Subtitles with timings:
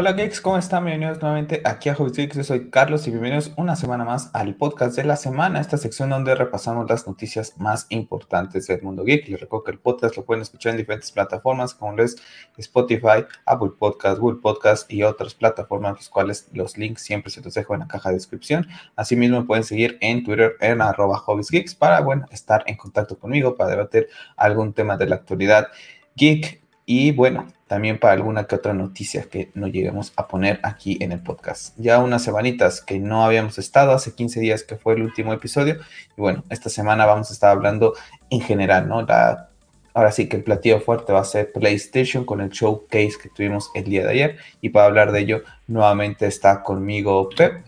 [0.00, 0.86] Hola geeks, ¿cómo están?
[0.86, 2.36] Bienvenidos nuevamente aquí a Hobbies Geeks.
[2.36, 6.08] Yo soy Carlos y bienvenidos una semana más al podcast de la semana, esta sección
[6.08, 9.28] donde repasamos las noticias más importantes del mundo geek.
[9.28, 12.16] Les recuerdo que el podcast lo pueden escuchar en diferentes plataformas como es
[12.56, 17.52] Spotify, Apple Podcast, Google Podcast y otras plataformas, los cuales los links siempre se los
[17.52, 18.68] dejo en la caja de descripción.
[18.96, 23.72] Asimismo, pueden seguir en Twitter en arroba Hobbies para, bueno, estar en contacto conmigo para
[23.72, 25.68] debatir algún tema de la actualidad
[26.16, 30.98] geek y bueno, también para alguna que otra noticia que no lleguemos a poner aquí
[31.00, 31.72] en el podcast.
[31.76, 35.76] Ya unas semanitas que no habíamos estado, hace 15 días que fue el último episodio,
[36.16, 37.94] y bueno, esta semana vamos a estar hablando
[38.28, 39.02] en general, ¿no?
[39.02, 39.50] La,
[39.94, 43.70] ahora sí que el platillo fuerte va a ser PlayStation con el showcase que tuvimos
[43.76, 47.64] el día de ayer, y para hablar de ello, nuevamente está conmigo Pep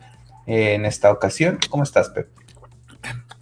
[0.48, 1.61] en esta ocasión.
[1.70, 2.27] ¿Cómo estás, Pep?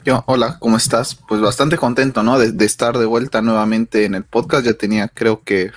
[0.05, 1.15] Yo, hola, ¿cómo estás?
[1.27, 2.39] Pues bastante contento, ¿no?
[2.39, 4.67] De, de, estar de vuelta nuevamente en el podcast.
[4.67, 5.71] Ya tenía, creo que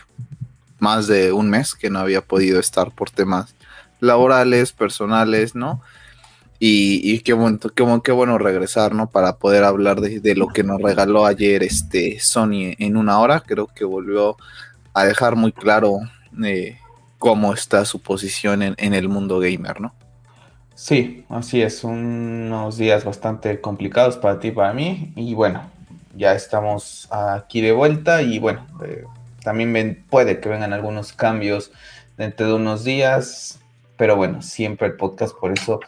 [0.84, 3.56] más de un mes que no había podido estar por temas
[4.02, 5.82] laborales, personales, ¿no?
[6.60, 9.10] Y, qué, bueno, qué, qué, bueno regresar, ¿no?
[9.10, 13.42] Para poder hablar de, lo que nos regaló ayer este Sony en una hora.
[13.42, 14.38] Creo que volvió
[14.94, 16.00] a dejar muy claro
[16.46, 16.78] eh,
[17.18, 19.94] cómo está su posición en, en el mundo gamer, ¿no?
[20.76, 25.12] Sí, así es, unos días bastante complicados para ti y para mí.
[25.18, 25.64] Y bueno,
[26.16, 29.04] ya estamos aquí de vuelta y bueno, eh,
[29.44, 31.72] también puede que vengan algunos cambios
[32.18, 33.60] dentro de unos días,
[33.98, 35.80] pero bueno, siempre el podcast por eso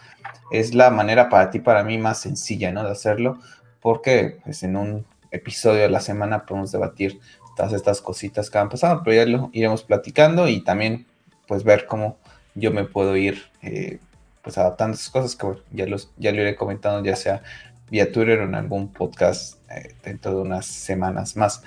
[0.51, 2.83] es la manera para ti, para mí más sencilla, ¿no?
[2.83, 3.39] De hacerlo,
[3.81, 7.19] porque pues, en un episodio de la semana podemos debatir
[7.55, 11.05] todas estas cositas que han pasado, pero ya lo iremos platicando y también
[11.47, 12.17] pues ver cómo
[12.53, 13.99] yo me puedo ir eh,
[14.41, 17.41] pues adaptando esas cosas que ya, los, ya lo iré comentando ya sea
[17.89, 21.63] vía Twitter o en algún podcast eh, dentro de unas semanas más.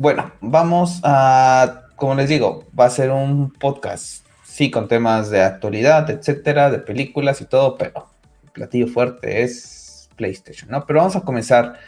[0.00, 5.42] Bueno, vamos a, como les digo, va a ser un podcast, sí, con temas de
[5.42, 8.06] actualidad, etcétera, de películas y todo, pero
[8.44, 10.86] el platillo fuerte es PlayStation, ¿no?
[10.86, 11.80] Pero vamos a comenzar,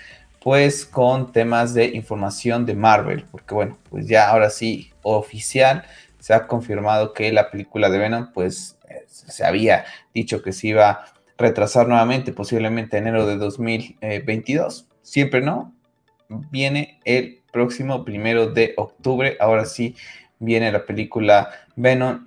[0.42, 5.84] pues, con temas de información de Marvel, porque, bueno, pues ya ahora sí, oficial,
[6.18, 10.66] se ha confirmado que la película de Venom, pues, eh, se había dicho que se
[10.66, 11.04] iba a
[11.38, 15.72] retrasar nuevamente, posiblemente enero de 2022, siempre no,
[16.28, 19.36] viene el próximo primero de octubre.
[19.40, 19.94] Ahora sí
[20.38, 22.22] viene la película Venom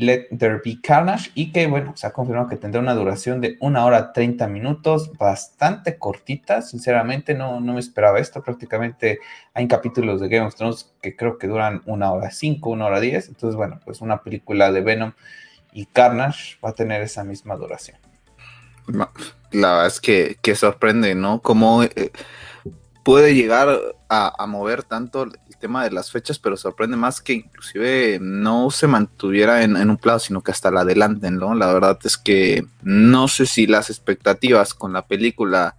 [0.00, 3.56] Let, There Be Carnage y que bueno, se ha confirmado que tendrá una duración de
[3.60, 9.18] una hora 30 minutos, bastante cortita, sinceramente no, no me esperaba esto, prácticamente
[9.54, 13.00] hay capítulos de Game of Thrones que creo que duran una hora 5, una hora
[13.00, 15.12] 10, entonces bueno, pues una película de Venom
[15.72, 17.98] y Carnage va a tener esa misma duración.
[19.50, 21.42] La verdad es que, que sorprende, ¿no?
[21.42, 21.82] Como...
[21.82, 22.12] Eh,
[23.08, 23.80] puede llegar
[24.10, 28.86] a, mover tanto el tema de las fechas, pero sorprende más que inclusive no se
[28.86, 31.54] mantuviera en, un plazo, sino que hasta la adelanten, ¿no?
[31.54, 35.74] La verdad es que no sé si las expectativas con la película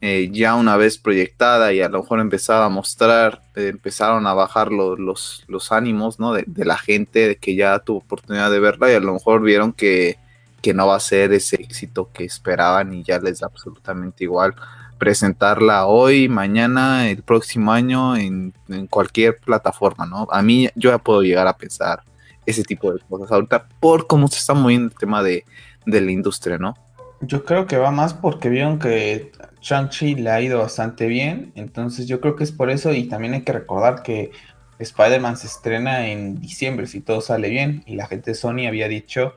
[0.00, 4.32] eh, ya una vez proyectada y a lo mejor empezaba a mostrar, eh, empezaron a
[4.32, 6.32] bajar los, los ánimos, ¿no?
[6.32, 9.74] De, la gente de que ya tuvo oportunidad de verla y a lo mejor vieron
[9.74, 10.16] que,
[10.62, 14.54] que no va a ser ese éxito que esperaban y ya les da absolutamente igual
[15.00, 18.52] presentarla hoy, mañana, el próximo año en,
[18.90, 20.28] cualquier plataforma, ¿no?
[20.30, 22.02] A mí yo ya puedo llegar a pensar
[22.44, 25.44] ese tipo de cosas ahorita por cómo se está moviendo el tema de,
[25.86, 26.76] de la industria, ¿no?
[27.22, 32.06] Yo creo que va más porque vieron que Shang-Chi le ha ido bastante bien, entonces
[32.06, 34.30] yo creo que es por eso y también hay que recordar que
[34.78, 38.88] Spider-Man se estrena en diciembre si todo sale bien y la gente de Sony había
[38.88, 39.34] dicho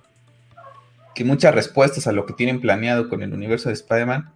[1.16, 4.30] que muchas respuestas a lo que tienen planeado con el universo de Spider-Man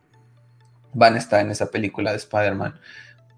[0.93, 2.79] van a estar en esa película de Spider-Man.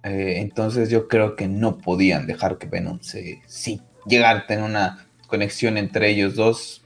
[0.04, 3.42] Eh, entonces yo creo que no podían dejar que Venom se...
[3.48, 6.84] Si llegar a tener una conexión entre ellos dos,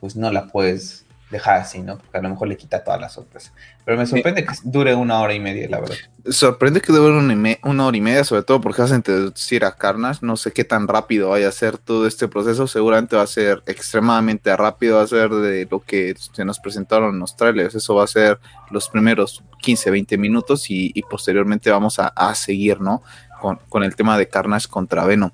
[0.00, 1.98] pues no la puedes dejar así, ¿no?
[1.98, 3.52] Porque a lo mejor le quita todas las sorpresas.
[3.84, 5.96] Pero me sorprende que dure una hora y media, la verdad.
[6.28, 7.18] Sorprende que dure
[7.64, 10.20] una, hora y media, sobre todo porque vas a introducir a Carnage.
[10.22, 12.68] No sé qué tan rápido vaya a ser todo este proceso.
[12.68, 14.98] Seguramente va a ser extremadamente rápido.
[14.98, 17.74] Va a ser de lo que se nos presentaron en los trailers.
[17.74, 18.38] Eso va a ser
[18.70, 23.02] los primeros 15, 20 minutos y, posteriormente vamos a, seguir, ¿no?
[23.40, 25.30] Con, con el tema de Carnage contra Venom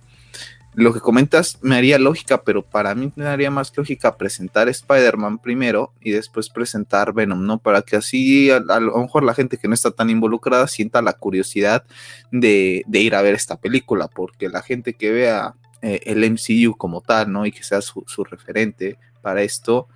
[0.78, 5.38] lo que comentas me haría lógica, pero para mí me haría más lógica presentar Spider-Man
[5.38, 7.58] primero y después presentar Venom, ¿no?
[7.58, 11.14] Para que así a, lo mejor la gente que no está tan involucrada sienta la
[11.14, 11.84] curiosidad
[12.30, 17.00] de, ir a ver esta película, porque la gente que vea eh, el MCU como
[17.00, 17.44] tal, ¿no?
[17.44, 19.88] Y que sea su, su referente para esto,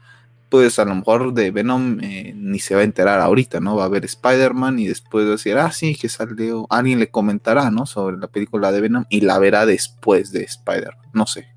[0.52, 3.74] pues a lo mejor de Venom eh, ni se va a enterar ahorita, ¿no?
[3.74, 7.86] Va a ver Spider-Man y después decir, ah, sí, que salió, alguien le comentará, ¿no?
[7.86, 11.48] Sobre la película de Venom y la verá después de Spider-Man, no sé.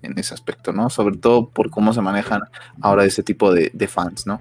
[0.00, 0.88] en ese aspecto, ¿no?
[0.88, 2.40] Sobre todo por cómo se manejan
[2.80, 4.40] ahora ese tipo de, fans, ¿no?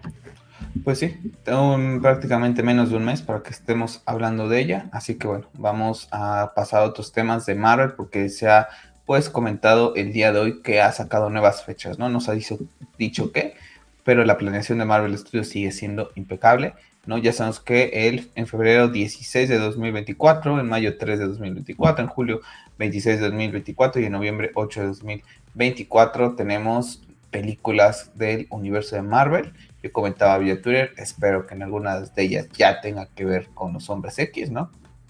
[0.85, 5.15] Pues sí, tengo prácticamente menos de un mes para que estemos hablando de ella, así
[5.15, 8.69] que bueno, vamos a pasar a otros temas de Marvel porque se ha
[9.05, 12.07] pues comentado el día de hoy que ha sacado nuevas fechas, ¿no?
[12.07, 12.57] Nos ha dicho,
[12.97, 13.55] dicho qué,
[14.03, 16.74] pero la planeación de Marvel Studios sigue siendo impecable,
[17.06, 17.18] ¿no?
[17.18, 22.09] Ya sabemos que el, en febrero 16 de 2024, en mayo 3 de 2024, en
[22.09, 22.42] julio
[22.77, 27.01] 26 de 2024 y en noviembre 8 de 2024 tenemos
[27.31, 29.53] películas del universo de Marvel.
[29.81, 33.74] Yo comentaba vía Twitter, espero que en algunas de ellas ya tenga que ver con
[33.74, 34.69] los hombres X, ¿no?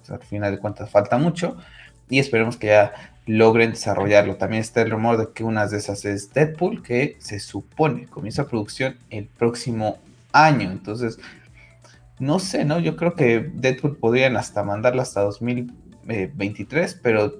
[0.09, 1.57] al final de cuentas falta mucho
[2.09, 2.93] y esperemos que ya
[3.37, 4.35] logren desarrollarlo.
[4.35, 8.47] También está el rumor de que una de esas es Deadpool, que se supone comienza
[8.47, 9.99] producción el próximo
[10.33, 10.69] año.
[10.69, 11.17] Entonces,
[12.19, 12.79] no sé, ¿no?
[12.79, 17.39] Yo creo que Deadpool podrían hasta mandarla hasta 2023, pero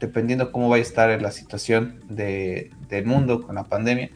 [0.00, 4.10] dependiendo cómo vaya a estar la situación del mundo con la pandemia,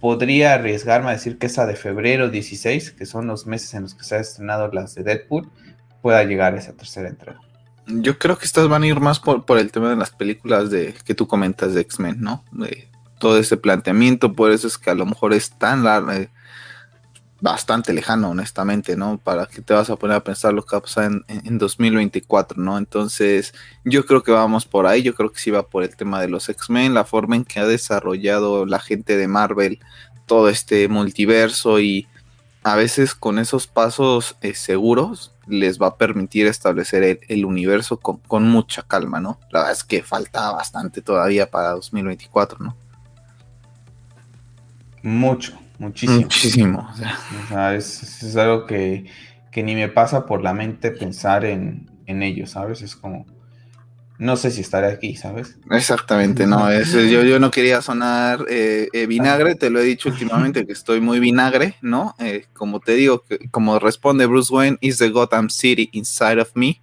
[0.00, 3.94] podría arriesgarme a decir que esa de febrero 16, que son los meses en los
[3.94, 5.50] que se ha estrenado las de Deadpool,
[6.00, 7.40] pueda llegar a esa tercera entrega.
[7.92, 10.94] Yo creo que estas van a ir más por, el tema de las películas de
[11.04, 12.44] que tú comentas de X-Men, ¿no?
[12.52, 12.88] De
[13.18, 16.30] todo ese planteamiento, por eso es que a lo mejor es tan eh,
[17.40, 19.18] bastante lejano, honestamente, ¿no?
[19.18, 21.58] Para que te vas a poner a pensar lo que va a pasar en, en,
[21.58, 22.78] 2024, ¿no?
[22.78, 23.52] Entonces,
[23.84, 26.28] yo creo que vamos por ahí, yo creo que sí va por el tema de
[26.28, 29.80] los X-Men, la forma en que ha desarrollado la gente de Marvel
[30.26, 32.06] todo este multiverso y
[32.62, 38.48] a veces con esos pasos eh, seguros les va a permitir establecer el, universo con,
[38.48, 39.38] mucha calma, ¿no?
[39.50, 42.76] La verdad es que falta bastante todavía para 2024, ¿no?
[45.02, 46.20] Mucho, muchísimo.
[46.20, 46.90] Muchísimo.
[46.90, 49.04] O sea, es, algo que,
[49.54, 52.82] ni me pasa por la mente pensar en, en ello, ¿sabes?
[52.82, 53.26] Es como
[54.20, 55.56] no sé si estaré aquí, ¿sabes?
[55.70, 60.10] Exactamente, no, es, yo, yo no quería sonar eh, eh, vinagre, te lo he dicho
[60.10, 62.14] últimamente que estoy muy vinagre, ¿no?
[62.18, 66.82] Eh, como te digo, como responde Bruce Wayne, is the Gotham City inside of me.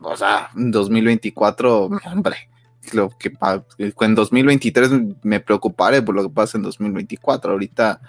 [0.00, 2.48] o sea, en 2024, hombre,
[2.92, 3.32] lo que
[3.78, 4.90] en 2023
[5.24, 7.50] me preocuparé por lo que pasa en 2024.
[7.50, 8.00] Ahorita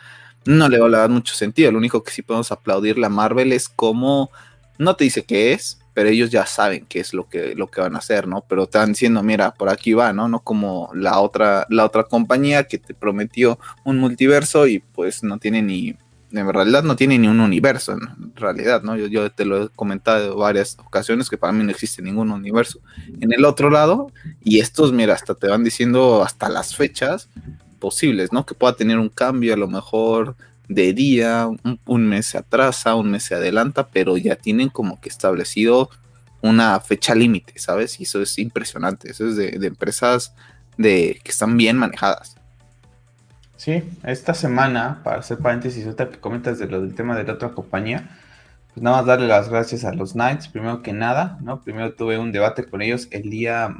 [0.46, 1.72] no le va a dar mucho sentido.
[1.72, 4.30] Lo único que sí podemos aplaudir a Marvel es cómo
[4.78, 7.82] no te dice qué es, pero ellos ya saben qué es lo que, lo que
[7.82, 8.44] van a hacer, ¿no?
[8.48, 10.28] Pero te van diciendo, mira, por aquí va, ¿no?
[10.28, 15.38] No como la otra, la otra compañía que te prometió un multiverso y pues no
[15.38, 15.96] tiene ni,
[16.32, 18.98] en realidad no tiene ni un universo, en realidad, ¿no?
[18.98, 22.32] Yo, yo te lo he comentado en varias ocasiones que para mí no existe ningún
[22.32, 22.80] universo.
[23.22, 24.12] En el otro lado,
[24.44, 27.30] y estos, mira, hasta te van diciendo hasta las fechas
[27.80, 28.46] posibles, ¿no?
[28.46, 30.36] Que pueda tener un cambio a lo mejor
[30.74, 31.50] de día,
[31.86, 35.90] un, mes se atrasa, un mes se adelanta, pero ya tienen como que establecido
[36.42, 38.00] una fecha límite, ¿sabes?
[38.00, 40.34] Y eso es impresionante, eso es de, empresas
[40.78, 42.36] de, que están bien manejadas.
[43.56, 47.34] Sí, esta semana, para hacer paréntesis, ahorita que comentas de lo del tema de la
[47.34, 48.10] otra compañía,
[48.74, 51.62] pues nada más darle las gracias a los Knights, primero que nada, ¿no?
[51.64, 53.74] Primero tuve un debate con ellos el día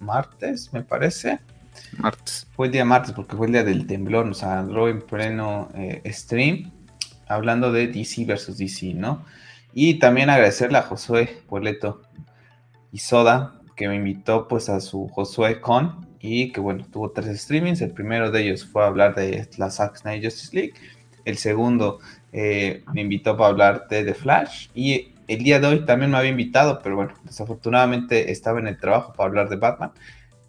[0.00, 1.40] martes, me parece,
[2.54, 6.02] Fue el día martes porque fue el día del temblor, nos agarró en pleno eh,
[6.12, 6.72] stream
[7.28, 9.24] hablando de DC versus DC, ¿no?
[9.74, 12.02] Y también agradecerle a Josué Poleto
[12.92, 17.40] y Soda que me invitó pues a su Josué Con y que bueno, tuvo tres
[17.40, 17.80] streamings.
[17.82, 20.74] El primero de ellos fue hablar de la Zack Snyder Justice League.
[21.24, 21.98] El segundo
[22.32, 26.18] eh, me invitó para hablar de The Flash y el día de hoy también me
[26.18, 29.90] había invitado, pero bueno, desafortunadamente estaba en el trabajo para hablar de Batman.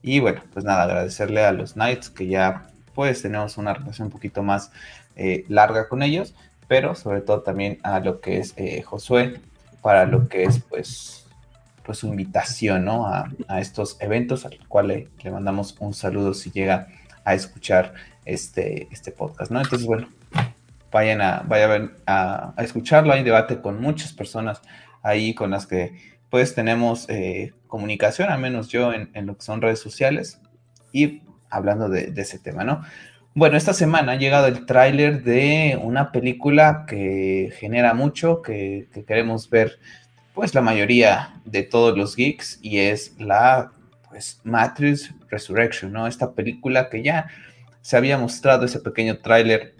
[0.07, 4.11] Y bueno, pues nada, agradecerle a los Knights que ya pues tenemos una relación un
[4.13, 4.71] poquito más
[5.17, 6.33] eh, larga con ellos,
[6.69, 9.41] pero sobre todo también a lo que es eh, Josué,
[9.81, 11.25] para lo que es pues,
[11.83, 13.05] pues su invitación ¿no?
[13.05, 16.87] a, estos eventos, al cual le, mandamos un saludo si llega
[17.25, 19.59] a escuchar este, este podcast, ¿no?
[19.59, 20.07] Entonces, bueno,
[20.89, 24.61] vayan a, vayan a, a escucharlo, hay debate con muchas personas
[25.03, 29.61] ahí con las que pues tenemos eh, comunicación, al menos yo en, lo que son
[29.61, 30.39] redes sociales,
[30.91, 32.81] y hablando de, ese tema, ¿no?
[33.33, 39.49] Bueno, esta semana ha llegado el tráiler de una película que genera mucho, que, queremos
[39.49, 39.79] ver,
[40.33, 43.71] pues la mayoría de todos los geeks, y es la,
[44.09, 46.07] pues, Matrix Resurrection, ¿no?
[46.07, 47.27] Esta película que ya
[47.81, 49.75] se había mostrado ese pequeño tráiler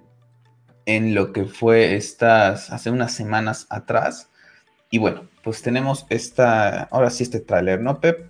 [0.85, 4.29] en lo que fue estas, hace unas semanas atrás,
[4.89, 8.29] y bueno, pues tenemos esta, ahora sí este tráiler, ¿no, Pep?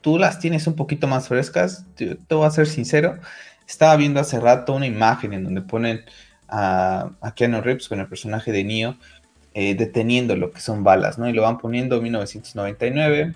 [0.00, 3.18] Tú las tienes un poquito más frescas, te, voy a ser sincero.
[3.66, 6.04] Estaba viendo hace rato una imagen en donde ponen
[6.48, 8.96] a, a Keanu Reeves con el personaje de Neo
[9.58, 11.30] eh, deteniendo lo que son balas, ¿no?
[11.30, 13.34] Y lo van poniendo 1999,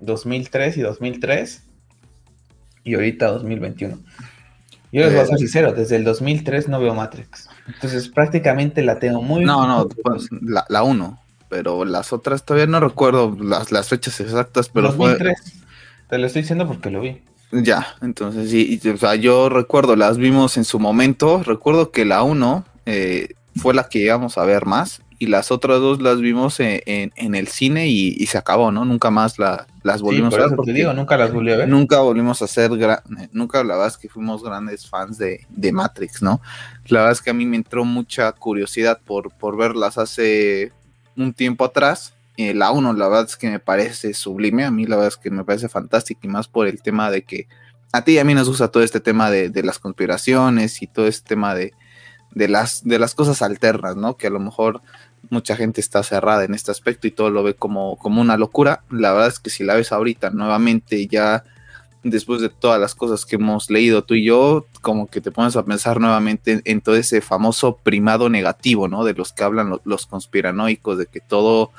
[0.00, 1.62] 2003 eh, y 2003.
[2.82, 4.00] y ahorita 2021.
[4.90, 7.48] Yo les voy a ser eh, sincero, desde el 2003 no veo Matrix.
[7.66, 9.44] Entonces prácticamente la tengo muy...
[9.44, 10.28] No, no, pues,
[10.68, 15.62] la 1, pero las otras todavía no recuerdo las, las fechas exactas, pero 2003.
[16.08, 17.22] Te lo estoy diciendo porque lo vi.
[17.52, 22.22] Ya, entonces sí, o sea, yo recuerdo, las vimos en su momento, recuerdo que la
[22.22, 26.58] 1 eh, fue la que íbamos a ver más y las otras dos las vimos
[26.60, 28.84] en, el cine y, se acabó, ¿no?
[28.84, 30.56] Nunca más la, las volvimos a ver.
[30.64, 31.68] Te digo, nunca las volví a ver.
[31.68, 32.70] Nunca volvimos a ser,
[33.32, 36.40] nunca la verdad es que fuimos grandes fans de, de, Matrix, ¿no?
[36.86, 40.72] La verdad es que a mí me entró mucha curiosidad por, por verlas hace
[41.16, 42.14] un tiempo atrás.
[42.36, 45.16] Eh, la 1, la verdad es que me parece sublime, a mí la verdad es
[45.16, 47.46] que me parece fantástico y más por el tema de que
[47.92, 50.88] a ti y a mí nos gusta todo este tema de, de las conspiraciones y
[50.88, 51.72] todo este tema de,
[52.34, 54.16] de las, de las cosas alternas, ¿no?
[54.16, 54.82] Que a lo mejor
[55.34, 58.84] mucha gente está cerrada en este aspecto y todo lo ve como, como una locura.
[58.90, 61.44] La verdad es que si la ves ahorita nuevamente ya
[62.04, 65.56] después de todas las cosas que hemos leído tú y yo, como que te pones
[65.56, 69.04] a pensar nuevamente en, todo ese famoso primado negativo, ¿no?
[69.04, 71.72] De los que hablan los conspiranoicos, de que todo,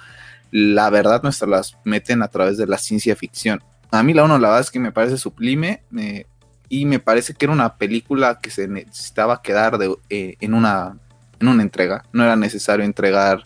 [0.52, 3.64] la verdad nuestra las meten a través de la ciencia ficción.
[3.92, 6.26] A mí la uno, la verdad es que me parece sublime, eh,
[6.70, 10.98] y me parece que era una película que se necesitaba quedar de, eh, en, una,
[11.40, 12.06] en una entrega.
[12.12, 13.46] No era necesario entregar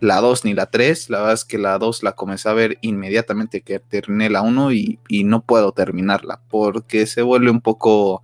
[0.00, 1.10] la 2 ni la 3.
[1.10, 4.72] La verdad es que la 2 la comencé a ver inmediatamente que terminé la 1
[4.72, 8.22] y, no puedo terminarla porque se vuelve un poco,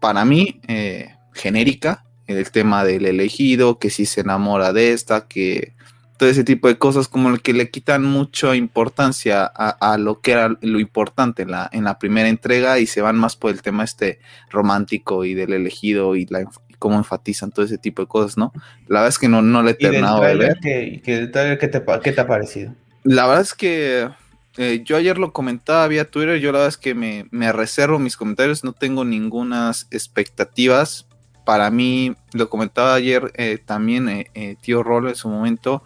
[0.00, 2.04] para mí, eh, genérica.
[2.26, 5.74] El tema del elegido, que si se enamora de esta, que
[6.20, 10.32] todo ese tipo de cosas como el que le quitan mucha importancia a, lo que
[10.32, 13.62] era lo importante en la, en la primera entrega y se van más por el
[13.62, 16.40] tema este romántico y del elegido y la
[16.80, 18.52] cómo enfatizan todo ese tipo de cosas, ¿no?
[18.88, 20.58] La verdad es que no, no le he terminado de ver.
[20.60, 21.58] ¿qué, qué, te,
[22.02, 22.74] ¿Qué te ha parecido?
[23.04, 24.08] La verdad es que
[24.56, 28.00] eh, yo ayer lo comentaba vía Twitter, yo la verdad es que me, me reservo
[28.00, 31.06] mis comentarios, no tengo ninguna expectativas.
[31.44, 35.82] Para mí, lo comentaba ayer eh, también eh, Tío Rolo en su momento,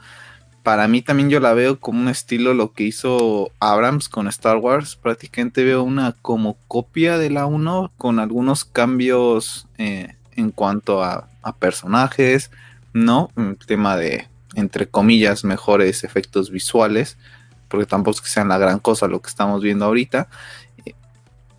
[0.64, 4.56] para mí también yo la veo como un estilo lo que hizo Abrams con Star
[4.56, 4.96] Wars.
[4.96, 11.28] Prácticamente veo una como copia de la 1 con algunos cambios eh, en cuanto a,
[11.58, 12.50] personajes,
[12.94, 13.30] ¿no?
[13.36, 17.18] Un tema de, entre comillas, mejores efectos visuales,
[17.68, 20.28] porque tampoco es que sean la gran cosa lo que estamos viendo ahorita.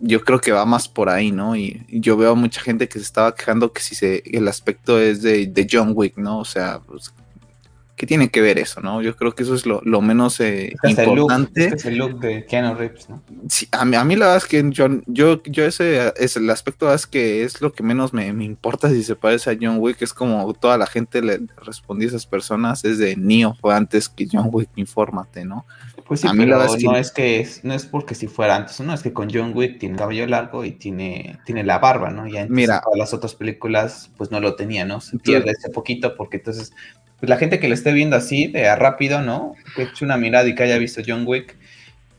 [0.00, 1.54] Yo creo que va más por ahí, ¿no?
[1.54, 5.00] Y, yo veo a mucha gente que se estaba quejando que si se, el aspecto
[5.00, 6.38] es de, de John Wick, ¿no?
[6.38, 7.12] O sea, pues,
[7.96, 9.00] ¿qué tiene que ver eso, no?
[9.00, 11.72] Yo creo que eso es lo, menos eh, importante.
[11.74, 13.22] es el look de Keanu Reeves, ¿no?
[13.48, 16.48] Sí, a mí, a mí la verdad es que yo, yo, yo ese es el
[16.50, 20.02] aspecto es que es lo que menos me, importa si se parece a John Wick,
[20.02, 24.08] es como toda la gente le respondía a esas personas, es de Neo, fue antes
[24.08, 25.64] que John Wick, infórmate, ¿no?
[26.06, 26.86] Pues sí, a mí la verdad es que...
[26.86, 29.78] no es que no es porque si fuera antes, no, es que con John Wick
[29.78, 32.28] tiene cabello largo y tiene, tiene la barba, ¿no?
[32.28, 35.00] Ya Mira, las otras películas pues no lo tenía, ¿no?
[35.00, 36.72] Se pierde ese poquito porque entonces
[37.18, 39.54] pues la gente que lo esté viendo así, de a rápido, ¿no?
[39.74, 41.56] Que eche una mirada y que haya visto John Wick,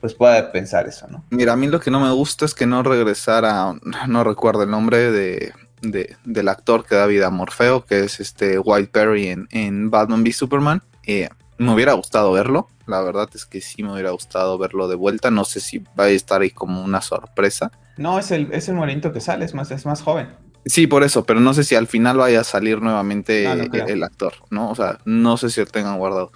[0.02, 1.24] pues puede pensar eso, ¿no?
[1.30, 3.76] Mira, a mí lo que no me gusta es que no regresara,
[4.08, 8.60] no recuerdo el nombre de, del actor que da vida a Morfeo, que es este
[8.60, 10.84] White Perry en, en Batman v Superman.
[11.06, 14.96] Eh, me hubiera gustado verlo, la verdad es que sí me hubiera gustado verlo de
[14.96, 17.72] vuelta, no sé si va a estar ahí como una sorpresa.
[17.98, 20.30] No, es el, es el morenito que sale, es más, es más joven.
[20.66, 24.34] Sí, por eso, pero no sé si al final vaya a salir nuevamente el, actor,
[24.50, 24.70] ¿no?
[24.70, 26.32] O sea, no sé si lo tengan guardado.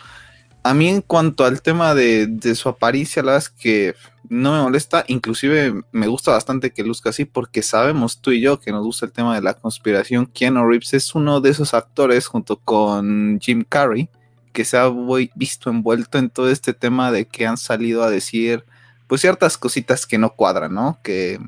[0.63, 3.96] A mí en cuanto al tema de, su aparición, la verdad es que
[4.30, 8.60] no me molesta, inclusive me gusta bastante que luzca así porque sabemos tú y yo
[8.60, 10.28] que nos gusta el tema de la conspiración.
[10.28, 14.10] Keanu Reeves es uno de esos actores junto con Jim Carrey
[14.51, 14.91] que se ha
[15.36, 18.65] visto envuelto en todo este tema de que han salido a decir
[19.08, 21.00] pues ciertas cositas que no cuadran, ¿no?
[21.03, 21.39] Que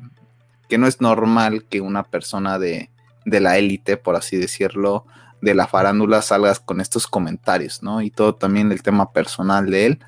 [0.68, 2.90] que no es normal que una persona de,
[3.24, 5.06] la élite, por así decirlo,
[5.40, 8.00] de la farándula salgas con estos comentarios, ¿no?
[8.02, 9.98] Y todo también el tema personal de él,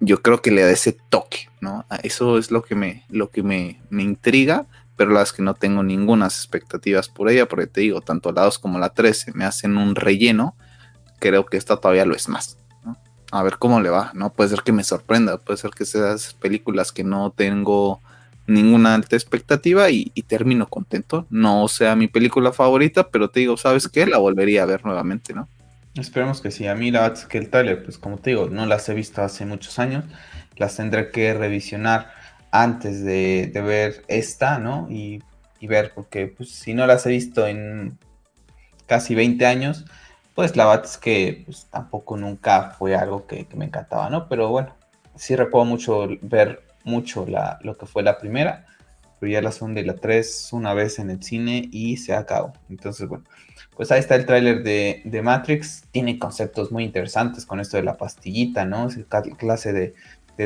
[0.00, 1.84] yo creo que le da ese toque, ¿no?
[2.02, 4.66] Eso es lo que me, lo que me, intriga,
[4.96, 8.32] pero la verdad es que no tengo ninguna expectativas por ella, porque te digo, tanto
[8.32, 10.56] la 2 como la 13 me hacen un relleno,
[11.18, 12.58] creo que esta todavía lo es más.
[13.30, 14.32] A ver cómo le va, ¿no?
[14.32, 18.00] Puede ser que me sorprenda, puede ser que sean películas que no tengo
[18.46, 21.26] ninguna alta expectativa y, termino contento.
[21.30, 24.06] No sea mi película favorita, pero te digo, ¿sabes qué?
[24.06, 25.48] La volvería a ver nuevamente, ¿no?
[25.94, 26.66] Esperemos que sí.
[26.66, 29.22] A mí la verdad que el trailer, pues como te digo, no las he visto
[29.22, 30.04] hace muchos años.
[30.56, 32.12] Las tendré que revisionar
[32.50, 34.88] antes de, ver esta, ¿no?
[34.90, 35.22] Y,
[35.62, 37.98] ver, porque pues, si no las he visto en
[38.86, 39.86] casi 20 años,
[40.34, 44.28] pues la verdad es que pues, tampoco nunca fue algo que, que me encantaba, ¿no?
[44.28, 44.74] Pero bueno,
[45.16, 48.66] sí recuerdo mucho ver mucho la, lo que fue la primera.
[49.18, 52.52] pero ya la segunda y la 3 una vez en el cine y se acabó.
[52.68, 53.24] Entonces, bueno,
[53.76, 55.84] pues ahí está el tráiler de, Matrix.
[55.90, 58.88] Tiene conceptos muy interesantes con esto de la pastillita, ¿no?
[58.88, 58.98] Es
[59.38, 59.94] clase de,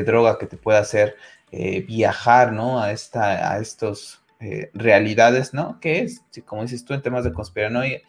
[0.03, 1.15] droga que te puede hacer
[1.51, 2.81] eh, viajar, ¿no?
[2.81, 5.79] A, esta, a estos eh, realidades, ¿no?
[5.79, 8.01] Que es, como dices tú, en temas de conspiranoia,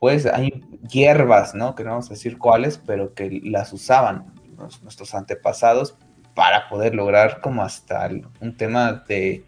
[0.00, 1.76] pues hay hierbas, ¿no?
[1.76, 4.34] Que no vamos a decir cuáles, pero que las usaban
[4.82, 5.94] nuestros antepasados
[6.34, 9.44] para poder lograr como hasta un tema de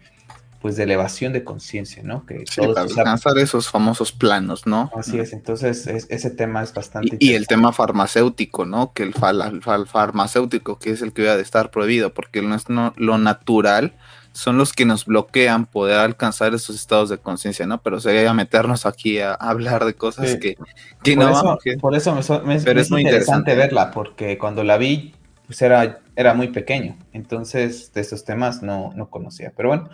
[0.61, 2.25] pues de elevación de conciencia, ¿no?
[2.25, 4.89] Que sí, para alcanzar esos famosos planos, ¿no?
[4.95, 7.17] Así es, entonces ese tema es bastante...
[7.19, 8.93] Y, el tema farmacéutico, ¿no?
[8.93, 13.97] Que el, farmacéutico, que es el que debe de estar prohibido, porque no, lo natural
[14.33, 17.81] son los que nos bloquean poder alcanzar esos estados de conciencia, ¿no?
[17.81, 22.55] Pero sería meternos aquí a, hablar de cosas que, por no eso, Por eso me,
[22.55, 25.13] es muy interesante, verla, porque cuando la vi,
[25.45, 29.53] pues era, era muy pequeño, entonces de esos temas no, no conocía.
[29.55, 29.89] Pero bueno,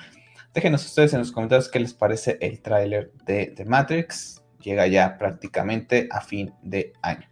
[0.54, 4.42] déjenos ustedes en los comentarios qué les parece el tráiler de, de Matrix.
[4.62, 7.28] Llega ya prácticamente a fin de año.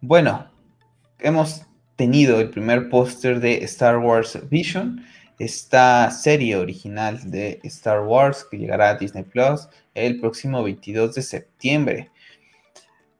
[0.00, 0.50] Bueno,
[1.18, 1.62] hemos
[1.96, 5.04] tenido el primer póster de Star Wars Vision
[5.38, 11.22] esta serie original de Star Wars que llegará a Disney Plus el próximo 22 de
[11.22, 12.10] septiembre.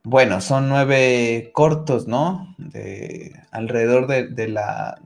[0.03, 2.55] Bueno, son nueve cortos, ¿no?
[2.57, 4.99] De, alrededor de, la...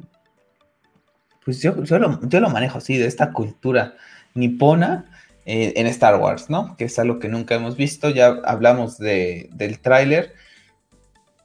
[1.44, 3.96] Pues yo, lo, manejo así, de esta cultura
[4.34, 5.06] nipona
[5.46, 6.78] eh, en Star Wars, ¿no?
[6.78, 8.10] Que es algo que nunca hemos visto.
[8.10, 10.34] Ya hablamos de, del tráiler.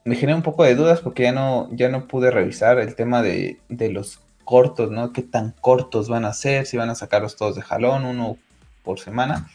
[0.05, 3.21] Me generé un poco de dudas porque ya no, ya no pude revisar el tema
[3.21, 5.13] de, de los cortos, ¿no?
[5.13, 6.65] ¿Qué tan cortos van a ser?
[6.65, 8.35] Si van a sacarlos todos de jalón, uno
[8.83, 9.47] por semana.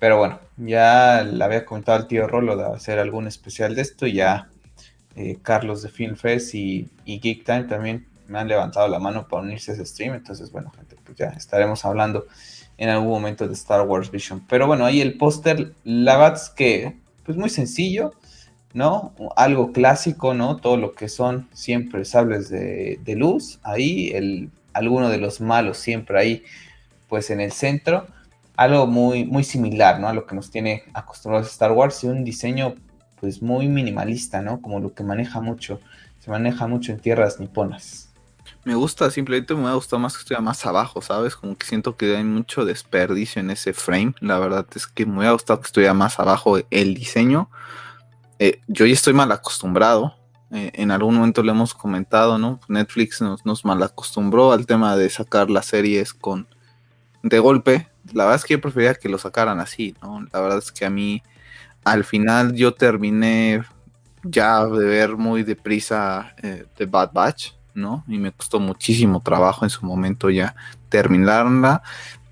[0.00, 4.04] Pero bueno, ya le había comentado al tío Rolo de hacer algún especial de esto
[4.04, 4.48] y ya
[5.14, 9.44] eh, Carlos de Film Fest y, Geek Time también me han levantado la mano para
[9.44, 10.14] unirse a ese stream.
[10.14, 12.26] Entonces, bueno, gente, pues ya estaremos hablando
[12.78, 14.44] en algún momento de Star Wars Vision.
[14.48, 18.12] Pero bueno, ahí el póster, la verdad es que, pues muy sencillo.
[18.74, 19.12] ¿No?
[19.36, 20.56] Algo clásico, ¿no?
[20.56, 26.18] Todo lo que son siempre sables de, luz, ahí, el, alguno de los malos siempre
[26.18, 26.44] ahí,
[27.08, 28.06] pues en el centro.
[28.56, 30.08] Algo muy, muy similar, ¿no?
[30.08, 32.74] A lo que nos tiene acostumbrados Star Wars y un diseño,
[33.20, 34.60] pues muy minimalista, ¿no?
[34.60, 35.80] Como lo que maneja mucho,
[36.20, 38.08] se maneja mucho en tierras niponas.
[38.64, 41.34] Me gusta, simplemente me ha gustado más que estuviera más abajo, ¿sabes?
[41.34, 44.14] Como que siento que hay mucho desperdicio en ese frame.
[44.20, 47.48] La verdad es que me ha gustado que estuviera más abajo el diseño
[48.44, 50.16] eh, yo ya estoy mal acostumbrado.
[50.50, 52.58] Eh, en algún momento le hemos comentado, ¿no?
[52.66, 56.48] Netflix nos, nos mal acostumbró al tema de sacar las series con
[57.22, 57.88] de golpe.
[58.12, 60.26] La verdad es que yo prefería que lo sacaran así, ¿no?
[60.32, 61.22] La verdad es que a mí,
[61.84, 63.62] al final, yo terminé
[64.24, 68.02] ya de ver muy deprisa eh, The Bad Batch, ¿no?
[68.08, 70.56] Y me costó muchísimo trabajo en su momento ya
[70.88, 71.80] terminarla.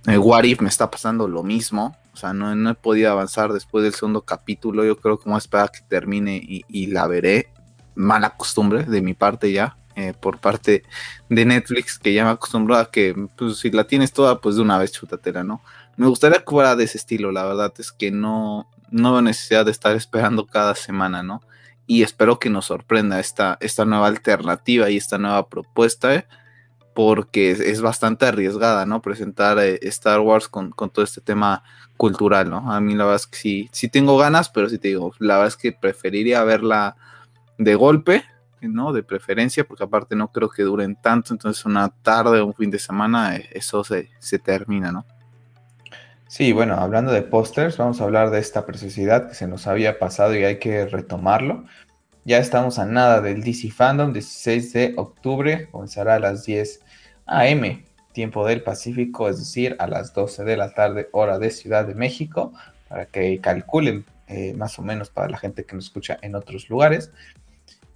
[0.08, 1.96] What If me está pasando lo mismo.
[2.20, 4.84] Sea, no, he podido avanzar después del segundo capítulo.
[4.84, 7.48] Yo creo que voy a esperar que termine y, la veré.
[7.94, 9.76] Mala costumbre de mi parte ya.
[9.96, 10.84] Eh, por parte
[11.28, 14.62] de Netflix, que ya me acostumbró a que pues, si la tienes toda, pues de
[14.62, 15.62] una vez chútatela, ¿no?
[15.96, 19.64] Me gustaría que fuera de ese estilo, la verdad es que no, no veo necesidad
[19.64, 21.42] de estar esperando cada semana, ¿no?
[21.86, 26.14] Y espero que nos sorprenda esta, esta nueva alternativa y esta nueva propuesta.
[26.14, 26.26] ¿eh?
[26.94, 29.00] porque es, bastante arriesgada, ¿no?
[29.00, 31.62] Presentar eh, Star Wars con, todo este tema
[32.00, 32.72] cultural, ¿no?
[32.72, 35.34] A mí la verdad es que sí, sí tengo ganas, pero sí te digo, la
[35.34, 36.96] verdad es que preferiría verla
[37.58, 38.24] de golpe,
[38.62, 38.94] ¿no?
[38.94, 42.70] De preferencia, porque aparte no creo que duren tanto, entonces una tarde o un fin
[42.70, 45.04] de semana, eh, eso se, se termina, ¿no?
[46.26, 49.98] Sí, bueno, hablando de pósters, vamos a hablar de esta preciosidad que se nos había
[49.98, 51.66] pasado y hay que retomarlo.
[52.24, 56.80] Ya estamos a nada del DC Fandom, 16 de octubre, comenzará a las 10
[57.26, 61.86] a.m., tiempo del Pacífico, es decir, a las 12 de la tarde, hora de Ciudad
[61.86, 62.52] de México,
[62.88, 66.68] para que calculen eh, más o menos para la gente que nos escucha en otros
[66.68, 67.12] lugares.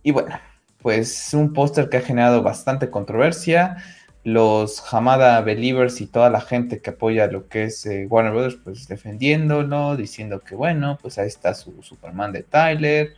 [0.03, 0.39] Y bueno,
[0.83, 3.77] pues un póster que ha generado bastante controversia.
[4.23, 8.57] Los Hamada Believers y toda la gente que apoya lo que es eh, Warner Brothers,
[8.63, 13.15] pues defendiéndolo, diciendo que bueno, pues ahí está su Superman de Tyler,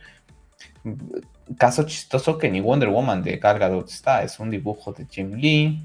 [1.57, 5.33] Caso chistoso que ni Wonder Woman de Gal Gadot está, es un dibujo de Jim
[5.35, 5.81] Lee.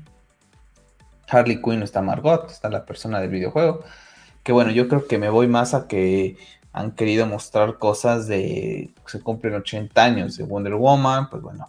[1.29, 3.85] Harley Quinn está Margot, está la persona del videojuego.
[4.43, 6.37] Que bueno, yo creo que me voy más a que
[6.73, 11.69] han querido mostrar cosas de se cumplen 80 años de Wonder Woman, pues bueno,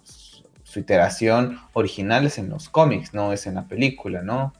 [0.63, 4.53] su iteración original es en los cómics, no es en la película, ¿no?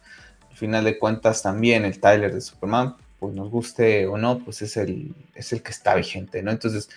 [0.49, 4.62] Al final de cuentas también el Tyler de Superman, pues nos guste o no, pues
[4.62, 6.51] es el, es el que está vigente, ¿no?
[6.51, 6.89] Entonces,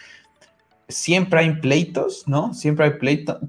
[0.88, 2.54] siempre hay pleitos, ¿no?
[2.54, 2.92] Siempre hay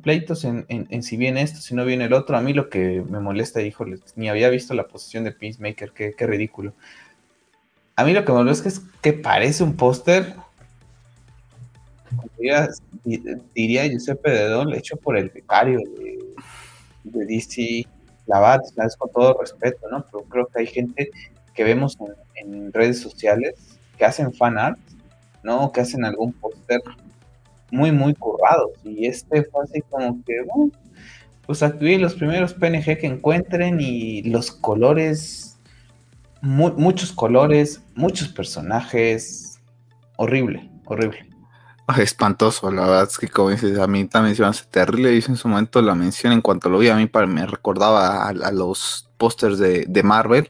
[0.02, 2.38] pleitos en, si viene esto, si no viene el otro.
[2.38, 6.14] A mí lo que me molesta, híjole, ni había visto la posición de Peacemaker, qué,
[6.18, 6.74] qué ridículo.
[7.96, 10.36] A mí lo que me molesta es que parece un póster,
[12.38, 12.70] diría,
[13.56, 16.20] diría Giuseppe Dedón, hecho por el becario de,
[17.04, 17.88] de DC
[18.28, 20.06] Lavat, es con todo respeto, ¿no?
[20.12, 21.12] Pero creo que hay gente
[21.54, 21.98] que vemos
[22.36, 23.56] en, redes sociales
[23.98, 24.80] que hacen fan art,
[25.44, 25.72] ¿no?
[25.72, 26.82] Que hacen algún póster
[27.72, 28.72] muy, muy currados.
[28.84, 30.72] Y este fue así como que, bueno,
[31.46, 35.58] pues activé los primeros PNG que encuentren y los colores,
[36.42, 39.60] muchos colores, muchos personajes.
[40.18, 41.28] Horrible, horrible.
[41.96, 45.16] Espantoso, la verdad es que como dices, a mí también se me hace terrible.
[45.16, 48.52] Hice en su momento la mención en cuanto lo vi, a mí me recordaba a,
[48.52, 50.50] los pósters de, de, Marvel,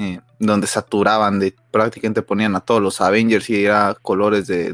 [0.00, 4.72] eh, donde saturaban de prácticamente ponían a todos los Avengers y era colores de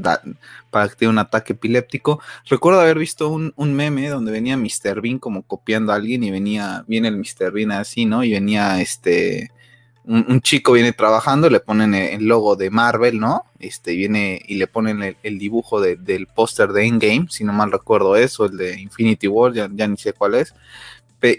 [0.70, 2.20] para que tenga un ataque epiléptico.
[2.46, 5.00] Recuerdo haber visto un, meme donde venía Mr.
[5.00, 7.52] Bean como copiando a alguien y venía, viene el Mr.
[7.52, 8.22] Bean así, ¿no?
[8.22, 9.50] Y venía este
[10.04, 13.46] un, chico viene trabajando, le ponen el logo de Marvel, ¿no?
[13.58, 18.14] Este viene y le ponen el, dibujo del póster de Endgame, si no mal recuerdo
[18.16, 20.52] eso, el de Infinity War, ya ni sé cuál es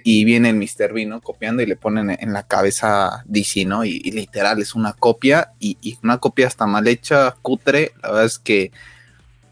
[0.03, 0.93] y viene el Mr.
[0.93, 3.85] Bean, Copiando y le ponen en la cabeza DC, ¿no?
[3.85, 7.91] Y, literal es una copia y, una copia hasta mal hecha, cutre.
[8.01, 8.71] La verdad es que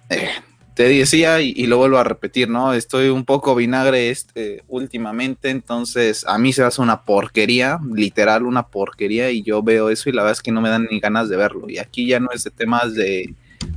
[0.10, 0.30] eh,
[0.74, 2.74] te decía y, lo vuelvo a repetir, ¿no?
[2.74, 8.68] Estoy un poco vinagre este, últimamente, entonces a mí se hace una porquería, literal una
[8.68, 11.30] porquería y yo veo eso y la verdad es que no me dan ni ganas
[11.30, 11.70] de verlo.
[11.70, 13.34] Y aquí ya no es de temas de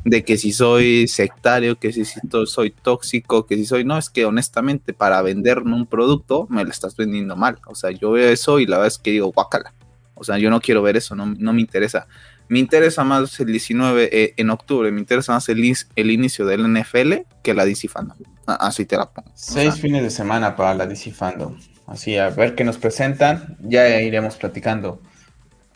[0.06, 4.24] de que si soy sectario, que si soy tóxico, que si soy, no, es que
[4.24, 7.58] honestamente para venderme un producto me lo estás vendiendo mal.
[7.66, 9.74] O sea, yo veo eso y la verdad es que digo, guácala.
[10.14, 12.06] O sea, yo no quiero ver eso, no, me interesa.
[12.48, 16.72] Me interesa más el 19 eh, en octubre, me interesa más el, el, inicio del
[16.72, 18.16] NFL que la DC Fandom.
[18.46, 19.32] Así te la pongo.
[19.34, 21.58] Seis fines de semana para la DC Fandom.
[21.88, 23.56] Así, a ver qué nos presentan.
[23.60, 25.02] Ya iremos platicando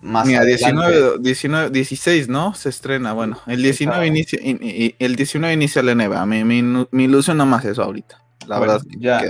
[0.02, 2.54] más Mira, 19, 19, 16, ¿no?
[2.54, 5.94] Se estrena, bueno, el 19 inicia, el 19 inicia la
[6.26, 8.20] me, me ilusiona más eso ahorita.
[8.46, 9.22] La verdad ya.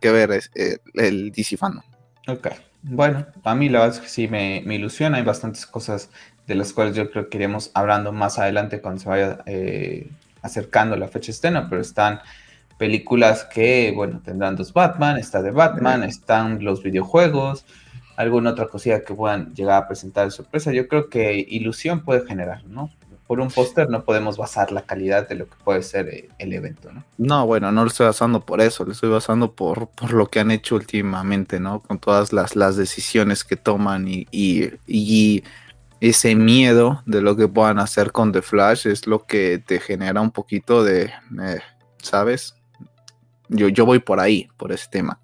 [0.00, 1.80] Que, ver es eh, el, DC Fan.
[2.28, 2.48] Ok,
[2.82, 6.10] bueno, a mí la verdad es que sí me, me, ilusiona, hay bastantes cosas
[6.46, 10.08] de las cuales yo creo que iremos hablando más adelante cuando se vaya eh,
[10.42, 12.20] acercando la fecha estrena, pero están
[12.78, 17.64] películas que, bueno, tendrán dos Batman, está de Batman, están los videojuegos,
[18.22, 20.72] alguna otra cosilla que puedan llegar a presentar de sorpresa.
[20.72, 22.90] Yo creo que ilusión puede generar, ¿no?
[23.26, 26.52] Por un póster no podemos basar la calidad de lo que puede ser eh, el
[26.52, 27.04] evento, ¿no?
[27.16, 30.40] No, bueno, no lo estoy basando por eso, lo estoy basando por, por lo que
[30.40, 31.80] han hecho últimamente, ¿no?
[31.80, 35.44] Con todas las, las decisiones que toman y, y,
[36.00, 40.20] ese miedo de lo que puedan hacer con The Flash es lo que te genera
[40.20, 41.60] un poquito de, eh,
[42.02, 42.56] ¿sabes?
[43.48, 45.21] Yo, yo voy por ahí, por ese tema.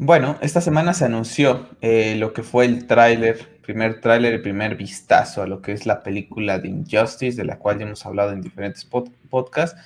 [0.00, 4.76] Bueno, esta semana se anunció eh, lo que fue el tráiler, primer tráiler, el primer
[4.76, 8.30] vistazo a lo que es la película de Injustice, de la cual ya hemos hablado
[8.30, 9.76] en diferentes podcasts.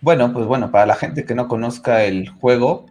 [0.00, 2.86] Bueno, pues bueno, para la gente que no conozca el juego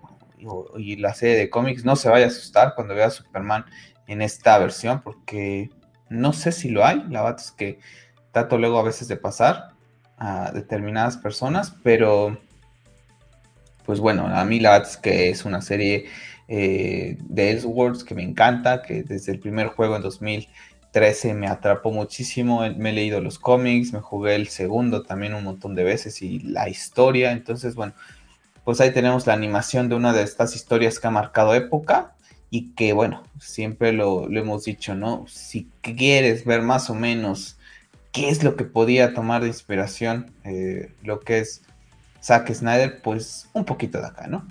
[0.78, 3.64] y la serie de cómics, no se vaya a asustar cuando vea a Superman
[4.06, 5.70] en esta versión, porque
[6.10, 7.80] no sé si lo hay, la verdad es que
[8.34, 9.70] trato luego a veces de pasar
[10.18, 12.38] a determinadas personas, pero
[13.86, 16.08] pues bueno, a mí la verdad es que es una serie
[16.48, 21.92] eh, de Elseworlds que me encanta, que desde el primer juego en 2013 me atrapó
[21.92, 26.22] muchísimo, me he leído los cómics, me jugué el segundo también un montón de veces
[26.22, 27.94] y la historia, entonces bueno,
[28.64, 32.16] pues ahí tenemos la animación de una de estas historias que ha marcado época
[32.50, 35.26] y que bueno, siempre lo, hemos dicho, ¿no?
[35.28, 37.58] Si quieres ver más o menos
[38.12, 41.62] qué es lo que podía tomar de inspiración eh, lo que es
[42.22, 44.48] Zack Snyder, pues un poquito de acá, ¿no?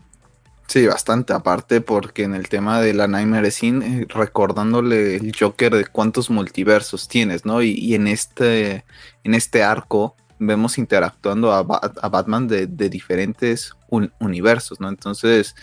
[0.66, 5.74] Sí, bastante aparte porque en el tema de la Nightmare Scene, eh, recordándole el Joker
[5.74, 7.62] de cuántos multiversos tienes, ¿no?
[7.62, 8.84] Y, en, este,
[9.22, 13.72] en este arco vemos interactuando a, Batman de, diferentes
[14.18, 14.88] universos, ¿no?
[14.88, 15.54] Entonces,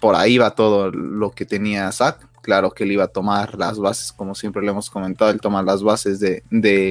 [0.00, 2.28] por ahí va todo lo que tenía Zack.
[2.42, 5.62] Claro que él iba a tomar las bases, como siempre le hemos comentado, él toma
[5.62, 6.42] las bases de,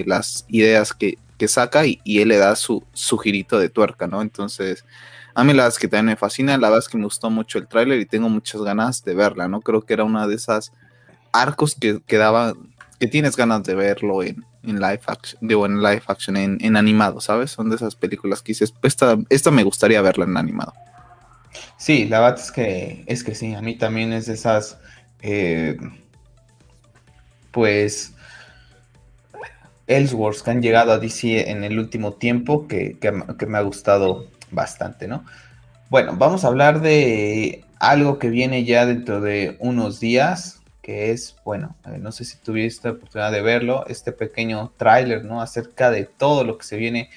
[0.07, 1.17] las ideas que,
[1.47, 4.21] saca y, y, él le da su, su girito de tuerca, ¿no?
[4.21, 4.85] Entonces
[5.39, 7.29] a mí la verdad es que también me fascina, la verdad es que me gustó
[7.29, 9.61] mucho el tráiler y tengo muchas ganas de verla, ¿no?
[9.61, 10.71] Creo que era una de esas
[11.31, 12.53] arcos que, que
[12.99, 17.21] que tienes ganas de verlo en, en live action, digo, en live action, en, animado,
[17.21, 17.51] ¿sabes?
[17.51, 20.73] Son de esas películas que dices, esta, esta me gustaría verla en animado.
[21.77, 24.77] Sí, la verdad es que, es que sí, a mí también es de esas,
[25.21, 25.77] eh,
[27.51, 28.13] pues,
[29.87, 32.97] Ellsworth que han llegado a DC en el último tiempo que,
[33.47, 35.25] me ha gustado bastante, ¿no?
[35.89, 41.35] Bueno, vamos a hablar de algo que viene ya dentro de unos días, que es,
[41.43, 45.41] bueno, eh, no sé si tuviste la oportunidad de verlo, este pequeño tráiler, ¿no?
[45.41, 47.09] Acerca de todo lo que se viene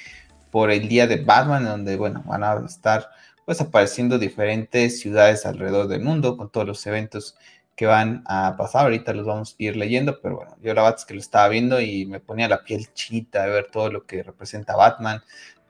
[0.51, 3.11] por el día de Batman, donde, bueno, van a estar
[3.45, 7.37] pues apareciendo diferentes ciudades alrededor del mundo con todos los eventos
[7.75, 8.85] que van a pasar.
[8.85, 11.49] Ahorita los vamos a ir leyendo, pero bueno, yo la verdad es que lo estaba
[11.49, 15.23] viendo y me ponía la piel chinita de ver todo lo que representa Batman,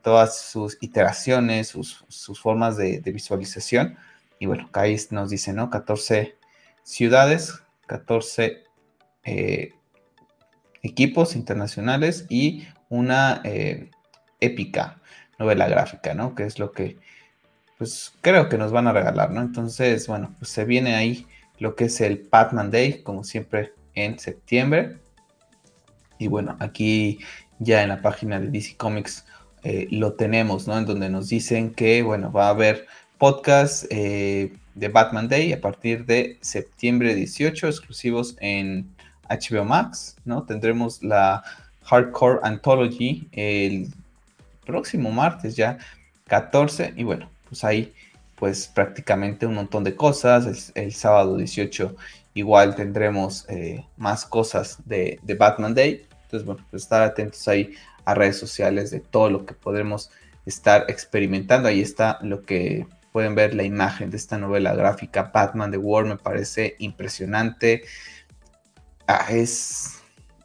[0.02, 2.04] todas sus iteraciones, sus,
[2.40, 3.96] formas de, visualización.
[4.38, 5.70] Y bueno, ahí nos dice, ¿no?
[5.70, 6.36] 14
[6.82, 8.64] ciudades, 14
[9.24, 9.72] eh,
[10.82, 13.90] equipos internacionales y una eh,
[14.40, 15.00] épica
[15.38, 16.34] novela gráfica, ¿no?
[16.34, 16.98] Que es lo que,
[17.78, 19.40] pues creo que nos van a regalar, ¿no?
[19.40, 21.26] Entonces, bueno, pues se viene ahí
[21.58, 24.98] lo que es el Batman Day, como siempre en septiembre.
[26.18, 27.20] Y bueno, aquí
[27.58, 29.24] ya en la página de DC Comics
[29.62, 30.78] eh, lo tenemos, ¿no?
[30.78, 32.86] En donde nos dicen que, bueno, va a haber
[33.18, 38.88] podcast eh, de Batman Day a partir de septiembre 18, exclusivos en
[39.28, 40.44] HBO Max, ¿no?
[40.44, 41.42] Tendremos la
[41.84, 43.88] Hardcore Anthology el
[44.64, 45.78] próximo martes ya
[46.28, 47.92] 14 y bueno, pues ahí
[48.36, 50.72] pues prácticamente un montón de cosas.
[50.74, 51.94] El, sábado 18
[52.34, 56.04] igual tendremos eh, más cosas de, Batman Day.
[56.24, 57.72] Entonces, bueno, pues estar atentos ahí
[58.04, 60.10] a redes sociales de todo lo que podremos
[60.46, 61.68] estar experimentando.
[61.68, 66.04] Ahí está lo que pueden ver la imagen de esta novela gráfica Batman The War.
[66.04, 67.84] Me parece impresionante.
[69.06, 70.00] Ah, es,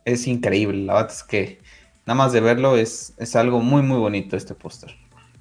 [0.06, 0.86] es increíble.
[0.86, 1.60] La verdad es que
[2.06, 4.96] nada más de verlo es, es algo muy, muy bonito este póster.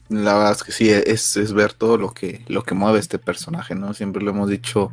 [0.09, 3.18] La verdad es que sí, es, es, ver todo lo que, lo que mueve este
[3.18, 3.92] personaje, ¿no?
[3.92, 4.92] Siempre lo hemos dicho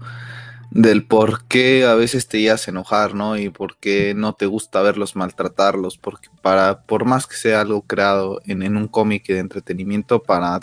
[0.73, 3.37] del por qué a veces te ibas a enojar, ¿no?
[3.37, 7.83] Y por qué no te gusta verlos maltratarlos, porque para, por más que sea algo
[7.83, 10.59] creado en, en un cómic de entretenimiento, para,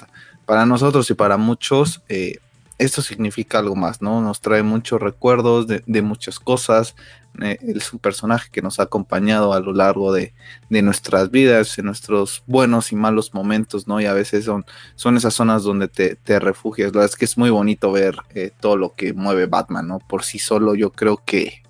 [0.46, 2.38] para nosotros y para muchos, eh,
[2.80, 4.20] esto significa algo más, ¿no?
[4.22, 6.96] Nos trae muchos recuerdos de, muchas cosas.
[7.40, 10.32] Eh, es un personaje que nos ha acompañado a lo largo de,
[10.70, 14.00] nuestras vidas, en nuestros buenos y malos momentos, ¿no?
[14.00, 14.64] Y a veces son,
[14.94, 16.88] son esas zonas donde te, refugias.
[16.92, 19.98] La verdad es que es muy bonito ver eh, todo lo que mueve Batman, ¿no?
[19.98, 21.62] Por sí solo yo creo que...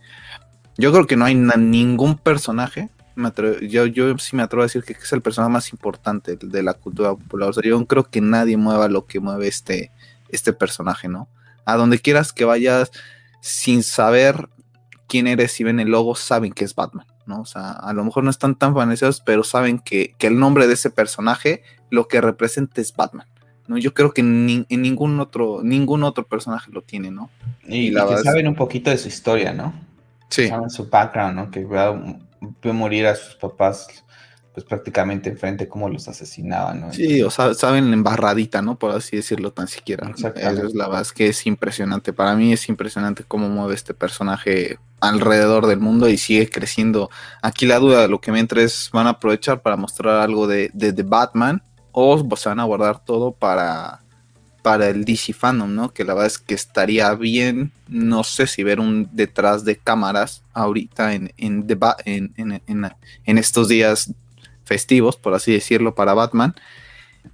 [0.78, 2.88] Yo creo que no hay ningún personaje
[3.62, 6.74] yo, yo sí me atrevo a decir que es el personaje más importante de la
[6.74, 7.50] cultura popular.
[7.50, 9.90] O sea, yo creo que nadie mueva lo que mueve este,
[10.32, 11.28] este personaje, ¿no?
[11.64, 12.90] A donde quieras que vayas
[13.40, 14.48] sin saber
[15.08, 17.40] quién eres, si ven el logo, saben que es Batman, ¿no?
[17.40, 20.74] O sea, a lo mejor no están tan fanáticos, pero saben que, el nombre de
[20.74, 23.26] ese personaje lo que representa es Batman.
[23.66, 23.76] ¿no?
[23.78, 27.30] Yo creo que en ningún otro, ningún otro personaje lo tiene, ¿no?
[27.66, 29.74] Y, que saben un poquito de su historia, ¿no?
[30.28, 30.48] Sí.
[30.48, 31.50] Saben su background, ¿no?
[31.50, 33.88] Que vio morir a sus papás
[34.52, 36.92] pues prácticamente enfrente cómo los asesinaban, ¿no?
[36.92, 38.78] Sí, o sea, saben embarradita, ¿no?
[38.78, 40.10] Por así decirlo tan siquiera.
[40.16, 40.28] Eso
[40.66, 42.12] es la verdad que es impresionante.
[42.12, 47.10] Para mí es impresionante cómo mueve este personaje alrededor del mundo y sigue creciendo.
[47.42, 50.48] Aquí la duda de lo que me entra es, ¿van a aprovechar para mostrar algo
[50.48, 54.00] de, de, Batman o se van a guardar todo para,
[54.62, 55.92] para el DC Fandom, ¿no?
[55.92, 60.42] Que la verdad es que estaría bien, no sé si ver un detrás de cámaras
[60.52, 61.66] ahorita en, en,
[62.04, 62.90] en, en,
[63.24, 64.12] en estos días
[64.70, 66.54] festivos, por así decirlo, para Batman.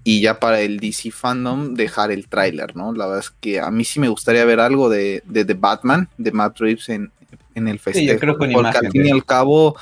[0.03, 2.95] Y ya para el DC Fandom dejar el tráiler, ¿no?
[2.95, 6.33] La verdad es que a mí sí me gustaría ver algo de, de, Batman, de
[6.33, 7.13] Matt Reeves en,
[7.55, 8.19] el festival.
[8.37, 9.77] porque al fin y al cabo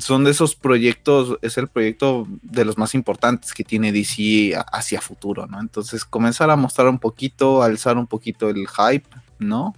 [0.00, 5.00] son de esos proyectos, es el proyecto de los más importantes que tiene DC hacia
[5.00, 5.60] futuro, ¿no?
[5.60, 9.74] Entonces comenzar a mostrar un poquito, alzar un poquito el hype, ¿no?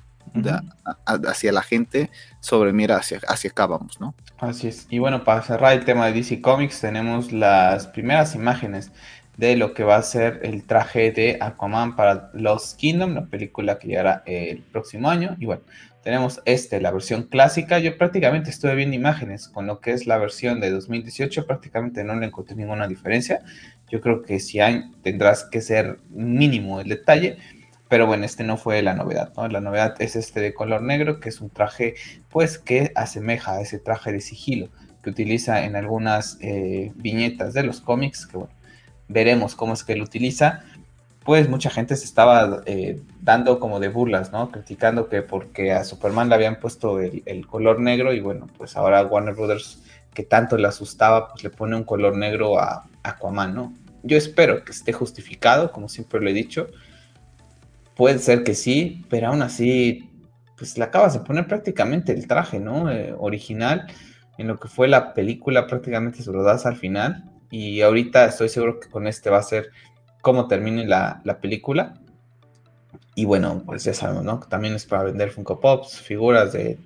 [1.06, 4.14] Hacia la gente sobre, mira, hacia, hacia acá vamos, ¿no?
[4.38, 4.86] Así es.
[4.90, 8.90] Y bueno, para cerrar el tema de DC Comics, tenemos las primeras imágenes
[9.36, 13.78] de lo que va a ser el traje de Aquaman para Lost Kingdom, la película
[13.78, 15.34] que llegará el próximo año.
[15.38, 15.62] Y bueno,
[16.02, 17.78] tenemos este, la versión clásica.
[17.78, 22.14] Yo prácticamente estuve viendo imágenes con lo que es la versión de 2018, prácticamente no
[22.16, 23.40] le encontré ninguna diferencia.
[23.90, 27.38] Yo creo que si hay, tendrás que ser mínimo el detalle.
[27.90, 29.48] Pero bueno, este no fue la novedad, ¿no?
[29.48, 31.96] La novedad es este de color negro, que es un traje,
[32.28, 34.68] pues, que asemeja a ese traje de sigilo
[35.02, 38.38] que utiliza en algunas eh, viñetas de los cómics, que
[39.08, 40.62] veremos cómo es que lo utiliza.
[41.24, 44.52] Pues mucha gente se estaba eh, dando como de burlas, ¿no?
[44.52, 48.76] Criticando que porque a Superman le habían puesto el, el, color negro y bueno, pues
[48.76, 49.82] ahora Warner Brothers,
[50.14, 53.74] que tanto le asustaba, pues le pone un color negro a Aquaman, ¿no?
[54.04, 56.68] Yo espero que esté justificado, como siempre lo he dicho
[58.00, 60.10] Puede ser que sí, pero aún así,
[60.56, 62.90] pues le acabas de poner prácticamente el traje, ¿no?
[62.90, 63.88] Eh, original.
[64.38, 68.48] en lo que fue la película prácticamente se lo das al final y ahorita estoy
[68.48, 69.68] seguro que con este va a ser
[70.22, 72.00] cómo termine la, película.
[73.14, 74.40] Y bueno, pues ya sabemos, ¿no?
[74.40, 76.78] También es para vender Funko Pops, figuras de,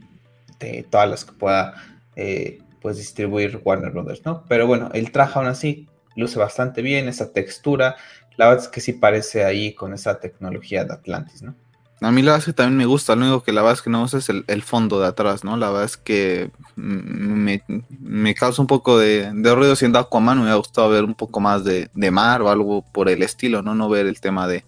[0.91, 1.75] todas las que pueda
[2.17, 4.45] eh, pues distribuir Warner Brothers, ¿no?
[4.49, 7.95] Pero bueno, el traje aún así luce bastante bien, esa textura,
[8.37, 11.55] la verdad es que sí parece ahí con esa tecnología de Atlantis, ¿no?
[12.01, 13.83] A mí la verdad es que también me gusta, lo único que la verdad es
[13.83, 15.57] que no gusta es el, fondo de atrás, ¿no?
[15.57, 20.91] La verdad es que me, causa un poco de, ruido siendo Aquaman, me hubiera gustado
[20.91, 23.75] ver un poco más de, mar o algo por el estilo, ¿no?
[23.75, 24.65] No ver el tema de,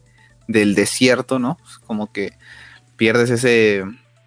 [0.47, 1.59] del desierto, ¿no?
[1.87, 2.33] Como que
[2.97, 3.85] pierdes ese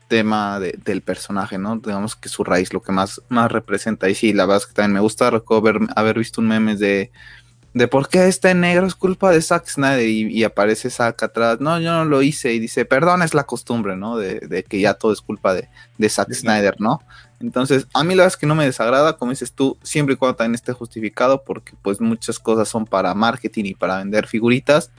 [0.08, 1.78] tema del personaje, ¿no?
[1.78, 4.10] Digamos que su raíz, lo que más, más representa.
[4.10, 7.12] Y sí, la verdad es que también me gusta, recuerdo haber visto un meme de
[7.80, 11.62] de por qué está en negro es culpa de Zack Snyder y, aparece Zack atrás,
[11.62, 14.18] no, yo no lo hice y dice, perdón, es la costumbre, ¿no?
[14.18, 17.02] De, que ya todo es culpa de, de Zack Snyder, ¿no?
[17.40, 20.18] Entonces, a mí la verdad es que no me desagrada, como dices tú, siempre y
[20.18, 24.92] cuando también esté justificado, porque pues muchas cosas son para marketing y para vender figuritas,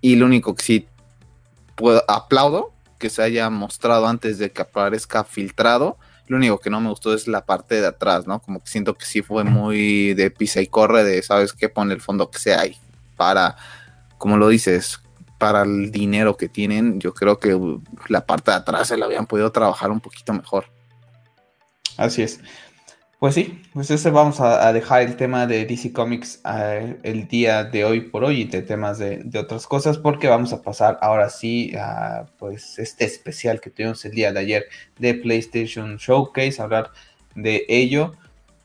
[0.00, 0.88] y lo único que sí
[1.74, 6.80] puedo, aplaudo que se haya mostrado antes de que aparezca filtrado, lo único que no
[6.80, 8.40] me gustó es la parte de atrás, ¿no?
[8.40, 11.68] Como que siento que sí fue muy de pisa y corre, de, ¿sabes qué?
[11.68, 12.76] Pone el fondo que sea ahí.
[13.16, 13.56] Para,
[14.18, 15.00] como lo dices,
[15.38, 17.58] para el dinero que tienen, yo creo que
[18.08, 20.66] la parte de atrás se la habían podido trabajar un poquito mejor.
[21.96, 22.40] Así es.
[23.18, 27.64] Pues sí, pues ese vamos a, dejar el tema de DC Comics eh, el día
[27.64, 31.30] de hoy por hoy y de temas de, otras cosas porque vamos a pasar ahora
[31.30, 34.66] sí a pues este especial que tuvimos el día de ayer
[34.98, 36.90] de PlayStation Showcase, hablar
[37.34, 38.12] de ello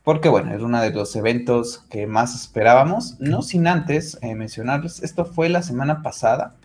[0.04, 5.02] porque bueno, es uno de los eventos que más esperábamos, no sin antes eh, mencionarles,
[5.02, 6.56] esto fue la semana pasada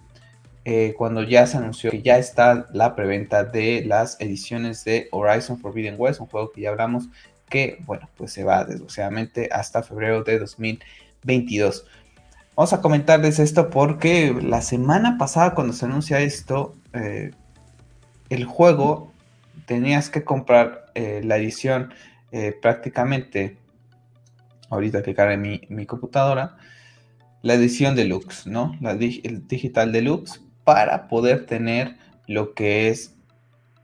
[0.65, 5.61] eh, cuando ya se anunció que ya está la preventa de las ediciones de Horizon
[5.61, 7.09] Forbidden West, un juego que ya hablamos
[7.49, 11.87] que, bueno, pues se va desgraciadamente hasta febrero de 2022.
[12.57, 17.33] Vamos a comentarles esto porque la semana pasada cuando se anuncia esto, eh,
[18.31, 19.13] el juego
[19.67, 21.93] tenías que comprar eh, la edición
[22.33, 23.59] eh, prácticamente,
[24.71, 26.57] ahorita que cargue mi, mi, computadora,
[27.43, 28.77] la edición deluxe, ¿no?
[28.81, 33.15] La el digital deluxe para poder tener lo que es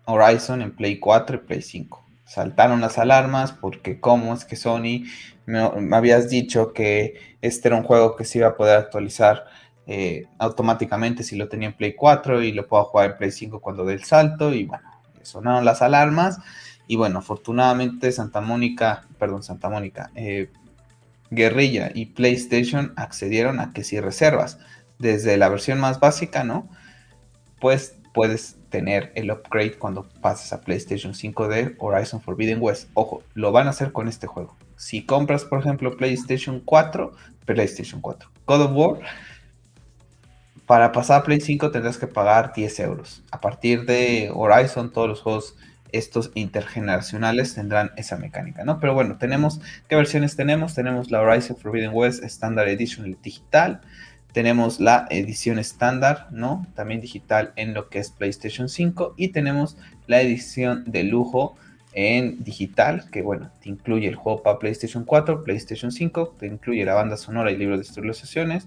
[0.06, 5.04] Horizon en Play 4 y Play 5 saltaron las alarmas porque cómo es que Sony
[5.46, 9.44] me, habías dicho que este era un juego que se iba a poder actualizar
[9.86, 13.60] eh, automáticamente si lo tenía en Play 4 y lo puedo jugar en Play 5
[13.60, 14.88] cuando dé el salto y bueno,
[15.22, 16.38] sonaron las alarmas
[16.86, 20.50] y bueno, afortunadamente Santa Mónica, perdón, Santa Mónica, eh,
[21.30, 24.58] Guerrilla y PlayStation accedieron a que si reservas
[24.98, 26.68] desde la versión más básica, ¿no?
[27.60, 32.88] Pues puedes tener el upgrade cuando pases a PlayStation 5 de Horizon Forbidden West.
[32.94, 34.56] Ojo, lo van a hacer con este juego.
[34.76, 37.12] Si compras, por ejemplo, PlayStation 4,
[37.44, 39.00] PlayStation 4, God of War,
[40.66, 43.22] para pasar a Play 5 tendrás que pagar 10 euros.
[43.30, 45.54] A partir de Horizon, todos los juegos
[45.92, 48.80] estos intergeneracionales tendrán esa mecánica, ¿no?
[48.80, 50.74] Pero bueno, tenemos, ¿qué versiones tenemos?
[50.74, 53.82] Tenemos la Horizon Forbidden West Standard Edition digital,
[54.32, 56.66] tenemos la edición estándar, ¿no?
[56.74, 61.56] También digital en lo que es PlayStation 5 y tenemos la edición de lujo
[61.94, 66.84] en digital, que bueno, te incluye el juego para PlayStation 4, PlayStation 5, te incluye
[66.84, 68.66] la banda sonora y libro de ilustraciones,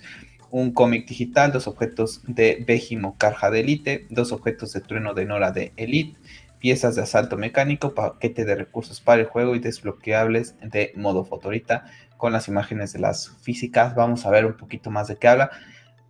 [0.51, 5.25] un cómic digital, dos objetos de Bejimo Carja de Elite, dos objetos de trueno de
[5.25, 6.17] Nora de Elite,
[6.59, 11.85] piezas de asalto mecánico, paquete de recursos para el juego y desbloqueables de modo fotorita
[12.17, 13.95] con las imágenes de las físicas.
[13.95, 15.51] Vamos a ver un poquito más de qué habla.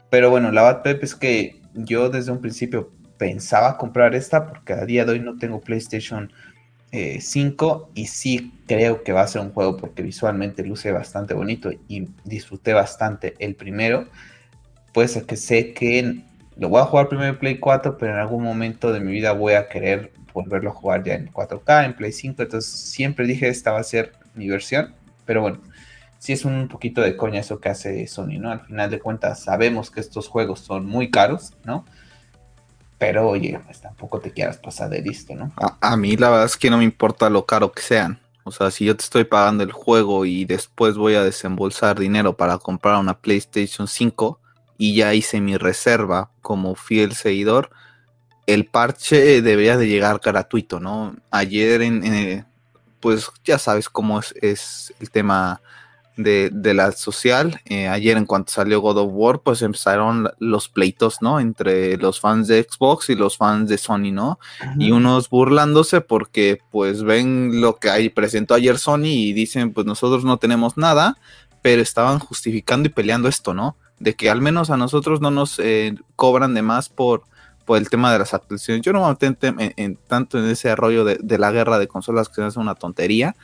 [0.10, 4.74] Pero bueno, la bad Pep es que yo desde un principio pensaba comprar esta porque
[4.74, 6.32] a día de hoy no tengo PlayStation
[6.92, 11.34] 5 eh, y sí creo que va a ser un juego porque visualmente luce bastante
[11.34, 14.08] bonito y disfruté bastante el primero.
[14.94, 16.24] Pues que sé que
[16.58, 19.34] lo voy a jugar primero en Play 4, pero en algún momento de mi vida
[19.34, 22.42] voy a querer volverlo a jugar ya en 4K, en Play 5.
[22.42, 24.94] Entonces siempre dije esta va a ser mi versión.
[25.26, 25.62] Pero bueno,
[26.26, 28.50] sí es un poquito de coña eso que hace Sony, ¿no?
[28.50, 31.86] Al final de cuentas sabemos que estos juegos son muy caros, ¿no?
[32.98, 35.54] Pero oye, pues tampoco te quieras pasar de listo, ¿no?
[35.82, 38.20] A, mí la verdad es que no me importa lo caro que sean.
[38.44, 42.36] O sea, si yo te estoy pagando el juego y después voy a desembolsar dinero
[42.36, 44.40] para comprar una PlayStation 5
[44.80, 47.70] y ya hice mi reserva como fiel seguidor,
[48.48, 51.16] el parche debería de llegar gratuito, ¿no?
[51.30, 52.48] Ayer en,
[53.00, 55.62] pues ya sabes cómo es el tema
[56.18, 57.62] de, de la social.
[57.66, 61.40] Eh, ayer en cuanto salió God of War, pues empezaron los pleitos, ¿no?
[61.40, 64.40] Entre los fans de Xbox y los fans de Sony, ¿no?
[64.78, 69.86] Y unos burlándose porque pues ven lo que ahí presentó ayer Sony y dicen, pues
[69.86, 71.18] nosotros no tenemos nada,
[71.62, 73.76] pero estaban justificando y peleando esto, ¿no?
[74.00, 77.24] De que al menos a nosotros no nos eh, cobran de más por,
[77.66, 78.84] por el tema de las actualizaciones.
[78.84, 82.30] Yo no me meto en, tanto en ese rollo de, de la guerra de consolas
[82.30, 83.36] que es una tontería,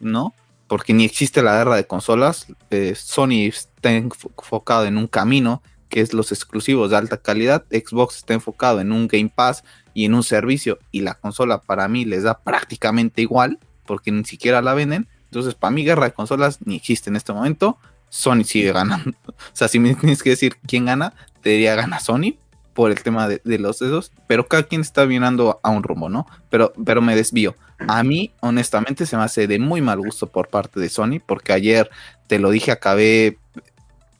[0.00, 0.34] ¿no?
[0.74, 2.48] Porque ni existe la guerra de consolas.
[2.70, 7.64] Eh, Sony está enfocado en un camino que es los exclusivos de alta calidad.
[7.70, 9.62] Xbox está enfocado en un Game Pass
[9.94, 14.24] y en un servicio y la consola para mí les da prácticamente igual porque ni
[14.24, 15.06] siquiera la venden.
[15.26, 17.78] Entonces, para mí guerra de consolas ni existe en este momento.
[18.08, 19.10] Sony sigue ganando.
[19.28, 22.34] o sea, si me tienes que decir quién gana, te diría gana Sony
[22.74, 26.26] por el tema de, los dedos, pero cada quien está mirando a un rumbo, ¿no?
[26.50, 27.54] Pero, pero me desvío.
[27.88, 31.52] A mí, honestamente, se me hace de muy mal gusto por parte de Sony, porque
[31.52, 31.88] ayer,
[32.26, 33.38] te lo dije, acabé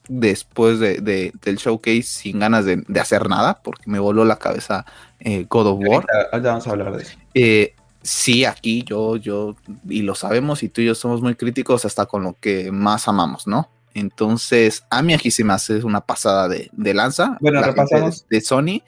[0.08, 4.86] después de, del showcase sin ganas de, hacer nada, porque me voló la cabeza
[5.20, 6.06] eh, God of War.
[6.32, 7.18] Ahorita, vamos a hablar de eso.
[7.34, 9.56] Eh, sí, aquí yo, yo,
[9.88, 13.08] y lo sabemos, y tú y yo somos muy críticos hasta con lo que más
[13.08, 13.68] amamos, ¿no?
[13.94, 17.38] Entonces, a mí aquí se me hace una pasada de, lanza.
[17.40, 18.26] Bueno, repasamos.
[18.28, 18.82] De, Sony,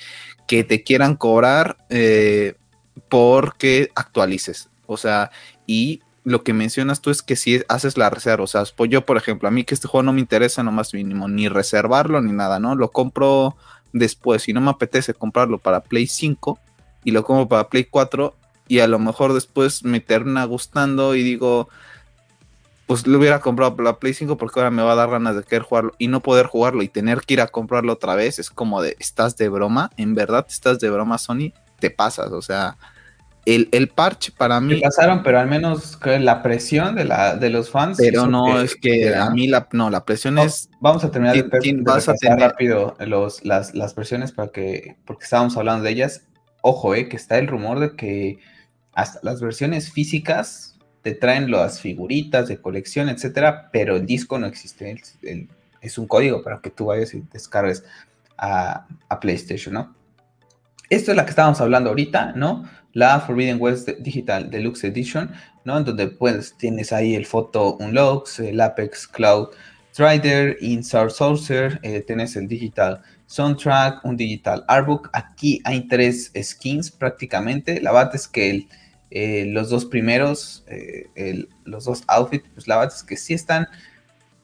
[0.47, 2.55] que te quieran cobrar eh,
[3.09, 4.69] porque actualices.
[4.87, 5.31] O sea,
[5.67, 9.07] y lo que mencionas tú es que si haces la reserva, o sea, pues yo,
[9.07, 12.21] por ejemplo, a mí que este juego no me interesa no más mínimo ni reservarlo
[12.21, 12.75] ni nada, ¿no?
[12.75, 13.57] Lo compro
[13.93, 16.59] después, si no me apetece comprarlo para Play 5
[17.05, 18.35] y lo compro para Play 4
[18.67, 21.69] y a lo mejor después me termina gustando y digo,
[22.87, 25.43] pues le hubiera comprado la Play 5 porque ahora me va a dar ganas de
[25.43, 28.51] querer jugarlo y no poder jugarlo y tener que ir a comprarlo otra vez, es
[28.51, 32.77] como de, estás de broma, en verdad estás de broma Sony, te pasas, o sea,
[33.45, 34.77] el, el parche para mí...
[34.77, 37.97] Te pasaron, pero al menos la presión de, la, de los fans...
[37.97, 40.69] Pero no, es que a mí la, no, la presión es...
[40.81, 45.25] Vamos a terminar de, vas a tener rápido los, las, las presiones para que, porque
[45.25, 46.27] estábamos hablando de ellas,
[46.61, 48.39] ojo, eh, que está el rumor de que
[48.93, 50.76] hasta las versiones físicas
[51.07, 55.01] te traen las figuritas de colección, etcétera, pero el disco no existe.
[55.81, 57.85] es un código para que tú vayas y descargues
[58.37, 58.89] a,
[59.21, 59.95] PlayStation, ¿no?
[60.91, 62.69] Esto es la que estábamos hablando ahorita, ¿no?
[62.93, 65.31] La Forbidden West Digital Deluxe Edition,
[65.65, 65.79] ¿no?
[65.79, 69.51] En donde pues tienes ahí el Photo Unlocks, el Apex Cloud
[69.93, 75.09] Trader, Insert Sourcer, eh, tienes el Digital Soundtrack, un Digital Artbook.
[75.13, 77.81] Aquí hay tres skins prácticamente.
[77.81, 78.69] La verdad es que el
[79.11, 83.69] eh, los dos primeros, eh, los dos outfits, pues la verdad es que sí están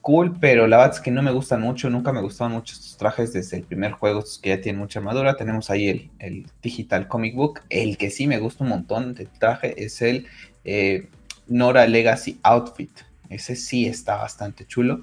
[0.01, 2.97] cool, pero la verdad es que no me gustan mucho, nunca me gustaron mucho estos
[2.97, 5.37] trajes desde el primer juego, que ya tienen mucha armadura.
[5.37, 9.83] Tenemos ahí el, Digital Comic Book, el que sí me gusta un montón de traje
[9.83, 10.27] es el
[10.65, 11.09] eh,
[11.49, 12.91] Nora Legacy Outfit.
[13.31, 15.01] Ese sí está bastante chulo.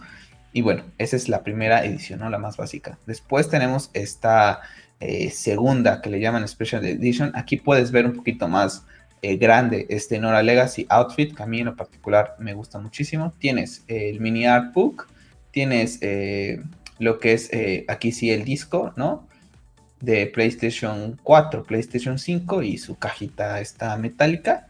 [0.54, 2.30] Y bueno, esa es la primera edición, ¿no?
[2.30, 2.98] La más básica.
[3.06, 4.62] Después tenemos esta
[5.32, 7.32] segunda que le llaman Special Edition.
[7.36, 8.84] Aquí puedes ver un poquito más
[9.22, 13.34] eh, grande este Nora Legacy Outfit, que a mí en lo particular me gusta muchísimo.
[13.38, 15.08] Tienes el mini art book,
[15.52, 16.62] tienes eh,
[17.00, 19.28] lo que es eh, aquí sí el disco, ¿no?
[20.00, 24.68] De PlayStation 4, PlayStation 5 y su cajita está metálica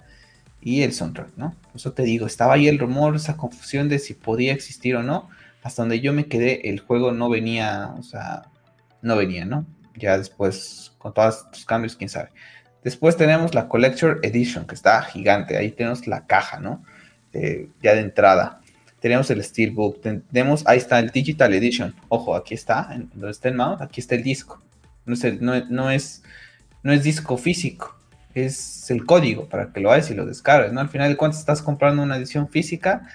[0.61, 1.55] y el soundtrack, ¿no?
[1.73, 5.29] eso te digo, estaba ahí el rumor, esa confusión de si podía existir o no.
[5.61, 8.43] Hasta donde yo me quedé, el juego no venía, o sea,
[9.01, 9.65] no venía, ¿no?
[9.95, 12.29] Ya después, con todos estos cambios, quién sabe.
[12.83, 15.57] Después tenemos la Collector Edition, que está gigante.
[15.57, 16.83] Ahí tenemos la caja, ¿no?
[17.33, 18.61] Eh, ya de entrada.
[18.99, 20.01] Tenemos el Steelbook.
[20.01, 21.93] Tenemos, ahí está el Digital Edition.
[22.07, 24.61] Ojo, aquí está, en, donde está el mouse, aquí está el disco.
[25.05, 26.23] No es, no, es,
[26.83, 27.95] no es disco físico,
[28.35, 30.81] es el código para que lo hagas y lo descargues, ¿no?
[30.81, 33.07] Al final de cuentas estás comprando una edición física,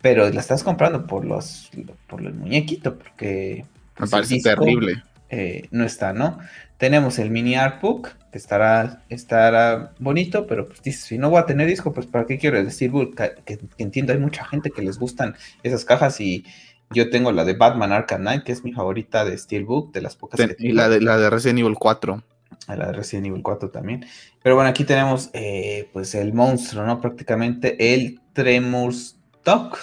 [0.00, 1.70] pero la estás comprando por los
[2.06, 5.02] por el muñequito, porque me pues, parece terrible.
[5.30, 6.38] Eh, no está, ¿no?
[6.78, 11.46] Tenemos el mini artbook, que estará, estará bonito, pero pues dices, si no voy a
[11.46, 13.14] tener disco, pues ¿para qué quiero el Steelbook?
[13.44, 16.44] Que, entiendo, hay mucha gente que les gustan esas cajas y
[16.90, 20.16] yo tengo la de Batman Arkham Knight, que es mi favorita de Steelbook, de las
[20.16, 22.22] pocas que Y la de, la de Resident Evil 4.
[22.68, 24.06] La de Resident Evil 4 también.
[24.42, 27.00] Pero bueno, aquí tenemos eh, pues el monstruo, ¿no?
[27.00, 29.78] Prácticamente el Tremors Talk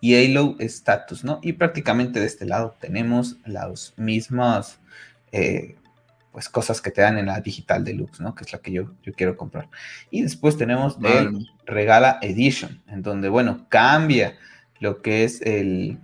[0.00, 1.38] y Halo Status, ¿no?
[1.42, 4.80] Y prácticamente de este lado tenemos las mismas
[5.32, 5.76] eh,
[6.32, 8.34] pues cosas que te dan en la digital deluxe, ¿no?
[8.34, 9.68] Que es la que yo, yo quiero comprar.
[10.10, 14.38] Y después tenemos el Regala Edition, en donde, bueno, cambia
[14.78, 15.98] lo que es el,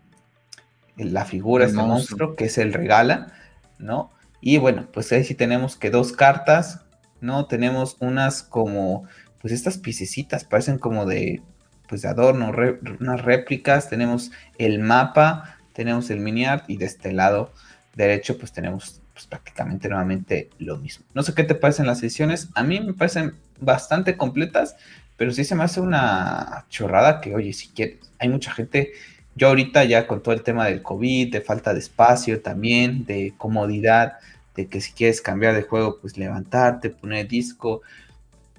[0.96, 2.34] la figura, de este monstruo.
[2.34, 3.32] que es el Regala,
[3.78, 4.10] ¿no?
[4.40, 6.84] Y bueno, pues ahí sí tenemos que dos cartas,
[7.20, 7.46] ¿no?
[7.46, 9.04] Tenemos unas como,
[9.40, 11.42] pues estas piececitas parecen como de,
[11.88, 12.52] pues de adorno,
[13.00, 17.52] unas réplicas, tenemos el mapa, tenemos el mini art y de este lado
[17.94, 21.06] derecho pues tenemos pues, prácticamente nuevamente lo mismo.
[21.14, 24.76] No sé qué te parecen las ediciones, a mí me parecen bastante completas,
[25.16, 28.92] pero sí se me hace una chorrada que, oye, si quieres, hay mucha gente,
[29.34, 33.32] yo ahorita ya con todo el tema del COVID, de falta de espacio también, de
[33.38, 34.18] comodidad,
[34.54, 37.80] de que si quieres cambiar de juego, pues levantarte, poner disco,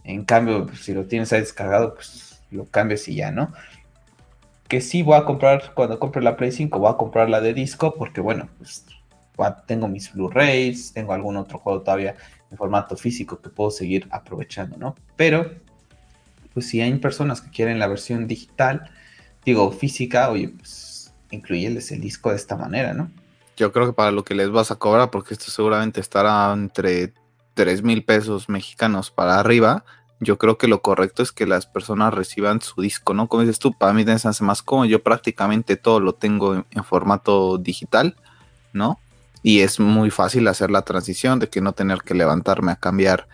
[0.03, 3.53] en cambio, pues, si lo tienes ahí descargado, pues lo cambias y ya, ¿no?
[4.67, 7.53] Que sí voy a comprar, cuando compre la Play 5, voy a comprar la de
[7.53, 8.83] disco, porque bueno, pues
[9.65, 12.15] tengo mis Blu-rays, tengo algún otro juego todavía
[12.51, 14.95] en formato físico que puedo seguir aprovechando, ¿no?
[15.15, 15.51] Pero,
[16.53, 18.89] pues si hay personas que quieren la versión digital,
[19.45, 23.11] digo física, oye, pues incluyeles el disco de esta manera, ¿no?
[23.55, 27.13] Yo creo que para lo que les vas a cobrar, porque esto seguramente estará entre
[27.55, 29.83] 3 mil pesos mexicanos para arriba,
[30.19, 33.27] yo creo que lo correcto es que las personas reciban su disco, ¿no?
[33.27, 36.83] Como dices tú, para mí se hace más cómodo, yo prácticamente todo lo tengo en
[36.83, 38.15] formato digital,
[38.73, 38.99] ¿no?
[39.47, 43.29] Y es muy fácil hacer la transición de que no tener que levantarme a cambiar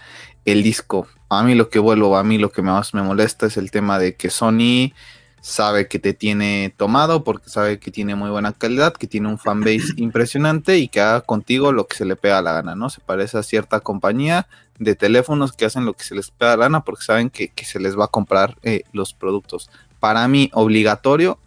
[0.45, 1.07] el disco.
[1.28, 3.97] A mí lo que vuelvo, a mí lo que más me molesta es el tema
[3.97, 4.93] de que Sony
[5.41, 9.39] sabe que te tiene tomado porque sabe que tiene muy buena calidad, que tiene un
[9.39, 12.91] fanbase impresionante y que haga contigo lo que se le pega la gana, ¿no?
[12.91, 14.47] Se parece a cierta compañía
[14.78, 17.80] de teléfonos que hacen lo que se les pega la gana porque saben que, se
[17.80, 19.72] les va a comprar eh, los productos.
[19.99, 21.39] Para mí, obligatorio,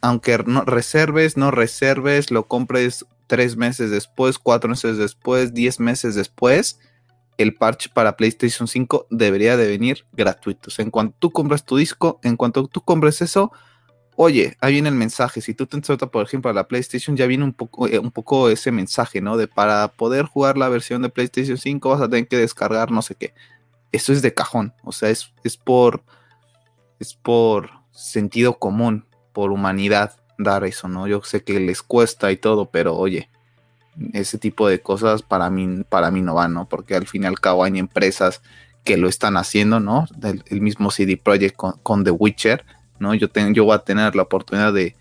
[0.00, 6.16] aunque no reserves, no reserves, lo compres tres meses después, cuatro meses después, diez meses
[6.16, 6.80] después,
[7.38, 10.68] el parche para PlayStation 5 debería de venir gratuito.
[10.78, 13.52] en cuanto tú compras tu disco, en cuanto tú compres eso,
[14.16, 15.40] oye, ahí viene el mensaje.
[15.42, 18.10] Si tú te insertas, por ejemplo, a la PlayStation, ya viene un poco, eh, un
[18.10, 19.36] poco ese mensaje, ¿no?
[19.36, 23.00] De para poder jugar la versión de PlayStation 5 vas a tener que descargar no
[23.00, 23.32] sé qué.
[23.92, 24.74] Eso es de cajón.
[24.82, 26.02] O sea, es, es por.
[26.98, 31.06] Es por sentido común, por humanidad dar eso, ¿no?
[31.06, 33.28] Yo sé que les cuesta y todo, pero oye,
[34.12, 36.68] ese tipo de cosas para mí, para mí no van, ¿no?
[36.68, 38.42] Porque al fin y al cabo hay empresas
[38.84, 40.06] que lo están haciendo, ¿no?
[40.22, 42.64] El, mismo CD Projekt con, The Witcher,
[42.98, 43.14] ¿no?
[43.14, 44.96] Yo, tengo, yo voy a tener la oportunidad de,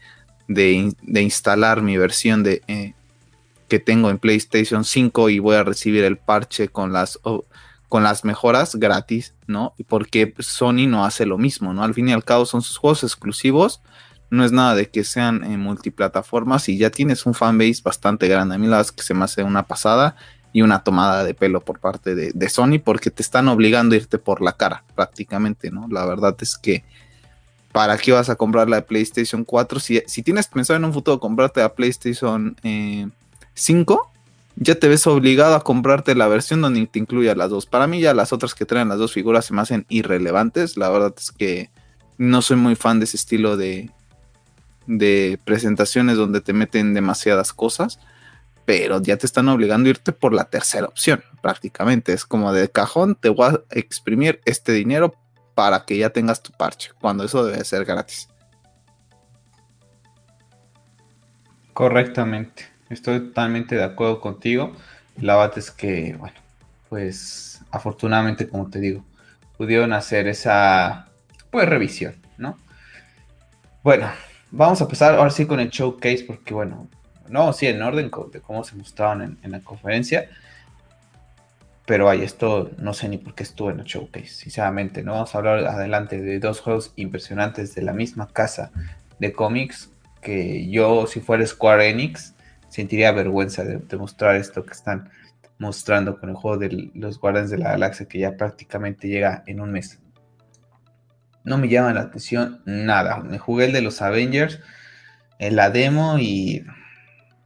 [0.47, 2.93] de, instalar mi versión de, eh,
[3.67, 7.19] que tengo en PlayStation 5 y voy a recibir el parche con las,
[7.87, 9.73] con las mejoras gratis, ¿no?
[9.87, 11.83] Porque Sony no hace lo mismo, ¿no?
[11.83, 13.81] Al fin y al cabo son sus juegos exclusivos
[14.29, 18.55] no es nada de que sean en multiplataformas y ya tienes un fanbase bastante grande.
[18.55, 20.15] A mí la verdad es que se me hace una pasada
[20.51, 24.17] y una tomada de pelo por parte de, Sony porque te están obligando a irte
[24.17, 25.87] por la cara prácticamente, ¿no?
[25.89, 26.83] La verdad es que
[27.71, 29.79] ¿para qué vas a comprar la PlayStation 4?
[29.79, 32.55] Si, si tienes pensado en un futuro comprarte la PlayStation
[33.53, 34.19] 5, eh,
[34.55, 37.65] ya te ves obligado a comprarte la versión donde te incluya las dos.
[37.65, 40.77] Para mí ya las otras que traen las dos figuras se me hacen irrelevantes.
[40.77, 41.69] La verdad es que
[42.17, 43.91] no soy muy fan de ese estilo de,
[44.89, 47.99] de presentaciones donde te meten demasiadas cosas,
[48.65, 52.11] pero ya te están obligando a irte por la tercera opción, prácticamente.
[52.11, 55.15] Es como de cajón, te voy a exprimir este dinero
[55.53, 58.29] para que ya tengas tu parche, cuando eso debe ser gratis.
[61.73, 64.75] Correctamente, estoy totalmente de acuerdo contigo.
[65.17, 66.39] La verdad es que, bueno,
[66.89, 69.05] pues afortunadamente, como te digo,
[69.55, 71.09] pudieron hacer esa,
[71.51, 72.57] pues, revisión, ¿no?
[73.83, 74.09] Bueno,
[74.51, 76.87] Vamos a empezar ahora sí con el showcase, porque bueno,
[77.29, 80.29] no, sí, en orden de cómo se mostraban en, la conferencia.
[81.85, 85.03] Pero hay esto no sé ni por qué estuvo en el showcase, sinceramente.
[85.03, 88.71] No vamos a hablar adelante de dos juegos impresionantes de la misma casa
[89.19, 89.91] de cómics.
[90.21, 92.33] Que yo, si fuera Square Enix,
[92.67, 95.09] sentiría vergüenza de, de mostrar esto que están
[95.59, 99.61] mostrando con el juego de los Guardianes de la Galaxia, que ya prácticamente llega en
[99.61, 99.99] un mes
[101.43, 103.19] no me llama la atención nada.
[103.19, 104.59] Me jugué el de los Avengers
[105.39, 106.65] en la demo y,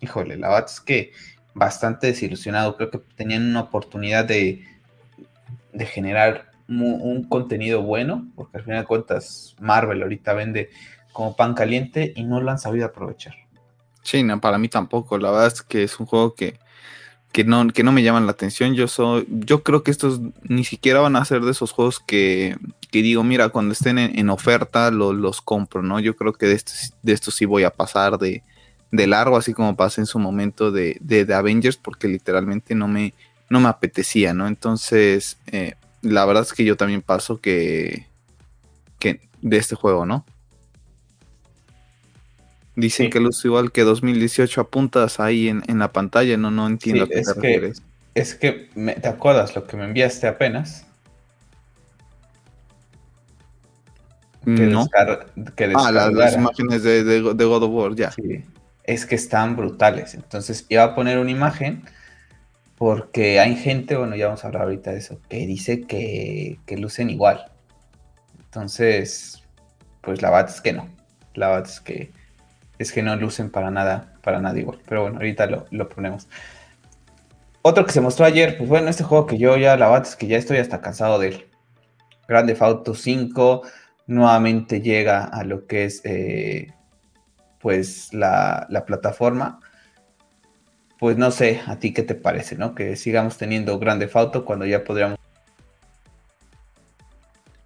[0.02, 1.12] híjole, la verdad es que
[1.54, 2.76] bastante desilusionado.
[2.76, 4.66] Creo que tenían una oportunidad de,
[5.72, 10.70] de generar un, contenido bueno, porque al final de cuentas Marvel ahorita vende
[11.12, 13.36] como pan caliente y no lo han sabido aprovechar.
[14.02, 15.18] Sí, no, para mí tampoco.
[15.18, 16.60] La verdad es que es un juego que
[17.34, 18.76] que no, que no me llaman la atención.
[18.76, 22.56] Yo soy, yo creo que estos ni siquiera van a ser de esos juegos que,
[22.92, 26.00] digo, mira, cuando estén en, oferta los compro, ¿no?
[26.00, 28.44] Yo creo que de estos, de sí voy a pasar de,
[28.92, 33.16] largo, así como pasé en su momento de, de, Avengers, porque literalmente no me,
[33.50, 34.48] no me apetecía, ¿no?
[34.48, 35.74] Entonces, eh,
[36.04, 38.06] la verdad es que yo también paso que,
[39.00, 40.24] que de este juego, ¿no?
[42.76, 47.20] Dicen que luz igual que 2018 apuntas ahí en, la pantalla, no, no entiendo qué
[47.20, 47.74] es que,
[48.16, 48.70] Es que,
[49.02, 50.86] ¿te acuerdas lo que me enviaste apenas?
[54.44, 54.88] que, No.
[55.56, 58.12] que Ah, las, las imágenes de, de- de God of War, ya.
[58.12, 58.44] Sí,
[58.84, 60.16] es que están brutales.
[60.16, 61.84] Entonces iba a poner una imagen
[62.78, 66.78] porque hay gente, bueno, ya vamos a hablar ahorita de eso, que dice que, que
[66.78, 67.46] lucen igual.
[68.46, 69.44] Entonces,
[70.02, 70.90] pues la verdad es que no.
[71.36, 72.12] La verdad es que
[72.84, 74.80] es que no lucen para nada, para nada igual.
[74.88, 76.28] Pero bueno, ahorita lo, lo ponemos.
[77.62, 80.16] Otro que se mostró ayer, pues bueno, este juego que yo ya, la verdad es
[80.16, 81.48] que ya estoy hasta cansado de él.
[82.28, 83.64] Grande Auto 5
[84.08, 86.74] nuevamente llega a lo que es eh,
[87.60, 89.60] pues la, la, plataforma.
[91.00, 92.76] Pues no sé, a ti qué te parece, ¿no?
[92.76, 95.18] Que sigamos teniendo Grande Auto cuando ya podríamos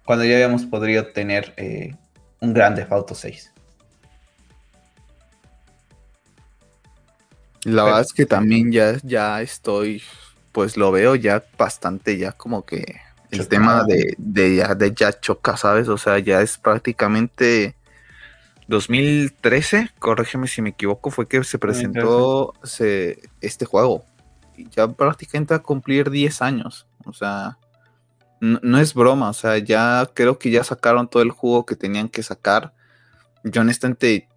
[0.04, 1.94] cuando ya habíamos podido tener eh,
[2.40, 3.52] un Grande Auto 6.
[7.68, 10.02] La verdad es que también ya, ya estoy,
[10.52, 13.00] pues lo veo ya bastante, ya como que
[13.30, 15.88] el tema de, de, ya, de ya choca, ¿sabes?
[15.88, 17.76] O sea, ya es prácticamente
[18.68, 24.04] 2013, corrígeme si me equivoco, fue que se presentó se, este juego.
[24.56, 26.86] Y ya prácticamente va a cumplir 10 años.
[27.04, 27.58] O sea,
[28.40, 31.76] no, no, es broma, o sea, ya creo que ya sacaron todo el jugo que
[31.76, 32.72] tenían que sacar.
[33.44, 34.28] Yo honestamente,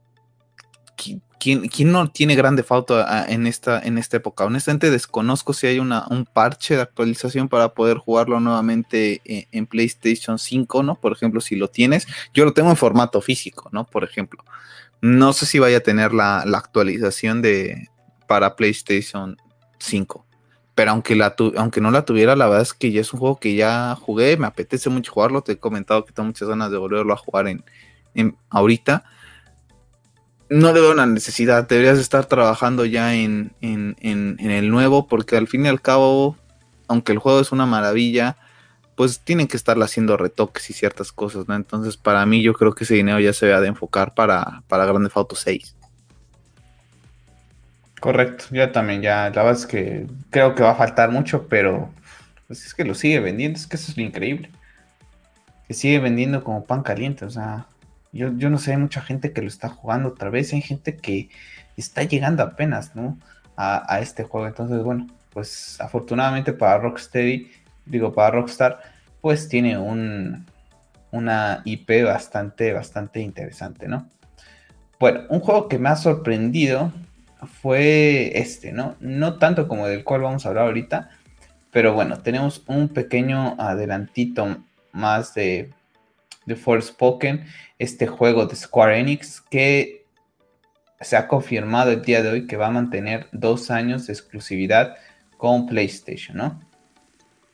[1.42, 4.46] ¿quién, no tiene grande falta en esta, en esta época?
[4.46, 9.66] Honestamente desconozco si hay una, un parche de actualización para poder jugarlo nuevamente en, en,
[9.66, 10.96] PlayStation 5, ¿no?
[10.96, 13.86] Por ejemplo, si lo tienes, yo lo tengo en formato físico, ¿no?
[13.86, 14.44] Por ejemplo.
[15.02, 17.90] No sé si vaya a tener la, la actualización de
[18.28, 19.36] para PlayStation
[19.80, 20.26] 5
[20.74, 23.20] pero aunque, la tu, aunque no la tuviera, la verdad es que ya es un
[23.20, 26.72] juego que ya jugué, me apetece mucho jugarlo, te he comentado que tengo muchas ganas
[26.72, 27.64] de volverlo a jugar en,
[28.16, 29.04] en ahorita.
[30.52, 35.38] No le veo una necesidad, deberías estar trabajando ya en, en, en, el nuevo, porque
[35.38, 36.36] al fin y al cabo,
[36.90, 38.36] aunque el juego es una maravilla,
[38.98, 41.56] pues tienen que estarle haciendo retoques y ciertas cosas, ¿no?
[41.56, 44.84] Entonces, para mí, yo creo que ese dinero ya se debe de enfocar para, para
[44.84, 45.74] Grande Auto 6.
[48.02, 51.90] Correcto, yo también ya, la verdad es que creo que va a faltar mucho, pero
[52.48, 54.52] pues es que lo sigue vendiendo, es que eso es lo increíble.
[55.70, 57.68] Que sigue vendiendo como pan caliente, o sea,
[58.12, 60.98] yo, yo no sé, hay mucha gente que lo está jugando otra vez, hay gente
[60.98, 61.30] que
[61.78, 63.18] está llegando apenas, ¿no?
[63.56, 67.52] A, a este juego, entonces, bueno, pues afortunadamente para Rocksteady,
[67.86, 68.80] digo, para Rockstar,
[69.22, 70.46] pues tiene un,
[71.12, 74.10] una IP bastante, bastante interesante, ¿no?
[75.00, 76.92] Bueno, un juego que me ha sorprendido
[77.62, 78.96] fue este, ¿no?
[79.00, 81.10] No tanto como del cual vamos a hablar ahorita,
[81.72, 84.58] pero bueno, tenemos un pequeño adelantito
[84.92, 85.72] más de,
[86.46, 87.46] de Forspoken,
[87.80, 90.06] este juego de Square Enix que
[91.00, 94.96] se ha confirmado el día de hoy que va a mantener dos años de exclusividad
[95.38, 96.62] con PlayStation, ¿no?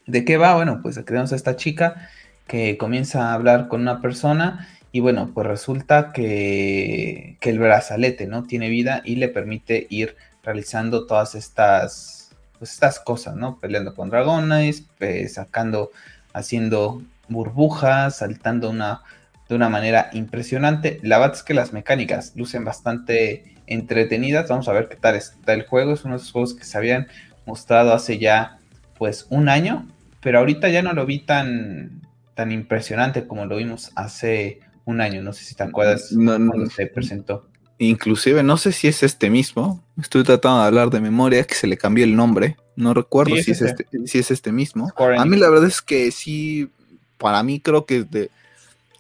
[0.06, 0.56] ¿De qué va?
[0.56, 2.10] Bueno, pues tenemos a esta chica
[2.48, 8.26] que comienza a hablar con una persona y bueno, pues resulta que, que, el brazalete,
[8.26, 8.44] ¿no?
[8.44, 13.60] Tiene vida y le permite ir realizando todas estas, pues estas cosas, ¿no?
[13.60, 15.92] Peleando con dragones, eh, sacando,
[16.34, 19.02] haciendo burbujas, saltando una,
[19.50, 21.00] de una manera impresionante.
[21.04, 24.50] La verdad es que las mecánicas lucen bastante entretenidas.
[24.50, 25.94] Vamos a ver qué tal está el juego.
[25.94, 27.08] Es uno de esos juegos que se habían
[27.46, 28.60] mostrado hace ya,
[28.98, 29.88] pues, un año.
[30.22, 32.02] Pero ahorita ya no lo vi tan,
[32.34, 36.52] tan impresionante como lo vimos hace un año, no sé si te acuerdas no, no,
[36.52, 37.48] cuando se presentó.
[37.78, 41.68] Inclusive, no sé si es este mismo, estoy tratando de hablar de memoria, que se
[41.68, 44.92] le cambió el nombre, no recuerdo sí, si, es este, si, es este, mismo.
[44.98, 46.72] A mí la verdad es que sí,
[47.18, 48.30] para mí creo que de,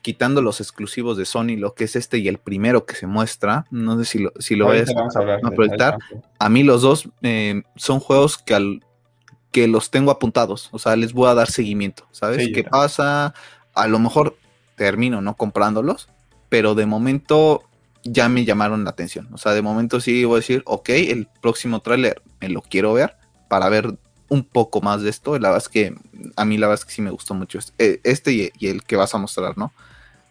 [0.01, 3.65] quitando los exclusivos de Sony, lo que es este y el primero que se muestra,
[3.71, 5.97] no sé si lo, si lo vayas a, proyectar,
[6.39, 8.83] a mí los dos eh, son juegos que, al,
[9.51, 12.45] que los tengo apuntados, o sea, les voy a dar seguimiento, ¿sabes?
[12.45, 13.33] Sí, ¿Qué pasa?
[13.73, 14.37] A lo mejor
[14.75, 16.07] termino no comprándolos,
[16.49, 17.63] pero de momento
[18.03, 19.27] ya me llamaron la atención.
[19.33, 22.93] O sea, de momento sí voy a decir, ok, el próximo tráiler me lo quiero
[22.93, 23.15] ver
[23.49, 23.97] para ver
[24.29, 25.37] un poco más de esto.
[25.39, 25.95] La verdad es que
[26.35, 28.95] a mí la verdad es que sí me gustó mucho este, este y, el que
[28.95, 29.71] vas a mostrar, ¿no?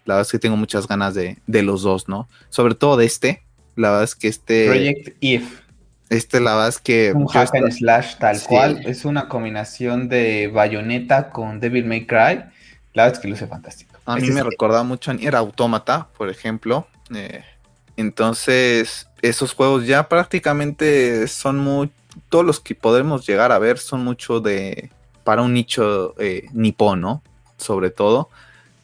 [0.05, 2.28] La verdad es que tengo muchas ganas de, de los dos, ¿no?
[2.49, 3.42] Sobre todo de este.
[3.74, 4.66] La verdad es que este...
[4.66, 5.61] Project If.
[6.09, 7.12] Este, la verdad es que...
[7.12, 8.47] Un hack and slash tal sí.
[8.47, 8.82] cual.
[8.86, 12.44] Es una combinación de Bayonetta con Devil May Cry.
[12.94, 13.97] La verdad es que luce fantástico.
[14.07, 16.86] A mí me recordaba mucho a Era Autómata, por ejemplo.
[17.14, 17.42] Eh,
[17.97, 21.90] entonces, esos juegos ya prácticamente son muy.
[22.29, 24.91] Todos los que podemos llegar a ver son mucho de.
[25.25, 27.23] para un nicho eh, nipón, ¿no?
[27.57, 28.29] Sobre todo,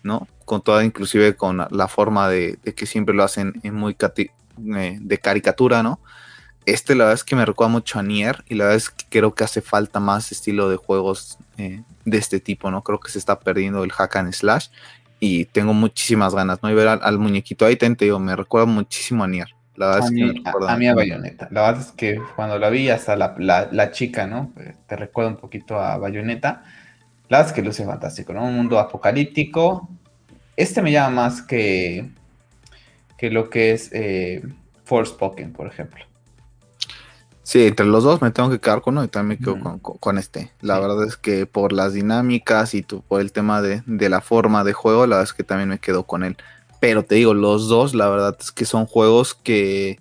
[0.02, 0.28] ¿no?
[0.44, 5.18] Con toda, inclusive con la forma de, que siempre lo hacen en muy eh, de
[5.18, 6.00] caricatura, ¿no?
[6.64, 9.04] Este, la verdad es que me recuerda mucho a Nier y la verdad es que
[9.08, 12.82] creo que hace falta más estilo de juegos eh, de este tipo, ¿no?
[12.82, 14.68] Creo que se está perdiendo el hack and slash
[15.18, 16.70] y tengo muchísimas ganas, ¿no?
[16.70, 19.54] Y ver al, muñequito ahí, te digo, me recuerda muchísimo a Nier.
[19.82, 21.48] La verdad a, es mí, que a, mí a Bayonetta.
[21.50, 24.52] La verdad es que cuando la vi, hasta la, la, chica, ¿no?
[24.60, 26.62] Eh, te recuerda un poquito a Bayonetta.
[27.28, 28.44] La verdad es que luce fantástico, ¿no?
[28.44, 29.88] Un mundo apocalíptico.
[30.56, 32.10] Este me llama más que,
[33.18, 34.42] que lo que es eh,
[34.84, 36.04] Forspoken, por ejemplo.
[37.42, 40.16] Sí, entre los dos me tengo que quedar con uno y también me quedo con,
[40.16, 40.52] este.
[40.60, 44.74] La verdad es que por las dinámicas y por el tema de, la forma de
[44.74, 46.36] juego, la verdad es que también me quedo con él.
[46.82, 50.00] Pero te digo, los dos, la verdad es que son juegos que,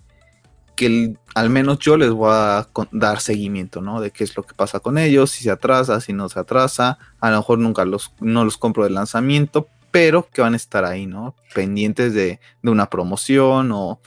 [0.74, 4.00] que al menos yo les voy a dar seguimiento, ¿no?
[4.00, 6.98] De qué es lo que pasa con ellos, si se atrasa, si no se atrasa.
[7.20, 10.84] A lo mejor nunca los, no los compro de lanzamiento, pero que van a estar
[10.84, 11.36] ahí, ¿no?
[11.54, 14.00] Pendientes de, una promoción o,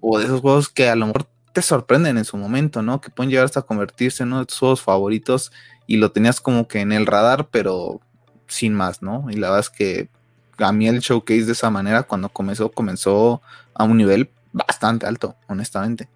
[0.00, 3.00] o de esos juegos que a lo mejor te sorprenden en su momento, ¿no?
[3.00, 5.52] Que pueden llegar hasta convertirse en uno de tus juegos favoritos
[5.86, 8.02] y lo tenías como que en el radar, pero
[8.46, 9.24] sin más, ¿no?
[9.30, 10.10] Y la verdad es que
[10.58, 13.42] a mí el showcase de esa manera cuando comenzó, comenzó
[13.74, 16.08] a un nivel bastante alto, honestamente.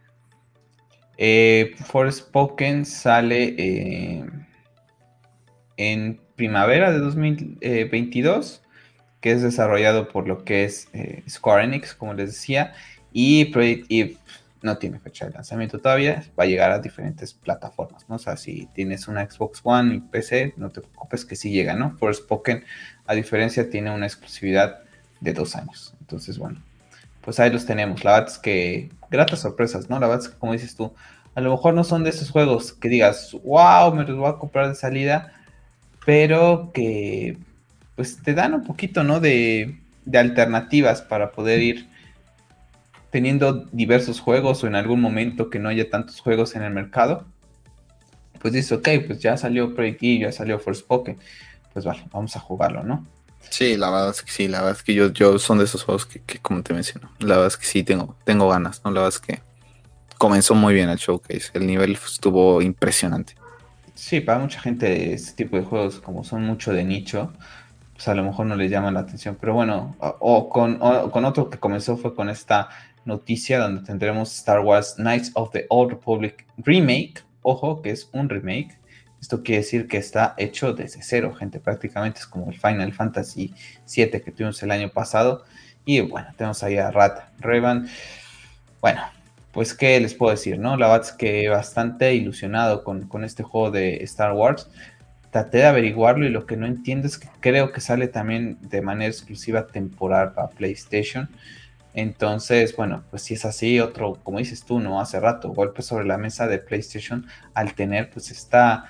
[1.19, 4.25] Eh, Forspoken sale eh,
[5.77, 8.63] en primavera de 2022,
[9.21, 12.73] que es desarrollado por lo que es eh, Square Enix, como les decía,
[13.13, 14.17] y Project Eve
[14.63, 18.17] no tiene fecha de lanzamiento todavía, va a llegar a diferentes plataformas, ¿no?
[18.17, 21.75] O sea, si tienes una Xbox One y PC, no te preocupes que sí llega,
[21.75, 21.97] ¿no?
[21.99, 22.65] Forspoken,
[23.07, 24.81] a diferencia, tiene una exclusividad
[25.21, 25.95] de dos años.
[26.01, 26.61] Entonces, bueno,
[27.21, 28.05] pues ahí los tenemos.
[28.05, 29.99] La verdad es que, gratas sorpresas, ¿no?
[29.99, 30.93] La verdad es que, como dices tú,
[31.35, 34.39] a lo mejor no son de esos juegos que digas, wow, me los voy a
[34.39, 35.33] comprar de salida,
[36.05, 37.39] pero que,
[37.97, 39.21] pues, te dan un poquito, ¿no?
[39.21, 41.89] De, de alternativas para poder ir
[43.11, 47.27] teniendo diversos juegos o en algún momento que no haya tantos juegos en el mercado,
[48.41, 51.19] pues dices, ok, pues ya salió Project E, ya salió Forspoken,
[51.73, 53.07] pues vale, vamos a jugarlo, ¿no?
[53.51, 55.83] Sí, la verdad es que sí, la verdad es que yo, yo son de esos
[55.83, 58.91] juegos que, como te menciono, la verdad es que sí tengo, tengo ganas, ¿no?
[58.91, 59.43] La verdad es que
[60.19, 63.35] comenzó muy bien el showcase, el nivel estuvo impresionante.
[63.95, 67.33] Sí, para mucha gente este tipo de juegos, como son mucho de nicho,
[67.95, 71.25] pues a lo mejor no les llama la atención, pero bueno, o, con, o con
[71.25, 72.69] otro que comenzó fue con esta
[73.05, 77.23] noticia donde tendremos Star Wars Knights of the Old Republic Remake.
[77.43, 78.79] Ojo, que es un remake.
[79.23, 81.61] Esto quiere decir que está hecho desde cero, gente.
[81.61, 83.55] Prácticamente es como el Final Fantasy
[83.87, 85.45] VII que tuvimos el año pasado.
[85.85, 87.89] Y bueno, tenemos ahí a Rat Revan.
[88.81, 89.01] Bueno,
[89.53, 90.77] pues qué les puedo decir, ¿no?
[90.77, 94.69] La verdad es que bastante ilusionado con, con este juego de Star Wars.
[95.31, 98.83] Traté de averiguarlo y lo que no entiendo es que creo que sale también de
[98.83, 101.31] manera exclusiva temporal para PlayStation.
[101.95, 105.01] Entonces, bueno, pues si es así, otro, como dices tú, ¿no?
[105.01, 108.83] Hace rato, golpe sobre la mesa de PlayStation al tener pues estas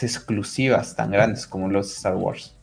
[0.00, 2.54] exclusivas tan grandes como los Star Wars.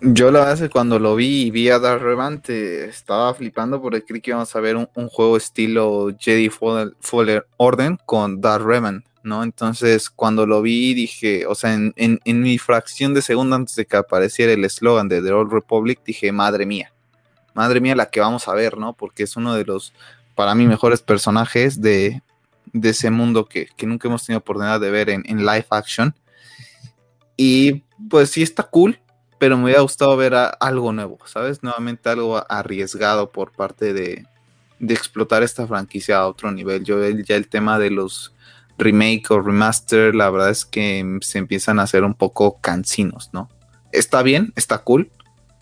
[0.00, 3.80] Yo la verdad es que cuando lo vi y vi a Dark Revante estaba flipando
[3.80, 9.04] porque creí que íbamos a ver un, juego estilo Jedi Fallen Orden con Dark Revan,
[9.22, 9.42] ¿no?
[9.42, 13.86] Entonces cuando lo vi dije, o sea, en, en mi fracción de segundo antes de
[13.86, 16.92] que apareciera el eslogan de The Old Republic, dije, madre mía,
[17.54, 18.92] madre mía, la que vamos a ver, ¿no?
[18.92, 19.94] Porque es uno de los,
[20.34, 22.22] para mí, mejores personajes de,
[22.82, 26.14] ese mundo que, nunca hemos tenido oportunidad de ver en, live action.
[27.36, 28.98] Y pues sí está cool,
[29.38, 31.62] pero me hubiera gustado ver algo nuevo, ¿sabes?
[31.62, 34.24] Nuevamente algo arriesgado por parte de,
[34.78, 36.84] de, explotar esta franquicia a otro nivel.
[36.84, 38.32] Yo ya el tema de los
[38.78, 43.50] remake o remaster, la verdad es que se empiezan a hacer un poco cansinos, ¿no?
[43.92, 45.10] Está bien, está cool,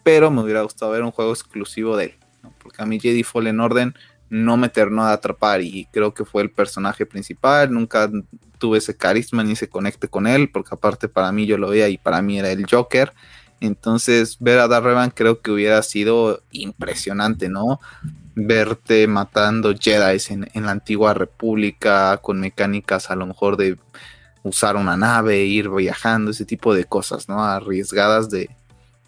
[0.03, 2.15] pero me hubiera gustado ver un juego exclusivo de él,
[2.59, 3.95] porque a mí Jedi Fallen Orden
[4.31, 8.11] no me terminó de atrapar y creo que fue el personaje principal, nunca
[8.59, 11.89] tuve ese carisma ni se conecte con él, porque aparte para mí yo lo veía
[11.89, 13.12] y para mí era el Joker,
[13.61, 17.81] entonces ver a Darrevan creo que hubiera sido impresionante, ¿no?
[18.35, 23.79] Verte matando Jedi en, en la antigua república con mecánicas a lo mejor de
[24.43, 27.43] usar una nave, ir viajando, ese tipo de cosas, ¿no?
[27.43, 28.51] Arriesgadas de,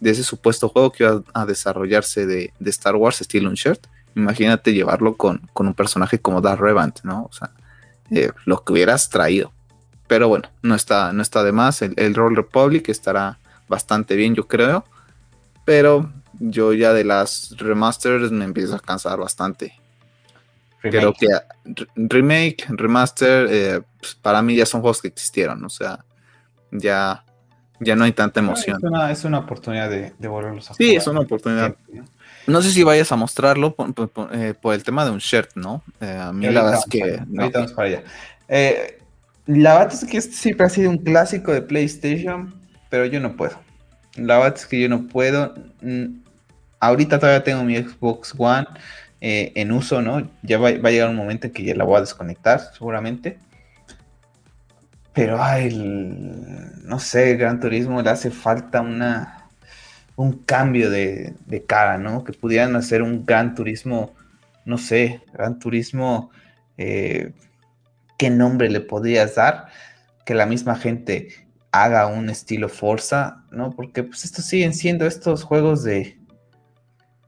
[0.00, 3.86] de ese supuesto juego que iba a desarrollarse de, Star Wars estilo Unshirt.
[4.16, 7.28] Imagínate llevarlo con, un personaje como Darth Revant, ¿no?
[7.30, 7.50] O sea,
[8.10, 9.52] eh, lo que hubieras traído.
[10.08, 11.82] Pero bueno, no está, no está de más.
[11.82, 13.38] El, el Roll Republic estará
[13.68, 14.84] bastante bien, yo creo.
[15.64, 19.74] Pero yo ya de las remasters me empiezo a cansar bastante.
[20.80, 21.26] Creo que
[21.96, 25.64] remake, remaster, eh, pues, para mí ya son juegos que existieron.
[25.64, 26.04] O sea,
[26.70, 27.24] ya
[27.80, 28.78] ya no hay tanta emoción.
[29.10, 31.76] Es una, oportunidad de, volverlos a Sí, es una oportunidad.
[31.92, 32.04] ¿no?
[32.62, 35.82] Sé si vayas a mostrarlo por, eh, el tema de un shirt, ¿no?
[36.00, 37.20] Eh, a mí la verdad es que.
[37.38, 38.02] Ahorita para allá.
[38.48, 38.98] Eh,
[39.46, 42.54] la verdad es que este siempre ha sido un clásico de PlayStation,
[42.88, 43.58] pero yo no puedo.
[44.16, 45.54] La verdad es que yo no puedo.
[46.80, 48.66] ahorita todavía tengo mi Xbox One
[49.20, 50.28] eh, en uso, ¿no?
[50.42, 53.38] Ya va, a llegar un momento en que ya la voy a desconectar, seguramente.
[55.14, 55.70] Pero, ay,
[56.84, 59.45] no sé, Gran Turismo le hace falta una,
[60.16, 61.34] un cambio de,
[61.66, 62.24] cara, ¿no?
[62.24, 64.14] Que pudieran hacer un Gran Turismo,
[64.64, 66.30] no sé, Gran Turismo,
[66.78, 67.32] eh,
[68.18, 69.66] ¿qué nombre le podrías dar?
[70.24, 71.28] Que la misma gente
[71.70, 73.70] haga un estilo Forza, ¿no?
[73.70, 76.18] Porque pues estos siguen siendo estos juegos de,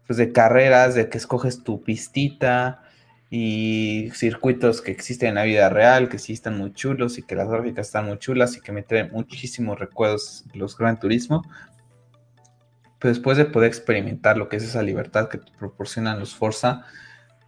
[0.06, 2.82] pues, de carreras, de que escoges tu pistita,
[3.30, 7.34] y circuitos que existen en la vida real, que sí están muy chulos y que
[7.34, 11.42] las gráficas están muy chulas y que me traen muchísimos recuerdos los Gran Turismo.
[12.98, 16.84] Pero después de poder experimentar lo que es esa libertad que te proporcionan los Forza,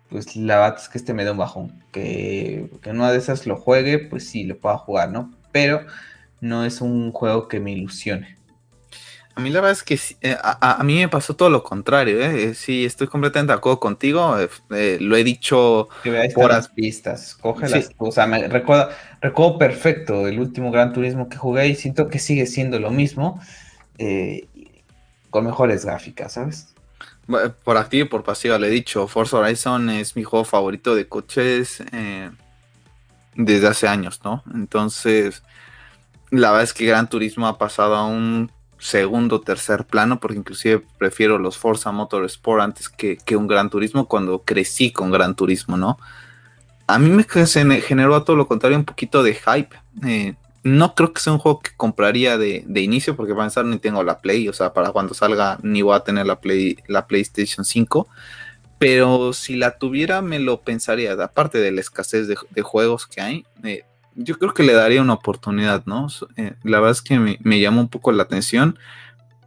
[0.09, 1.84] pues la verdad es que este me da un bajón.
[1.92, 5.32] Que, que una de esas lo juegue, pues sí, lo pueda jugar, ¿no?
[5.53, 5.86] Pero
[6.40, 8.40] no es un juego que me ilusione.
[9.40, 9.98] A mí la verdad es que
[10.28, 12.44] eh, a, mí me pasó todo lo contrario, ¿eh?
[12.44, 15.88] eh sí, estoy completamente de acuerdo contigo, eh, lo he dicho
[16.34, 18.90] por las pistas, cógelas, o sea, me recuerdo,
[19.20, 23.40] recuerdo perfecto el último Gran Turismo que jugué y siento que sigue siendo lo mismo,
[25.31, 26.74] con mejores gráficas, ¿sabes?
[27.64, 31.09] Por activo y por pasiva le he dicho, Forza Horizon es mi juego favorito de
[31.09, 31.83] coches
[33.35, 34.43] desde hace años, ¿no?
[34.53, 35.43] Entonces,
[36.31, 40.85] la verdad es que Gran Turismo ha pasado a un segundo, tercer plano, porque inclusive
[40.99, 45.99] prefiero los Forza Motorsport antes que, un Gran Turismo cuando crecí con Gran Turismo, ¿no?
[46.87, 49.76] A mí me generó a todo lo contrario un poquito de hype.
[50.05, 53.79] Eh, no creo que sea un juego que compraría de, inicio, porque para empezar ni
[53.79, 57.07] tengo la Play, o sea, para cuando salga ni voy a tener la, Play, la
[57.07, 58.09] PlayStation 5.
[58.79, 63.45] Pero si la tuviera, me lo pensaría, aparte de la escasez de, juegos que hay.
[63.63, 63.85] Eh,
[64.15, 66.09] yo creo que le daría una oportunidad, ¿no?
[66.37, 68.79] Eh, la verdad es que me, me llama un poco la atención,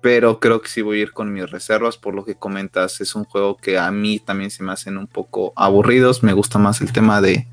[0.02, 3.02] pero creo que sí voy a ir con mis reservas por lo que comentas.
[3.02, 6.24] Es un juego que a mí también se me hacen un poco aburridos.
[6.24, 7.48] Me gusta más el tema de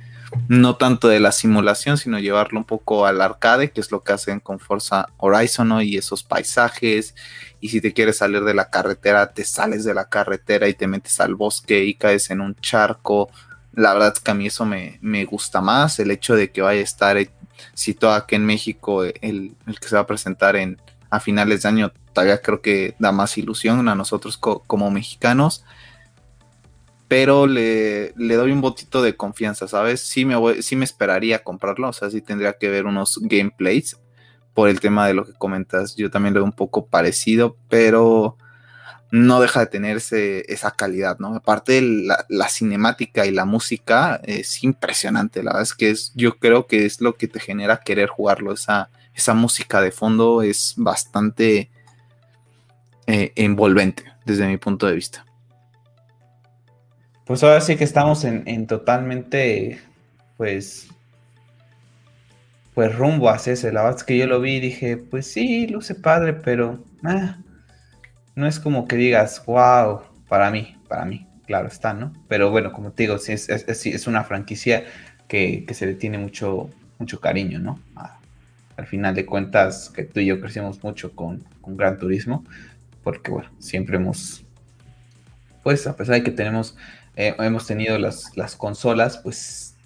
[0.48, 4.12] no tanto de la simulación, sino llevarlo un poco al arcade, que es lo que
[4.12, 7.14] hacen con Forza Horizon y esos paisajes.
[7.60, 10.86] Y si te quieres salir de la carretera, te sales de la carretera y te
[10.86, 13.30] metes al bosque y caes en un charco
[13.72, 16.80] la verdad es que a mí eso me, gusta más, el hecho de que vaya
[16.80, 17.16] a estar
[17.74, 21.92] situado aquí en México, el, que se va a presentar en, a finales de año,
[22.12, 25.64] todavía creo que da más ilusión a nosotros como mexicanos.
[27.10, 30.00] Pero le, doy un botito de confianza, ¿sabes?
[30.00, 33.98] Sí me, sí me esperaría comprarlo, o sea, sí tendría que ver unos gameplays
[34.54, 35.96] por el tema de lo que comentas.
[35.96, 38.36] Yo también lo veo un poco parecido, pero
[39.10, 41.34] no deja de tenerse esa calidad, ¿no?
[41.34, 46.38] Aparte la, la, cinemática y la música es impresionante, la verdad es que es, yo
[46.38, 50.74] creo que es lo que te genera querer jugarlo, esa, esa música de fondo es
[50.76, 51.72] bastante
[53.08, 55.26] eh, envolvente desde mi punto de vista.
[57.30, 59.78] Pues ahora sí que estamos en, totalmente,
[60.36, 60.88] pues,
[62.74, 65.94] pues rumbo hacia ese, la verdad que yo lo vi y dije, pues sí, luce
[65.94, 66.82] padre, pero...
[67.04, 67.38] Ah,
[68.34, 72.12] no es como que digas, wow, para mí, para mí, claro está, ¿no?
[72.26, 74.82] Pero bueno, como te digo, sí es, es, una franquicia
[75.28, 76.68] que, se le tiene mucho,
[76.98, 77.78] mucho cariño, ¿no?
[78.76, 82.44] al final de cuentas, que tú y yo crecimos mucho con, Gran Turismo,
[83.04, 84.44] porque bueno, siempre hemos,
[85.62, 86.76] pues a pesar de que tenemos,
[87.20, 89.76] eh, hemos tenido las, las consolas, pues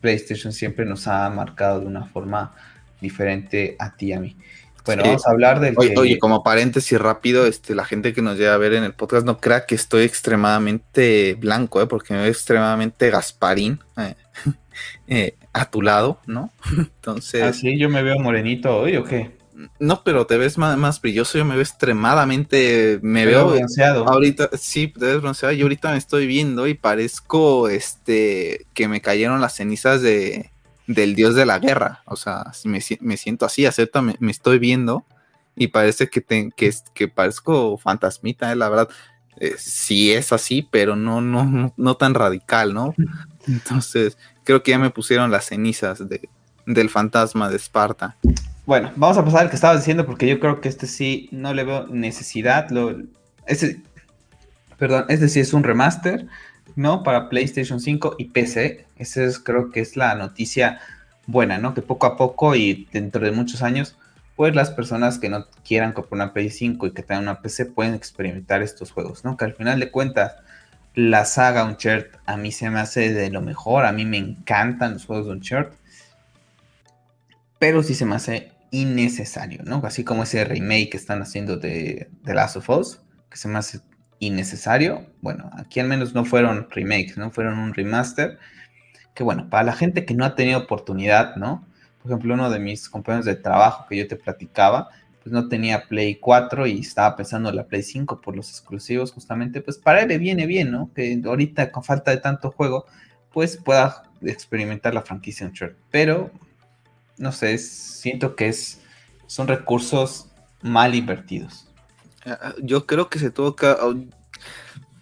[0.00, 2.54] PlayStation siempre nos ha marcado de una forma
[3.00, 4.36] diferente a ti y a mí.
[4.84, 5.74] Bueno, vamos a hablar del.
[5.76, 8.94] Oye, oye, como paréntesis rápido, este, la gente que nos llega a ver en el
[8.94, 11.86] podcast no crea que estoy extremadamente blanco, ¿eh?
[11.86, 14.14] porque me veo extremadamente Gasparín eh,
[15.06, 16.50] eh, a tu lado, ¿no?
[16.76, 17.42] Entonces.
[17.42, 17.78] ¿Ah, sí?
[17.78, 19.41] ¿Yo me veo morenito hoy o qué?
[19.78, 24.08] No, pero te ves más, brilloso, yo me veo extremadamente, me veo bronceado.
[24.08, 29.00] Ahorita, sí, te ves bronceado, yo ahorita me estoy viendo y parezco, este, que me
[29.00, 30.50] cayeron las cenizas de,
[30.86, 32.02] del dios de la guerra.
[32.06, 35.04] O sea, me, me siento así, acepta, me, estoy viendo
[35.56, 38.88] y parece que, que, que, parezco fantasmita, eh, la verdad.
[39.38, 42.94] Eh, sí es así, pero no, no, no, tan radical, ¿no?
[43.46, 46.28] Entonces, creo que ya me pusieron las cenizas de,
[46.66, 48.16] del fantasma de Esparta.
[48.72, 51.52] Bueno, vamos a pasar al que estabas diciendo, porque yo creo que este sí no
[51.52, 52.70] le veo necesidad.
[52.70, 52.96] Lo,
[54.78, 56.26] perdón, este sí es un remaster.
[56.74, 57.02] ¿no?
[57.02, 58.86] Para PlayStation 5 y PC.
[58.96, 60.80] Esa es, creo que es la noticia
[61.26, 61.74] buena, ¿no?
[61.74, 63.98] Que poco a poco y dentro de muchos años,
[64.36, 67.66] pues las personas que no quieran comprar una Play 5 y que tengan una PC
[67.66, 69.36] pueden experimentar estos juegos, ¿no?
[69.36, 70.36] Que al final de cuentas,
[70.94, 74.94] la saga Uncharted a mí se me hace de lo mejor, a mí me encantan
[74.94, 75.76] los juegos de Uncharted,
[77.58, 79.80] pero sí se me hace innecesario, ¿no?
[79.84, 83.00] Así como ese remake que están haciendo de The Last of Us,
[83.30, 83.80] que se me hace
[84.18, 85.06] innecesario.
[85.20, 88.38] Bueno, aquí al menos no fueron remakes, no fueron un remaster.
[89.14, 91.64] Que bueno, para la gente que no ha tenido oportunidad, ¿no?
[92.02, 94.88] Por ejemplo, uno de mis compañeros de trabajo que yo te platicaba,
[95.22, 99.12] pues no tenía Play 4 y estaba pensando en la Play 5 por los exclusivos,
[99.12, 100.90] justamente, pues para él le viene bien, ¿no?
[100.94, 102.86] Que ahorita con falta de tanto juego,
[103.32, 105.76] pues pueda experimentar la franquicia Uncharted.
[105.90, 106.30] Pero,
[107.18, 108.80] no sé, siento que es,
[109.26, 110.28] son recursos
[110.62, 111.68] mal invertidos.
[112.24, 113.66] Ah, yo creo que se tuvo que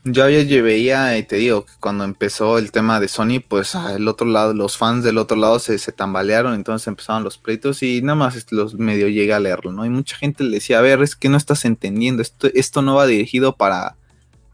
[0.05, 4.09] yo ya veía, y te digo, que cuando empezó el tema de Sony, pues el
[4.09, 8.17] otro lado, los fans del otro lado se, tambalearon, entonces empezaron los pleitos y nada
[8.17, 9.85] más los medio llega a leerlo, ¿no?
[9.85, 12.95] Y mucha gente le decía, a ver, es que no estás entendiendo, esto, esto no
[12.95, 13.97] va dirigido para,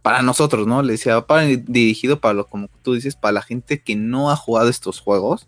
[0.02, 0.82] para nosotros, ¿no?
[0.82, 4.32] Le decía, va para, dirigido para lo, como tú dices, para la gente que no
[4.32, 5.46] ha jugado estos juegos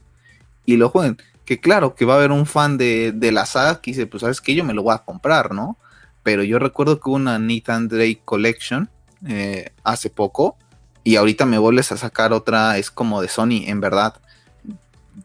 [0.65, 1.19] y lo jueguen.
[1.49, 4.21] Que claro, que va a haber un fan de, de la saga que dice, pues
[4.21, 5.79] sabes que yo me lo voy a comprar, ¿no?
[6.23, 8.91] Pero yo recuerdo que hubo una Nathan Drake Collection
[9.27, 10.59] eh, hace poco
[11.05, 14.21] y ahorita me vuelves a sacar otra, es como de Sony, en verdad.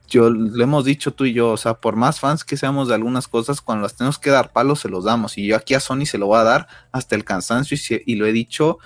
[0.08, 2.96] Yo lo hemos dicho tú y yo, o sea, por más fans que seamos de
[2.96, 5.38] algunas cosas, cuando las tenemos que dar palos, se los damos.
[5.38, 8.26] Y yo aquí a Sony se lo voy a dar hasta el cansancio y, lo
[8.26, 8.80] he dicho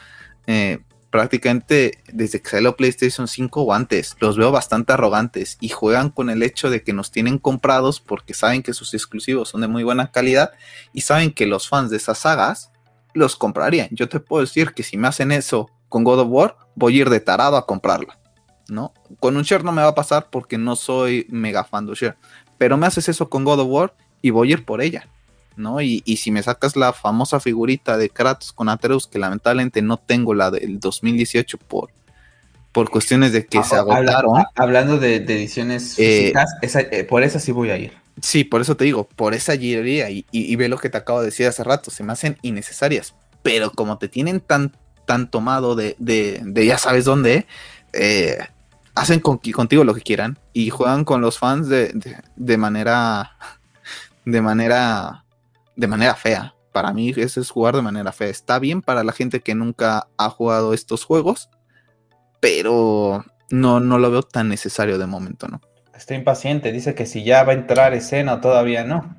[0.47, 0.79] eh,
[1.10, 4.16] prácticamente desde que salió PlayStation 5 o antes.
[4.20, 8.34] Los veo bastante arrogantes y juegan con el hecho de que nos tienen comprados porque
[8.34, 10.51] saben que sus exclusivos son de muy buena calidad
[10.93, 12.72] y saben que los fans de esas sagas
[13.14, 13.89] los comprarían.
[13.91, 17.01] Yo te puedo decir que si me hacen eso con God of War, voy a
[17.01, 18.20] ir de tarado a comprarla.
[18.70, 18.93] ¿no?
[19.20, 22.18] Con un share no me va a pasar porque no soy mega fan de share.
[22.58, 25.10] Pero me haces eso con God of War y voy a ir por ella.
[25.58, 25.82] ¿No?
[25.82, 30.34] Y, si me sacas la famosa figurita de Kratos con Atreus, que lamentablemente no tengo
[30.34, 31.89] la del 2018 por,
[32.72, 34.43] por cuestiones de que se agotaron.
[34.55, 37.93] hablando de, ediciones eh, físicas, eh, por esa sí voy a ir.
[38.22, 41.28] Sí, por eso te digo, por esa girería y, ve lo que te acabo de
[41.28, 45.95] decir hace rato, se me hacen innecesarias, pero como te tienen tan, tan tomado de,
[45.99, 47.45] de, ya sabes dónde,
[47.93, 48.39] eh,
[48.95, 51.93] hacen contigo lo que quieran y juegan con los fans de,
[52.36, 53.38] de, manera,
[54.26, 55.24] de manera,
[55.78, 56.53] de manera fea.
[56.73, 58.28] Para mí eso es jugar de manera fea.
[58.28, 61.49] Está bien para la gente que nunca ha jugado estos juegos,
[62.41, 65.61] pero no, no lo veo tan necesario de momento, ¿no?
[65.95, 69.15] Está impaciente, dice que si ya va a entrar escena o todavía no.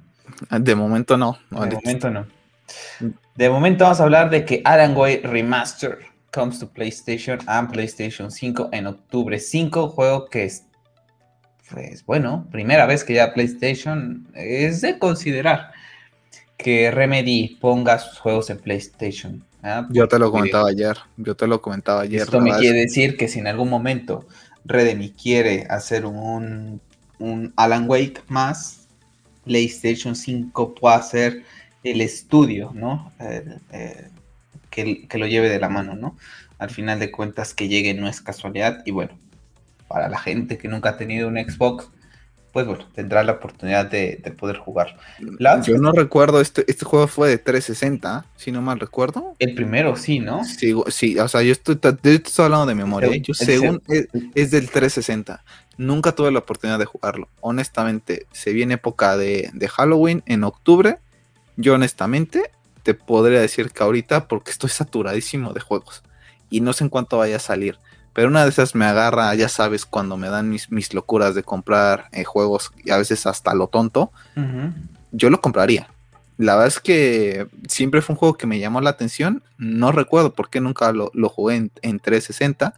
[0.50, 1.38] De momento no.
[1.50, 2.26] De momento no.
[3.34, 5.98] De momento vamos a hablar de que Alan Way Remaster
[6.32, 10.66] comes to PlayStation and PlayStation 5 en octubre 5, juego que es,
[11.70, 15.72] pues bueno, primera vez que ya PlayStation es de considerar
[16.58, 19.42] que Remedy ponga sus juegos en PlayStation.
[19.62, 19.86] ¿ah?
[19.90, 22.22] Yo te lo comentaba ayer, yo te lo comentaba ayer.
[22.22, 24.26] Esto me quiere decir que si en algún momento
[24.64, 26.82] Redemi quiere hacer un,
[27.56, 28.88] Alan Wake más,
[29.44, 31.42] PlayStation 5 puede hacer
[31.84, 33.12] el estudio, ¿no?
[33.20, 34.08] Eh, eh,
[34.68, 36.16] que, lo lleve de la mano, ¿no?
[36.58, 39.16] Al final de cuentas que llegue no es casualidad y bueno,
[39.86, 41.88] para la gente que nunca ha tenido un Xbox,
[42.52, 44.96] pues bueno, tendrá la oportunidad de, poder jugar.
[45.64, 49.34] Yo no recuerdo, este, este juego fue de 360, si no mal recuerdo.
[49.38, 50.44] El primero, sí, ¿no?
[50.44, 51.78] Sí, sí o sea, yo estoy,
[52.38, 53.14] hablando de memoria.
[53.16, 55.44] yo según es, del 360.
[55.76, 57.28] Nunca tuve la oportunidad de jugarlo.
[57.40, 60.98] Honestamente, se viene época de, de Halloween en octubre.
[61.56, 62.50] Yo honestamente
[62.82, 66.02] te podría decir que ahorita, porque estoy saturadísimo de juegos.
[66.50, 67.78] Y no sé en cuánto vaya a salir.
[68.18, 71.44] Pero una de esas me agarra, ya sabes, cuando me dan mis, mis locuras de
[71.44, 74.10] comprar eh, juegos y a veces hasta lo tonto,
[75.12, 75.86] yo lo compraría.
[76.36, 79.44] La verdad es que siempre fue un juego que me llamó la atención.
[79.56, 82.74] No recuerdo por qué nunca lo, jugué en, 360.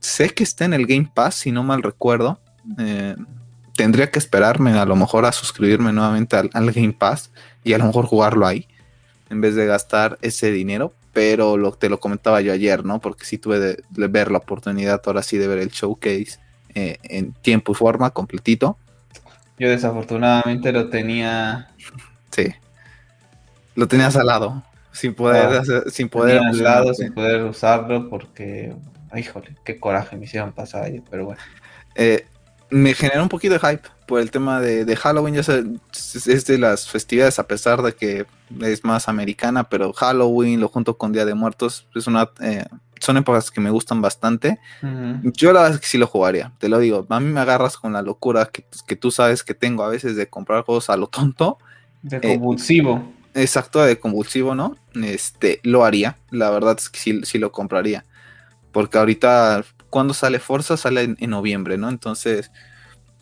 [0.00, 2.38] Sé que está en el Game Pass, si no mal recuerdo.
[2.76, 3.16] Eh,
[3.74, 7.30] tendría que esperarme a lo mejor a suscribirme nuevamente al, Game Pass
[7.64, 8.68] y a lo mejor jugarlo ahí
[9.30, 13.00] en vez de gastar ese dinero pero lo, te lo comentaba yo ayer, ¿no?
[13.00, 16.38] Porque sí tuve de, ver la oportunidad ahora sí de ver el showcase
[16.76, 18.78] eh, en tiempo y forma, completito.
[19.58, 21.70] Yo desafortunadamente lo tenía...
[22.30, 22.54] Sí.
[23.74, 24.62] Lo tenías al lado,
[24.92, 25.60] sin poder...
[25.60, 28.72] Ah, sin poder al lado, sin poder usarlo, porque...
[29.16, 31.40] híjole, qué coraje me hicieron pasar ahí, pero bueno.
[31.96, 32.26] Eh,
[32.70, 35.34] me generó un poquito de hype por el tema de, Halloween.
[35.34, 38.26] Ya es de las festividades, a pesar de que
[38.60, 42.64] es más americana, pero Halloween, lo junto con Día de Muertos, es una, eh,
[43.00, 44.58] son épocas que me gustan bastante.
[45.22, 47.06] Yo la verdad es que sí lo jugaría, te lo digo.
[47.08, 50.16] A mí me agarras con la locura que, que tú sabes que tengo a veces
[50.16, 51.58] de comprar juegos a lo tonto.
[52.02, 53.12] De convulsivo.
[53.34, 54.76] exacto, de convulsivo, ¿no?
[54.94, 56.16] Este, lo haría.
[56.30, 58.04] La verdad es que sí, sí lo compraría.
[58.72, 61.88] Porque ahorita cuando sale Forza sale en, noviembre, ¿no?
[61.88, 62.50] Entonces,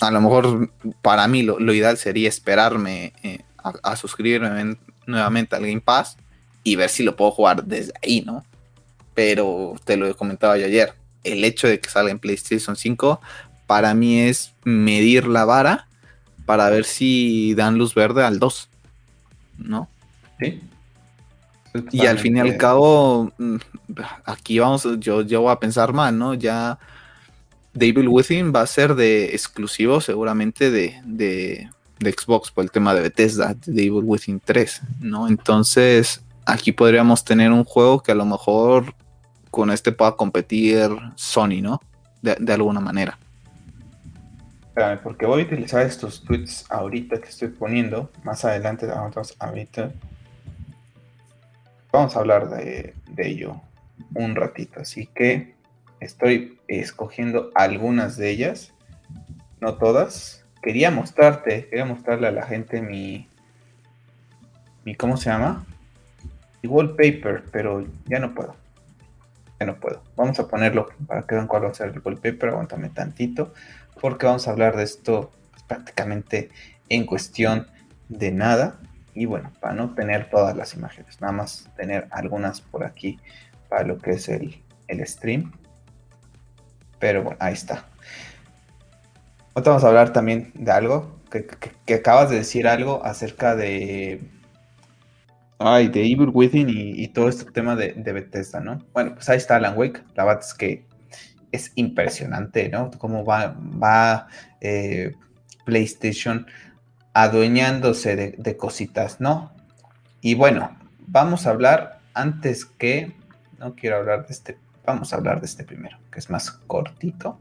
[0.00, 0.70] a lo mejor
[1.02, 3.40] para mí lo, ideal sería esperarme eh,
[3.82, 6.16] a, suscribirme nuevamente al Game Pass
[6.64, 8.44] y ver si lo puedo jugar desde ahí, ¿no?
[9.16, 10.92] pero te lo comentaba yo ayer,
[11.24, 13.18] el hecho de que salga en PlayStation 5
[13.66, 15.88] para mí es medir la vara
[16.44, 18.68] para ver si dan luz verde al 2,
[19.56, 19.88] ¿no?
[20.38, 20.60] Sí.
[21.90, 23.56] Y al fin y al cabo, mm,
[24.24, 26.34] aquí vamos, yo, yo voy a pensar mal, ¿no?
[26.34, 26.78] Ya
[27.76, 31.68] Devil Within va a ser de exclusivo seguramente de, de,
[32.00, 35.28] Xbox por el tema de Bethesda, de Devil Within 3, ¿no?
[35.28, 38.94] Entonces, aquí podríamos tener un juego que a lo mejor
[39.50, 41.80] con este pueda competir Sony, ¿no?
[42.22, 43.18] De, alguna manera.
[45.02, 48.88] porque voy a utilizar estos tweets ahorita que estoy poniendo, más adelante,
[49.38, 49.92] ahorita,
[51.96, 53.60] vamos a hablar de, ello
[54.14, 55.54] un ratito, así que
[56.00, 58.74] estoy escogiendo algunas de ellas,
[59.60, 60.44] no todas.
[60.62, 63.28] Quería mostrarte, quería mostrarle a la gente mi,
[64.84, 65.64] mi ¿cómo se llama?
[66.62, 68.54] Mi wallpaper, pero ya no puedo
[69.58, 70.02] ya no puedo.
[70.16, 72.50] Vamos a ponerlo para que vean cuál va a ser el wallpaper.
[72.50, 73.52] Aguántame tantito,
[74.00, 75.32] porque vamos a hablar de esto
[75.66, 76.50] prácticamente
[76.88, 77.66] en cuestión
[78.08, 78.78] de nada.
[79.16, 83.18] Y bueno, para no tener todas las imágenes, nada más tener algunas por aquí
[83.68, 84.62] para lo que es el,
[85.06, 85.52] stream.
[87.00, 87.86] Pero bueno, ahí está.
[89.54, 91.18] Ahora vamos a hablar también de algo,
[91.84, 94.20] que acabas de decir algo acerca de
[95.58, 98.84] Ay, de Evil Within y, todo este tema de, Bethesda, ¿no?
[98.92, 100.02] Bueno, pues ahí está Alan Wake.
[100.14, 100.84] La verdad es que
[101.50, 102.90] es impresionante, ¿no?
[102.98, 104.28] Cómo va, va
[104.60, 105.14] eh,
[105.64, 106.46] PlayStation
[107.16, 109.50] adueñándose de, cositas, ¿no?
[110.20, 113.16] Y bueno, vamos a hablar antes que.
[113.58, 114.58] No quiero hablar de este.
[114.84, 117.40] Vamos a hablar de este primero, que es más cortito.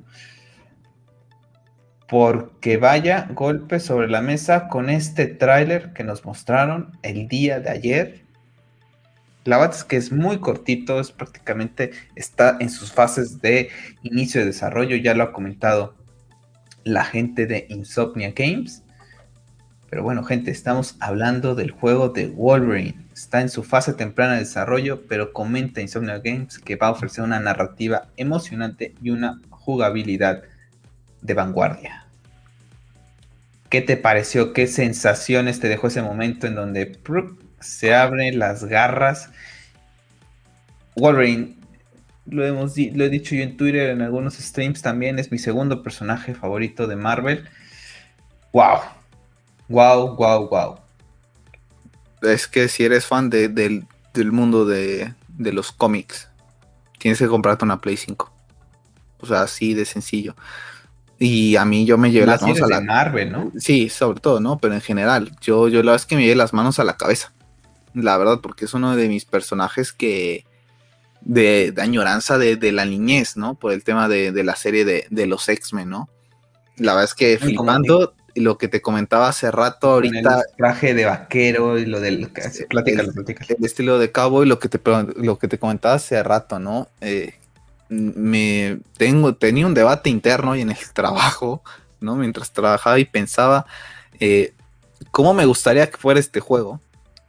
[2.07, 7.69] Porque vaya golpe sobre la mesa con este tráiler que nos mostraron el día de
[7.69, 8.25] ayer.
[9.43, 13.69] La verdad es que es muy cortito, es prácticamente está en sus fases de
[14.03, 15.95] inicio de desarrollo, ya lo ha comentado
[16.85, 18.84] la gente de Insomnia Games.
[19.89, 22.95] Pero bueno, gente, estamos hablando del juego de Wolverine.
[23.13, 27.23] Está en su fase temprana de desarrollo, pero comenta Insomnia Games que va a ofrecer
[27.23, 30.43] una narrativa emocionante y una jugabilidad
[31.21, 32.05] de vanguardia.
[33.69, 34.53] ¿Qué te pareció?
[34.53, 36.97] ¿Qué sensaciones te dejó ese momento en donde
[37.59, 39.29] se abren las garras?
[40.95, 41.55] Wolverine,
[42.25, 45.83] lo, hemos lo he dicho yo en Twitter, en algunos streams también, es mi segundo
[45.83, 47.49] personaje favorito de Marvel.
[48.53, 48.79] ¡Wow!
[49.67, 50.75] ¡Wow, wow, wow!
[52.21, 53.85] Es que si eres fan del,
[54.31, 56.29] mundo de, de los cómics,
[56.99, 58.31] tienes que comprarte una Play 5.
[59.19, 60.35] O sea, así de sencillo.
[61.17, 63.51] Y a mí yo me llevé las manos a la Marvel, ¿no?
[63.57, 64.59] Sí, sobre todo, ¿no?
[64.59, 66.97] Pero en general, yo, yo la verdad es que me llevé las manos a la
[66.97, 67.33] cabeza.
[67.93, 70.45] La verdad, porque es uno de mis personajes que.
[71.21, 73.55] de, añoranza de, la niñez, ¿no?
[73.55, 76.09] Por el tema de, la serie de, los X-Men, ¿no?
[76.77, 80.19] La verdad es que flipando lo que te comentaba hace rato ahorita.
[80.19, 82.29] el traje de vaquero y lo del.
[82.69, 84.79] Platícalo, el, el estilo de cabo y lo que te,
[85.15, 86.89] lo que te comentaba hace rato, ¿no?
[87.01, 87.33] Eh,
[87.89, 91.63] me tengo, tenía un debate interno y en el trabajo,
[92.01, 92.15] ¿no?
[92.15, 93.65] Mientras trabajaba y pensaba
[94.19, 94.53] eh,
[95.11, 96.81] cómo me gustaría que fuera este juego.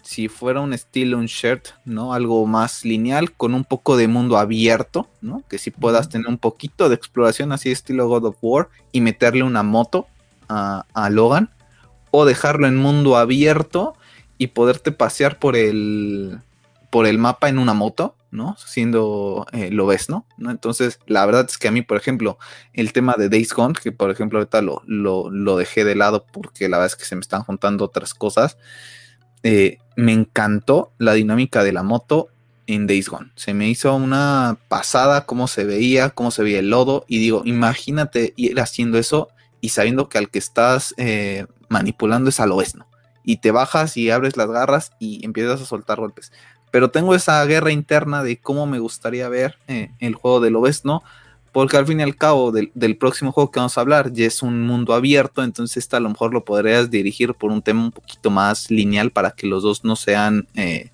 [0.02, 2.12] Si fuera un estilo, un shirt, ¿no?
[2.12, 5.42] Algo más lineal, con un poco de mundo abierto, ¿no?
[5.48, 9.42] Que si puedas tener un poquito de exploración así estilo God of War y meterle
[9.42, 10.06] una moto
[10.48, 11.50] a, Logan.
[12.10, 13.94] O dejarlo en mundo abierto
[14.38, 16.40] y poderte pasear por el,
[16.90, 18.56] por el mapa en una moto, ¿no?
[18.58, 20.26] Siendo eh, lo ves, ¿no?
[20.38, 22.38] Entonces, la verdad es que a mí, por ejemplo,
[22.72, 26.68] el tema de Days Gone, que por ejemplo ahorita lo, lo, dejé de lado porque
[26.68, 28.56] la verdad es que se me están juntando otras cosas,
[29.42, 32.28] eh, me encantó la dinámica de la moto
[32.66, 33.30] en Days Gone.
[33.36, 37.42] Se me hizo una pasada cómo se veía, cómo se veía el lodo, y digo,
[37.44, 39.28] imagínate ir haciendo eso
[39.66, 42.86] y sabiendo que al que estás eh, manipulando es al oeste, ¿no?
[43.24, 46.30] Y te bajas y abres las garras y empiezas a soltar golpes
[46.70, 50.50] pero tengo esa guerra interna de cómo me gustaría ver eh, el juego de
[50.84, 51.02] ¿no?
[51.50, 54.42] porque al fin y al cabo del, próximo juego que vamos a hablar ya es
[54.42, 57.92] un mundo abierto, entonces esta a lo mejor lo podrías dirigir por un tema un
[57.92, 60.90] poquito más lineal para que los dos no sean eh,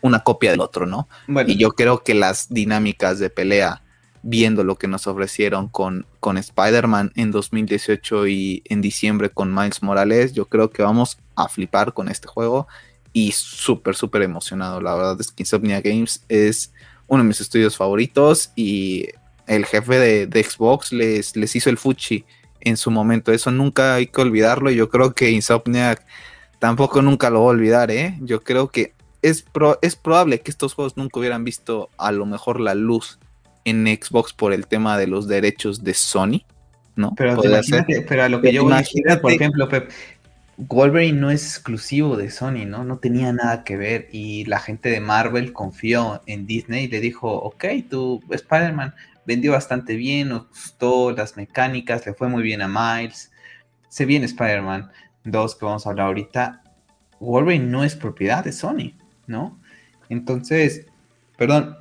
[0.00, 1.06] una copia del otro, ¿no?
[1.46, 3.82] Y yo creo que las dinámicas de pelea,
[4.26, 9.82] viendo lo que nos ofrecieron con, con Spider-Man en 2018 y en diciembre con Miles
[9.82, 12.66] Morales, yo creo que vamos a flipar con este juego
[13.12, 14.80] y súper, súper emocionado.
[14.80, 16.72] La verdad es que Insomnia Games es
[17.06, 19.08] uno de mis estudios favoritos y
[19.46, 22.24] el jefe de, Xbox les, les hizo el fuchi
[22.62, 23.30] en su momento.
[23.30, 25.98] Eso nunca hay que olvidarlo y yo creo que Insomnia
[26.60, 28.16] tampoco nunca lo va a olvidar, ¿eh?
[28.22, 29.44] Yo creo que es,
[29.82, 33.18] es probable que estos juegos nunca hubieran visto a lo mejor la luz
[33.64, 36.42] en Xbox por el tema de los derechos de Sony,
[36.96, 37.14] ¿no?
[37.16, 37.40] Pero,
[38.08, 39.90] pero a lo que yo voy a por ejemplo, Pep,
[40.56, 42.84] Wolverine no es exclusivo de Sony, ¿no?
[42.84, 47.00] No tenía nada que ver y la gente de Marvel confió en Disney y le
[47.00, 48.94] dijo, ok, tu Spider-Man
[49.26, 53.32] vendió bastante bien, nos gustó las mecánicas, le fue muy bien a Miles,
[53.88, 54.90] se viene Spider-Man
[55.24, 56.62] 2 que vamos a hablar ahorita,
[57.18, 58.94] Wolverine no es propiedad de Sony,
[59.26, 59.58] ¿no?
[60.08, 60.86] Entonces,
[61.36, 61.78] perdón,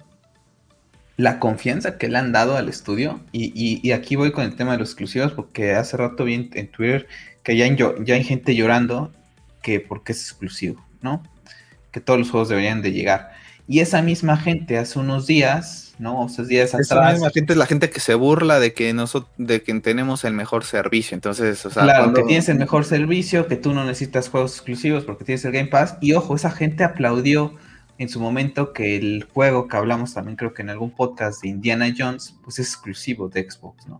[1.23, 4.79] la confianza que le han dado al estudio, y, aquí voy con el tema de
[4.79, 7.07] los exclusivos, porque hace rato vi en, Twitter
[7.43, 9.09] que ya, ya hay gente llorando
[9.61, 11.23] que porque es exclusivo, ¿no?
[11.91, 13.31] Que todos los juegos deberían de llegar.
[13.69, 16.23] Y esa misma gente hace unos días, ¿no?
[16.23, 17.13] O sea, días esa atrás.
[17.13, 20.33] misma gente es la gente que se burla de que nosotros, de que tenemos el
[20.33, 21.15] mejor servicio.
[21.15, 25.05] Entonces, o sea, claro, que tienes el mejor servicio, que tú no necesitas juegos exclusivos
[25.05, 25.95] porque tienes el Game Pass.
[26.01, 27.55] Y ojo, esa gente aplaudió
[27.97, 31.49] en su momento que el juego que hablamos también creo que en algún podcast de
[31.49, 33.99] Indiana Jones, pues es exclusivo de Xbox, ¿no?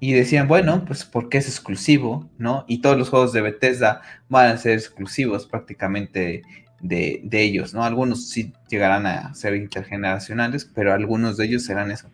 [0.00, 2.64] Y decían, bueno, pues porque es exclusivo, ¿no?
[2.68, 6.42] Y todos los juegos de Bethesda van a ser exclusivos prácticamente
[6.80, 7.82] de, ellos, ¿no?
[7.82, 12.10] Algunos sí llegarán a ser intergeneracionales, pero algunos de ellos serán eso.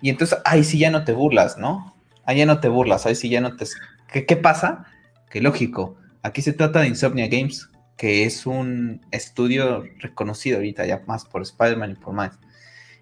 [0.00, 1.94] Y entonces, ahí sí ya no te burlas, ¿no?
[2.24, 3.66] Ahí ya no te burlas, ahí sí ya no te...
[4.12, 4.86] ¿Qué, qué pasa?
[5.30, 11.02] Que lógico, aquí se trata de Insomnia Games, que es un estudio reconocido ahorita ya
[11.06, 12.38] más por Spider-Man y por más.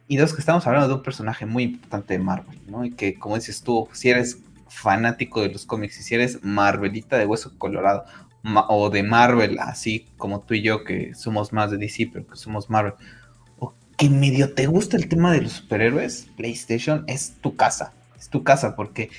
[0.08, 2.84] Y dos, que estamos hablando de un personaje muy importante de Marvel, ¿no?
[2.84, 4.38] Y que, como dices tú, si eres
[4.70, 8.04] fanático de los cómics si eres Marvelita de hueso colorado
[8.68, 12.36] o de Marvel, así como tú y yo, que somos más de DC, pero que
[12.36, 12.94] somos Marvel,
[13.58, 18.30] o que medio te gusta el tema de los superhéroes, PlayStation es tu casa, es
[18.30, 19.10] tu casa, porque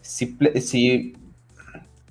[0.00, 1.14] si, si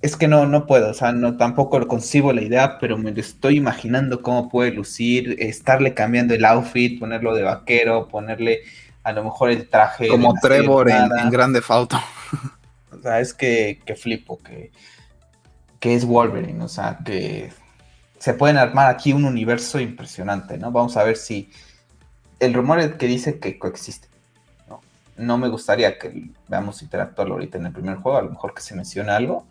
[0.00, 3.20] es que no, no puedo, o sea, no tampoco concibo la idea, pero me lo
[3.20, 8.62] estoy imaginando cómo puede lucir, estarle cambiando el outfit, ponerlo de vaquero, ponerle
[9.02, 10.08] a lo mejor el traje.
[10.08, 11.98] Como Trevor en, Grande Fauto.
[12.90, 14.72] O sea, es que, que flipo, que,
[15.78, 17.52] que es Wolverine, o sea, que
[18.18, 20.72] se pueden armar aquí un universo impresionante, ¿no?
[20.72, 21.48] Vamos a ver si
[22.40, 24.08] el rumor es que dice que coexiste.
[24.68, 24.80] ¿no?
[25.16, 28.62] no me gustaría que veamos interactuarlo ahorita en el primer juego, a lo mejor que
[28.62, 29.46] se mencione algo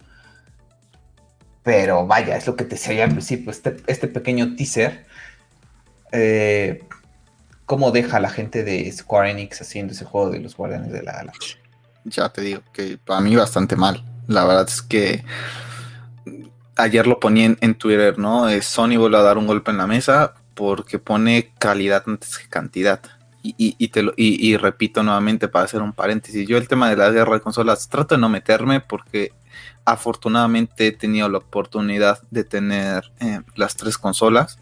[1.68, 5.06] pero vaya, es lo que te decía al principio, este, este pequeño teaser,
[6.14, 6.82] eh,
[7.66, 11.04] cómo deja a la gente de Square Enix haciendo ese juego de los Guardianes de
[11.04, 11.58] la Galaxia.
[12.06, 14.02] Ya te digo que para mí bastante mal.
[14.30, 15.26] La verdad es que
[16.78, 18.48] ayer lo ponía en, Twitter, ¿no?
[18.48, 22.48] Eh, Sony vuelve a dar un golpe en la mesa porque pone calidad antes que
[22.48, 23.02] cantidad.
[23.44, 27.10] Y, te lo, y, repito nuevamente para hacer un paréntesis, yo el tema de la
[27.10, 29.34] guerra de consolas trato de no meterme porque
[29.86, 34.60] afortunadamente he tenido la oportunidad de tener eh, las tres consolas,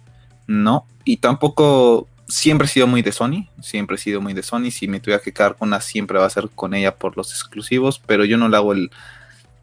[0.48, 0.86] ¿no?
[1.04, 4.88] Y tampoco siempre he sido muy de Sony, siempre he sido muy de Sony, si
[4.88, 8.02] me tuviera que quedar con una siempre va a ser con ella por los exclusivos,
[8.06, 8.92] pero yo no le hago el,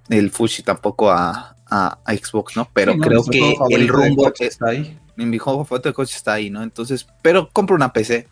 [0.09, 1.57] el Fushi tampoco a,
[2.07, 2.69] Xbox, ¿no?
[2.75, 4.99] Pero creo que el rumbo está ahí.
[5.17, 6.63] Mi juego favorito de coche está ahí, ¿no?
[6.63, 8.29] Entonces, pero compro una PC,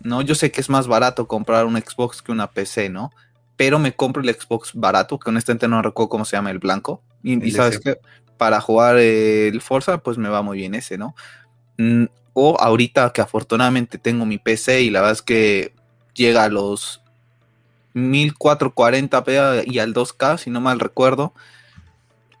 [0.00, 0.22] ¿no?
[0.22, 3.12] Yo sé que es más barato comprar un Xbox que una PC, ¿no?
[3.60, 7.02] Pero me compro el Xbox barato, que honestamente no recuerdo cómo se llama el blanco.
[7.22, 7.98] Y, sabes que
[8.38, 11.14] para jugar el Forza, pues me va muy bien ese, ¿no?
[11.76, 15.74] Mm, o ahorita que afortunadamente tengo mi PC y la verdad es que
[16.14, 17.02] llega a los
[17.92, 21.34] 1440p y al 2K, si no mal recuerdo.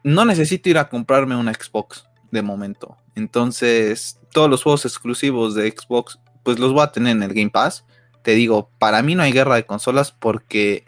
[0.02, 2.96] No necesito ir a comprarme una Xbox de momento.
[3.14, 7.50] Entonces, todos los juegos exclusivos de Xbox, pues los voy a tener en el Game
[7.50, 7.84] Pass.
[8.22, 10.86] Te digo, para mí no hay guerra de consolas porque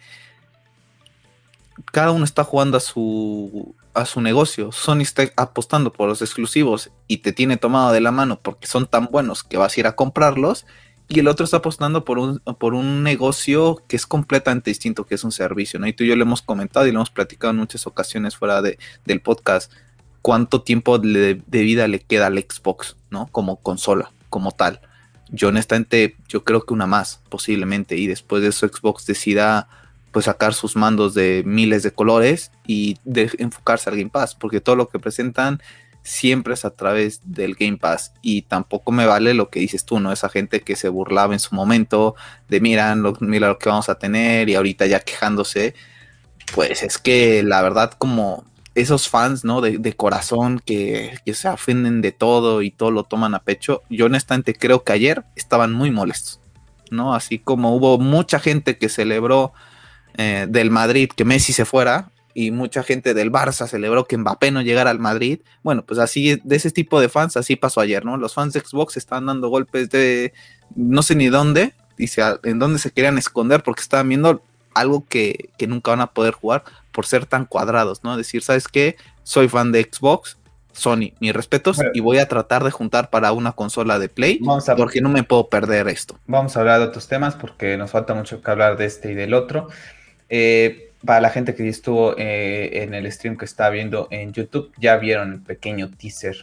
[1.90, 4.72] cada uno está jugando a su, a su negocio.
[4.72, 8.86] Sony está apostando por los exclusivos y te tiene tomado de la mano porque son
[8.86, 10.66] tan buenos que vas a ir a comprarlos.
[11.08, 15.14] Y el otro está apostando por un, por un negocio que es completamente distinto, que
[15.14, 15.78] es un servicio.
[15.78, 15.86] ¿no?
[15.86, 18.62] Y tú y yo lo hemos comentado y lo hemos platicado en muchas ocasiones fuera
[18.62, 19.70] de, del podcast.
[20.22, 23.26] ¿Cuánto tiempo de, vida le queda al Xbox, ¿no?
[23.26, 24.80] Como consola, como tal.
[25.30, 27.96] Yo honestamente, yo creo que una más, posiblemente.
[27.96, 29.68] Y después de eso Xbox decida
[30.12, 34.60] pues sacar sus mandos de miles de colores y de enfocarse al Game Pass, porque
[34.60, 35.60] todo lo que presentan
[36.02, 40.00] siempre es a través del Game Pass y tampoco me vale lo que dices tú,
[40.00, 40.12] ¿no?
[40.12, 42.14] Esa gente que se burlaba en su momento
[42.48, 45.74] de miran lo, mira lo que vamos a tener y ahorita ya quejándose,
[46.54, 48.44] pues es que la verdad como
[48.74, 49.60] esos fans, ¿no?
[49.60, 54.06] De, corazón que, que, se ofenden de todo y todo lo toman a pecho, yo
[54.06, 56.40] honestamente creo que ayer estaban muy molestos,
[56.90, 57.14] ¿no?
[57.14, 59.52] Así como hubo mucha gente que celebró
[60.16, 64.50] eh, del Madrid que Messi se fuera, y mucha gente del Barça celebró que Mbappé
[64.50, 65.40] no llegara al Madrid.
[65.62, 68.16] Bueno, pues así, de ese tipo de fans, así pasó ayer, ¿no?
[68.16, 70.32] Los fans de Xbox estaban dando golpes de
[70.74, 74.42] no sé ni dónde, dice en dónde se querían esconder porque estaban viendo
[74.74, 78.16] algo que, que nunca van a poder jugar por ser tan cuadrados, ¿no?
[78.16, 78.96] Decir, ¿sabes qué?
[79.22, 80.38] Soy fan de Xbox,
[80.72, 84.40] Sony, mis respetos, y voy a tratar de juntar para una consola de Play,
[84.76, 86.18] porque no me puedo perder esto.
[86.26, 89.14] Vamos a hablar de otros temas porque nos falta mucho que hablar de este y
[89.14, 89.68] del otro.
[90.34, 94.72] Eh, para la gente que estuvo eh, en el stream que está viendo en YouTube,
[94.78, 96.34] ya vieron el pequeño teaser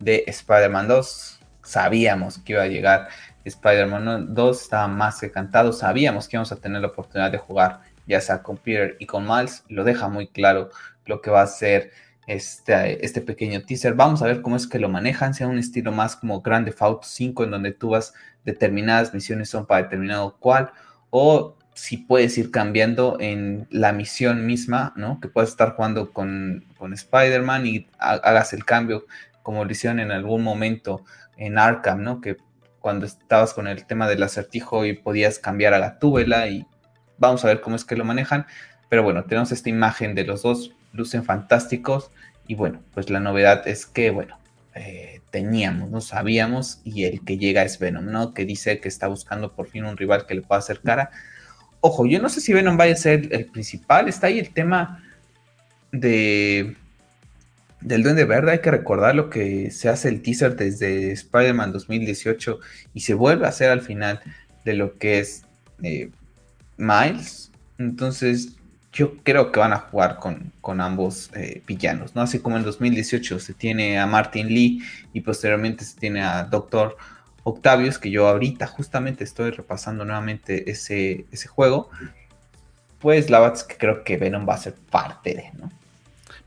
[0.00, 1.40] de Spider-Man 2.
[1.62, 3.06] Sabíamos que iba a llegar
[3.44, 5.72] Spider-Man 2, estaba más que cantado.
[5.72, 9.24] Sabíamos que íbamos a tener la oportunidad de jugar, ya sea con Peter y con
[9.24, 9.62] Miles.
[9.68, 10.70] Lo deja muy claro
[11.04, 11.92] lo que va a ser
[12.26, 13.94] este, este pequeño teaser.
[13.94, 17.06] Vamos a ver cómo es que lo manejan, sea un estilo más como Grande Auto
[17.06, 18.12] 5, en donde tú vas
[18.44, 20.72] determinadas misiones son para determinado cual,
[21.10, 25.20] o si puedes ir cambiando en la misión misma, ¿no?
[25.20, 29.04] Que puedes estar jugando con, con Spider-Man y hagas el cambio,
[29.42, 31.04] como lo hicieron en algún momento
[31.36, 32.22] en Arkham, ¿no?
[32.22, 32.38] Que
[32.80, 36.66] cuando estabas con el tema del acertijo y podías cambiar a la túbela y
[37.18, 38.46] vamos a ver cómo es que lo manejan.
[38.88, 42.10] Pero bueno, tenemos esta imagen de los dos, lucen fantásticos
[42.48, 44.38] y bueno, pues la novedad es que, bueno,
[44.74, 48.32] eh, teníamos, no sabíamos y el que llega es Venom, ¿no?
[48.32, 51.10] Que dice que está buscando por fin un rival que le pueda hacer cara
[51.88, 54.08] Ojo, yo no sé si Venom vaya a ser el principal.
[54.08, 55.04] Está ahí el tema
[55.92, 56.74] de
[57.80, 58.50] del Duende Verde.
[58.50, 62.58] Hay que recordar lo que se hace el teaser desde Spider-Man 2018
[62.92, 64.20] y se vuelve a hacer al final
[64.64, 65.44] de lo que es
[65.84, 66.10] eh,
[66.76, 67.52] Miles.
[67.78, 68.56] Entonces,
[68.92, 72.22] yo creo que van a jugar con, con ambos eh, villanos, ¿no?
[72.22, 74.82] Así como en 2018 se tiene a Martin Lee
[75.12, 76.96] y posteriormente se tiene a Doctor
[77.48, 81.90] Octavius, que yo ahorita justamente estoy repasando nuevamente ese, ese juego,
[82.98, 85.70] pues la verdad es que creo que Venom va a ser parte de, ¿no?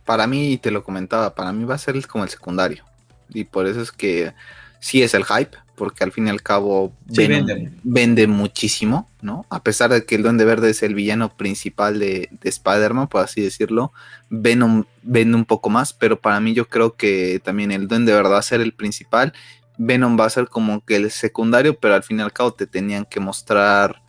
[0.04, 2.84] Para mí, te lo comentaba, para mí va a ser como el secundario.
[3.30, 4.34] Y por eso es que
[4.82, 8.28] sí es el hype, porque al fin y al cabo vende.
[8.28, 9.46] muchísimo, ¿no?
[9.50, 13.24] A pesar de que el Duende Verde es el villano principal de, de Spider-Man, por
[13.24, 13.94] así decirlo,
[14.30, 18.32] Venom vende un poco más, pero para mí yo creo que también el Duende Verde
[18.32, 19.32] va a ser el principal
[19.80, 22.68] Venom va a ser como que el secundario, pero al fin y al cabo te
[22.68, 24.02] tenían que mostrar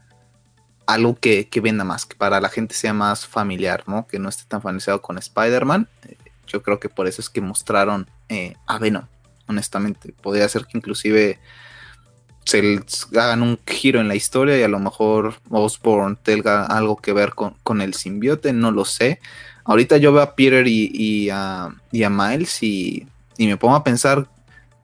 [0.85, 4.05] algo que, venda más, que para la gente sea más familiar, ¿no?
[4.09, 5.89] Que no esté tan familiarizado con Spider-Man.
[6.49, 9.05] Yo creo que por eso es que mostraron eh, a Venom,
[9.47, 10.13] honestamente.
[10.21, 11.39] Podría ser que inclusive
[12.45, 12.83] se
[13.13, 17.35] hagan un giro en la historia y a lo mejor Osborn tenga algo que ver
[17.35, 19.21] con, el simbiote, no lo sé.
[19.63, 23.07] Ahorita yo veo a Peter y, a, Miles y,
[23.39, 24.29] y, me pongo a pensar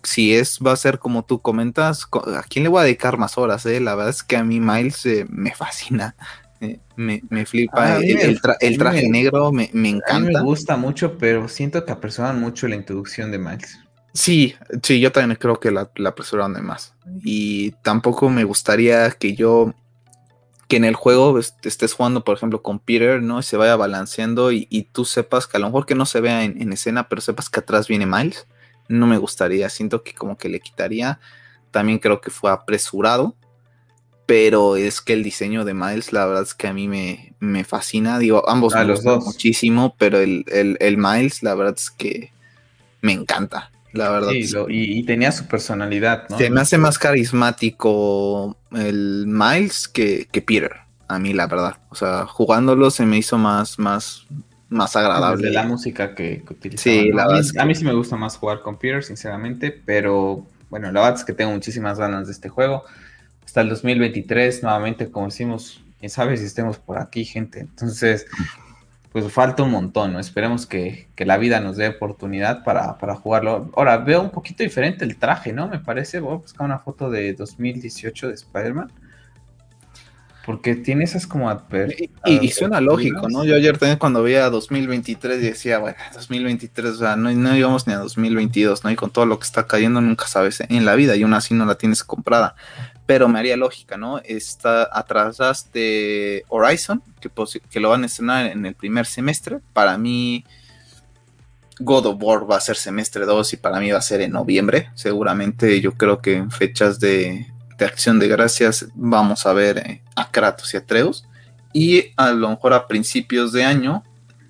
[0.02, 3.36] si es, va a ser como tú comentas, ¿a quién le voy a dedicar más
[3.38, 3.66] horas?
[3.66, 3.80] Eh?
[3.80, 6.14] La verdad es que a mí Miles eh, me fascina.
[6.60, 7.98] Eh, me, flipa.
[7.98, 8.40] el,
[8.78, 10.14] traje negro me, encanta.
[10.14, 13.78] A mí me gusta mucho, pero siento que apresuran mucho la introducción de Miles.
[14.14, 16.94] Sí, sí, yo también creo que la, la apresuraron de más.
[17.22, 19.74] Y tampoco me gustaría que yo,
[20.68, 23.40] que en el juego estés jugando, por ejemplo, con Peter, ¿no?
[23.40, 26.44] Y se vaya balanceando y, tú sepas que a lo mejor que no se vea
[26.44, 28.46] en, en escena, pero sepas que atrás viene Miles
[28.88, 31.20] no me gustaría, siento que como que le quitaría,
[31.70, 33.34] también creo que fue apresurado,
[34.26, 37.64] pero es que el diseño de Miles, la verdad es que a mí me, me
[37.64, 39.24] fascina, digo, ambos me los dos.
[39.24, 42.32] muchísimo, pero el, el, Miles, la verdad es que
[43.00, 43.70] me encanta.
[43.92, 44.32] La verdad.
[44.68, 46.36] y, tenía su personalidad, ¿no?
[46.36, 50.72] Se me hace más carismático el Miles que, que Peter,
[51.08, 51.78] a mí, la verdad.
[51.88, 54.26] O sea, jugándolo se me hizo más, más,
[54.68, 55.48] más agradable.
[55.48, 57.44] De la música que, que Sí, la verdad.
[57.58, 61.24] A mí, sí me gusta más jugar con Peter, sinceramente, pero bueno, la verdad es
[61.24, 62.84] que tengo muchísimas ganas de este juego.
[63.44, 67.60] Hasta el 2023, nuevamente, como decimos, quién sabe si estemos por aquí, gente.
[67.60, 68.26] Entonces,
[69.12, 70.20] pues falta un montón, ¿no?
[70.20, 73.70] Esperemos que, la vida nos dé oportunidad para, para, jugarlo.
[73.76, 75.68] Ahora, veo un poquito diferente el traje, ¿no?
[75.68, 78.92] Me parece, voy a buscar una foto de 2018 de Spider-Man.
[80.46, 81.50] Porque tiene esas como...
[82.24, 83.44] y, suena lógico, ¿no?
[83.44, 87.94] Yo ayer también cuando veía 2023 decía, bueno, 2023, o sea, no, no íbamos ni
[87.94, 88.92] a 2022, ¿no?
[88.92, 91.52] Y con todo lo que está cayendo nunca sabes en la vida y aún así
[91.52, 92.54] no la tienes comprada.
[93.06, 94.20] Pero me haría lógica, ¿no?
[94.20, 95.38] Está atrás
[95.72, 97.28] de Horizon, que,
[97.68, 99.58] que lo van a estrenar en el primer semestre.
[99.72, 100.44] Para mí...
[101.78, 104.32] God of War va a ser semestre 2 y para mí va a ser en
[104.32, 104.90] noviembre.
[104.94, 110.02] Seguramente yo creo que en fechas de de acción de gracias vamos a ver eh,
[110.14, 111.24] a Kratos y a Atreus.
[111.72, 114.02] Y a lo mejor a principios de año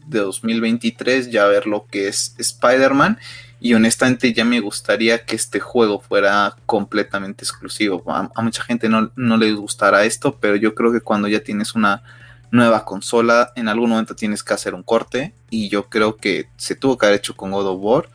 [0.06, 3.18] de 2023 ya ver lo que es Spider-Man.
[3.58, 8.04] Y honestamente ya me gustaría que este juego fuera completamente exclusivo.
[8.06, 11.74] A, mucha gente no, no les gustará esto, pero yo creo que cuando ya tienes
[11.74, 12.02] una
[12.50, 16.76] nueva consola, en algún momento tienes que hacer un corte y yo creo que se
[16.76, 18.08] tuvo que haber hecho con God of War,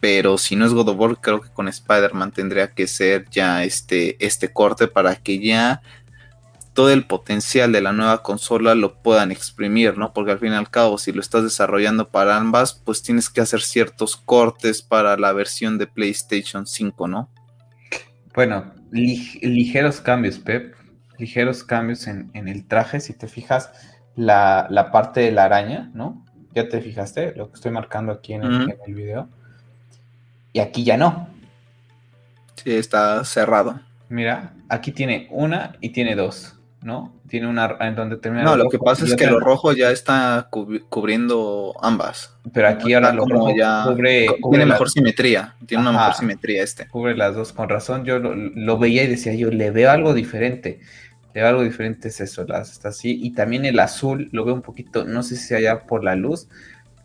[0.00, 3.64] pero si no es God of War, creo que con Spider-Man tendría que ser ya
[3.64, 5.82] este, este corte para que ya
[6.72, 10.12] todo el potencial de la nueva consola lo puedan exprimir, ¿no?
[10.12, 13.40] Porque al fin y al cabo, si lo estás desarrollando para ambas, pues tienes que
[13.40, 17.28] hacer ciertos cortes para la versión de PlayStation 5, ¿no?
[18.32, 20.78] Bueno, ligeros cambios, Pep
[21.18, 23.00] ligeros cambios en, el traje.
[23.00, 23.72] Si te fijas,
[24.14, 26.24] la, parte de la araña, ¿no?
[26.54, 29.28] Ya te fijaste, lo que estoy marcando aquí en el, en el video.
[30.58, 31.28] Y aquí ya no.
[32.56, 33.78] Sí, está cerrado.
[34.08, 36.56] Mira, aquí tiene una y tiene dos.
[36.82, 37.14] ¿no?
[37.28, 38.42] Tiene una en donde termina.
[38.42, 42.34] No, lo que pasa es que lo rojo ya está cubriendo ambas.
[42.52, 46.88] Pero aquí ahora lo rojo ya cubre, tiene mejor simetría, tiene una mejor simetría este.
[46.88, 48.04] Cubre las dos con razón.
[48.04, 50.80] Yo lo, veía y decía yo le veo algo diferente.
[51.34, 54.54] Le veo algo diferente es eso, las está así y también el azul lo veo
[54.54, 56.48] un poquito, no sé si allá por la luz,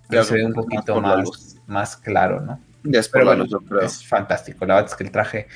[0.10, 2.60] pero se ve un poquito más, más, claro, ¿no?
[3.82, 4.66] Es fantástico.
[4.66, 5.48] La verdad es que el traje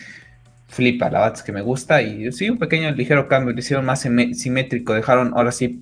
[0.68, 3.86] flipa, la verdad es que me gusta y sí, un pequeño ligero cambio, lo hicieron
[3.86, 5.82] más simétrico, dejaron ahora sí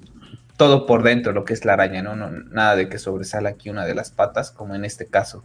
[0.58, 2.16] todo por dentro, lo que es la araña, ¿no?
[2.16, 5.44] no nada de que sobresala aquí una de las patas, como en este caso,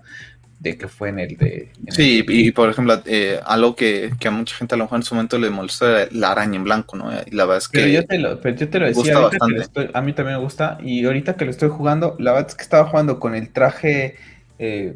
[0.60, 1.72] de que fue en el de...
[1.88, 5.14] sí, y por ejemplo, eh, algo que, a mucha gente a lo mejor en su
[5.14, 7.10] momento le molestó la araña en blanco, ¿no?
[7.26, 7.80] Y la verdad es que...
[7.80, 9.16] Pero yo te lo, pero yo te lo decía,
[9.94, 12.62] a mí también me gusta, y ahorita que lo estoy jugando, la verdad es que
[12.62, 14.16] estaba jugando con el traje...
[14.58, 14.94] Eh,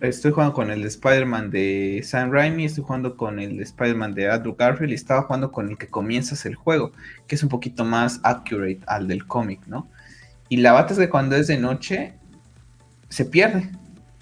[0.00, 4.14] estoy jugando con el de Spider-Man de Sam Raimi, estoy jugando con el de Spider-Man
[4.14, 6.92] de Andrew Garfield y estaba jugando con el que comienzas el juego,
[7.26, 9.88] que es un poquito más accurate al del cómic, ¿no?
[10.48, 12.14] Y la bata es que cuando es de noche
[13.08, 13.70] se pierde.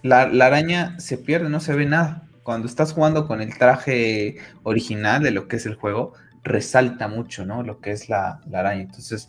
[0.02, 2.22] La, araña se pierde, no se ve nada.
[2.42, 7.44] Cuando estás jugando con el traje original de lo que es el juego, resalta mucho,
[7.44, 7.62] ¿no?
[7.62, 8.82] Lo que es la, araña.
[8.82, 9.28] Entonces,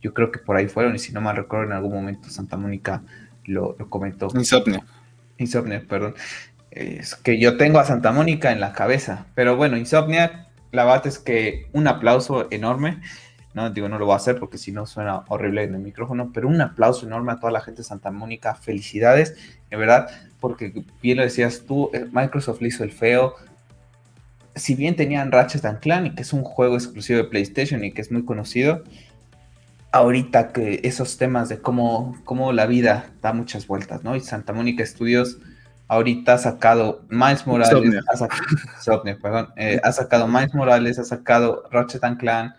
[0.00, 2.56] yo creo que por ahí fueron, y si no mal recuerdo, en algún momento Santa
[2.56, 3.02] Mónica
[3.44, 4.28] lo, comentó.
[5.38, 6.14] Insomnia, perdón.
[6.70, 9.26] Es que yo tengo a Santa Mónica en la cabeza.
[9.34, 13.00] Pero bueno, Insomnia, la verdad es que un aplauso enorme.
[13.54, 16.30] No digo, no lo voy a hacer porque si no suena horrible en el micrófono,
[16.32, 18.54] pero un aplauso enorme a toda la gente de Santa Mónica.
[18.54, 19.34] Felicidades,
[19.70, 20.08] en verdad,
[20.38, 23.34] porque bien lo decías tú, eh, Microsoft le hizo el feo.
[24.54, 28.12] Si bien tenían Ratchet Clank, que es un juego exclusivo de PlayStation y que es
[28.12, 28.84] muy conocido,
[29.92, 34.16] ahorita que esos temas de cómo, cómo la vida da muchas vueltas, ¿no?
[34.16, 35.38] Y Santa Mónica Studios
[35.88, 41.64] ahorita ha sacado Miles Morales, ha sacado, perdón, eh, ha sacado Miles Morales, ha sacado
[41.70, 42.54] Ratchet and Clan,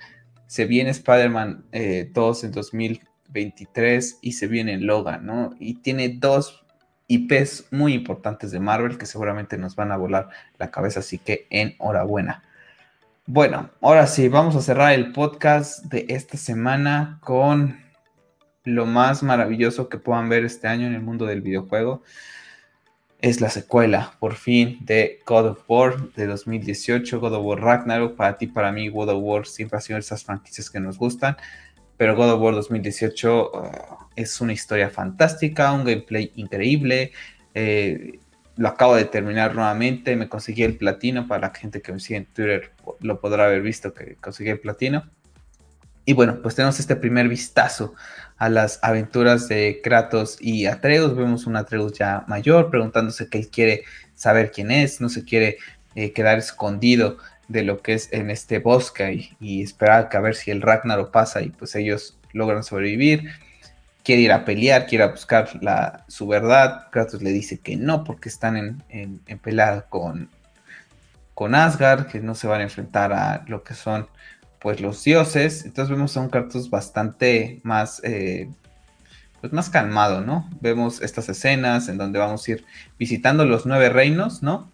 [0.48, 5.56] se viene Spider-Man eh, 2 en 2023 y se viene Logan, ¿no?
[5.60, 6.66] Y tiene dos
[7.08, 11.48] IPs muy importantes de Marvel que seguramente nos van a volar la cabeza, así que
[11.52, 12.44] enhorabuena.
[13.32, 17.80] Bueno, ahora sí, vamos a cerrar el podcast de esta semana con
[18.64, 22.02] lo más maravilloso que puedan ver este año en el mundo del videojuego.
[23.22, 28.16] Es la secuela, por fin, de God of War de 2018, God of War Ragnarok.
[28.16, 31.38] Para ti, para mí, God of War siempre ha sido esas franquicias que nos gustan.
[31.98, 37.12] Pero God of War 2018 uh, es una historia fantástica, un gameplay increíble.
[37.54, 38.22] Eh,
[38.60, 42.18] lo acabo de terminar nuevamente, me conseguí el platino, para la gente que me sigue
[42.18, 45.10] en Twitter lo podrá haber visto que conseguí el platino.
[46.04, 47.94] Y bueno, pues tenemos este primer vistazo
[48.38, 51.16] a las aventuras de Kratos y Atreus.
[51.16, 53.84] Vemos un Atreus ya mayor preguntándose que él quiere
[54.14, 55.58] saber quién es, no se quiere
[55.96, 57.18] eh, quedar escondido
[57.48, 61.42] de lo que es en este bosque y, esperar a ver si el Ragnarok pasa
[61.42, 63.30] y pues ellos logran sobrevivir
[64.04, 65.50] quiere ir a pelear, quiere buscar
[66.08, 66.88] su verdad.
[66.92, 70.30] Kratos le dice que no, porque están en, en, pelea con,
[71.34, 74.08] con Asgard, que no se van a enfrentar a lo que son
[74.60, 75.66] pues los dioses.
[75.66, 78.50] Entonces vemos a un Kratos bastante más, eh,
[79.42, 80.50] pues más calmado, ¿no?
[80.62, 82.66] Vemos estas escenas en donde vamos a ir
[82.98, 84.72] visitando los nueve reinos, ¿no?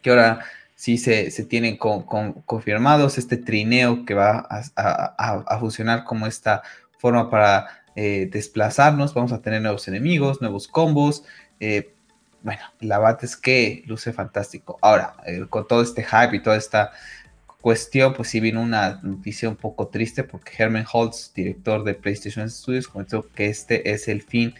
[0.00, 0.40] Que ahora
[0.74, 6.62] sí se, tienen confirmados este trineo que va a funcionar como esta
[6.98, 11.24] forma para eh, desplazarnos, vamos a tener nuevos enemigos, nuevos combos.
[11.60, 11.94] Eh,
[12.42, 14.78] bueno, la bat es que luce fantástico.
[14.80, 16.92] Ahora, eh, con todo este hype y toda esta
[17.60, 22.50] cuestión, pues sí vino una noticia un poco triste porque Herman Holtz, director de PlayStation
[22.50, 24.54] Studios, comentó que este es el fin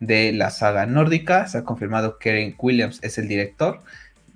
[0.00, 1.46] de la saga nórdica.
[1.46, 3.82] Se ha confirmado que Karen Williams es el director.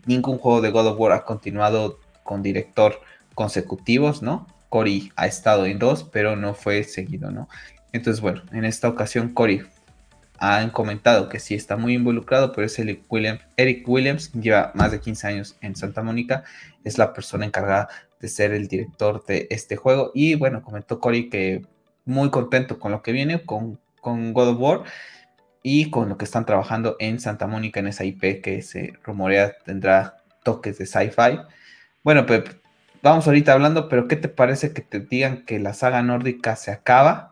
[0.06, 3.00] Ningún juego de God of War ha continuado con director
[3.34, 4.46] consecutivos, ¿no?
[4.68, 7.48] Cory ha estado en dos, pero no fue seguido, ¿no?
[7.92, 9.62] Entonces, bueno, en esta ocasión Cory
[10.38, 13.04] han comentado que sí está muy involucrado, pero es Eric
[13.86, 14.32] Williams.
[14.32, 16.42] Lleva más de 15 años en Santa Mónica,
[16.82, 17.88] es la persona encargada
[18.20, 20.10] de ser el director de este juego.
[20.14, 21.62] Y bueno, comentó Cory que
[22.04, 24.82] muy contento con lo que viene, con, con God of War
[25.62, 29.56] y con lo que están trabajando en Santa Mónica, en esa IP que se rumorea
[29.64, 31.38] tendrá toques de sci-fi.
[32.02, 32.48] Bueno, Pep,
[33.00, 36.72] vamos ahorita hablando, pero ¿qué te parece que te digan que la saga nórdica se
[36.72, 37.31] acaba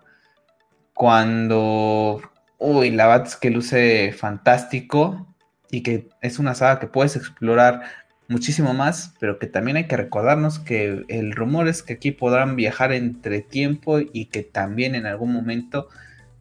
[1.01, 2.21] cuando,
[2.59, 5.35] uy, la verdad es que luce fantástico
[5.71, 7.85] y que es una saga que puedes explorar
[8.29, 12.55] muchísimo más, pero que también hay que recordarnos que el rumor es que aquí podrán
[12.55, 15.89] viajar entre tiempo y que también en algún momento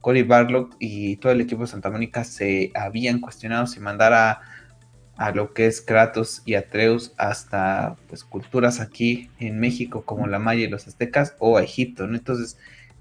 [0.01, 4.41] Cory Barlock y todo el equipo de Santa Mónica se habían cuestionado si mandar a,
[5.33, 10.65] lo que es Kratos y Atreus hasta pues culturas aquí en México como la Maya
[10.65, 12.17] y los aztecas o a Egipto, ¿no?
[12.17, 12.57] Entonces,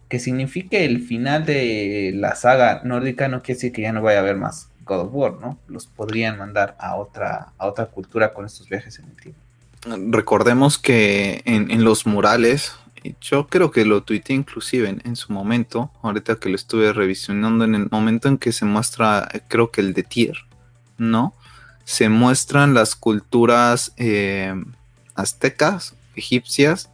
[0.09, 4.19] que signifique el final de la saga nórdica no quiere decir que ya no vaya
[4.19, 5.59] a haber más God of War, ¿no?
[5.69, 9.41] Los podrían mandar a otra, a otra cultura con estos viajes en el tiempo.
[10.11, 12.73] Recordemos que en los murales
[13.21, 17.75] yo creo que lo tuiteé inclusive en, su momento, ahorita que lo estuve revisionando, en
[17.75, 20.37] el momento en que se muestra, creo que el de Tier,
[20.97, 21.35] ¿no?
[21.85, 24.55] Se muestran las culturas eh,
[25.15, 26.91] aztecas, egipcias.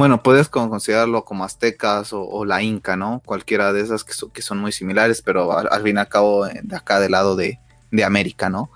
[0.00, 3.20] Bueno, puedes considerarlo como aztecas o, la inca, ¿no?
[3.22, 6.58] Cualquiera de esas que, que son muy similares, pero al, fin y al cabo eh,
[6.62, 7.58] de acá del lado de,
[7.90, 8.70] de América, ¿no?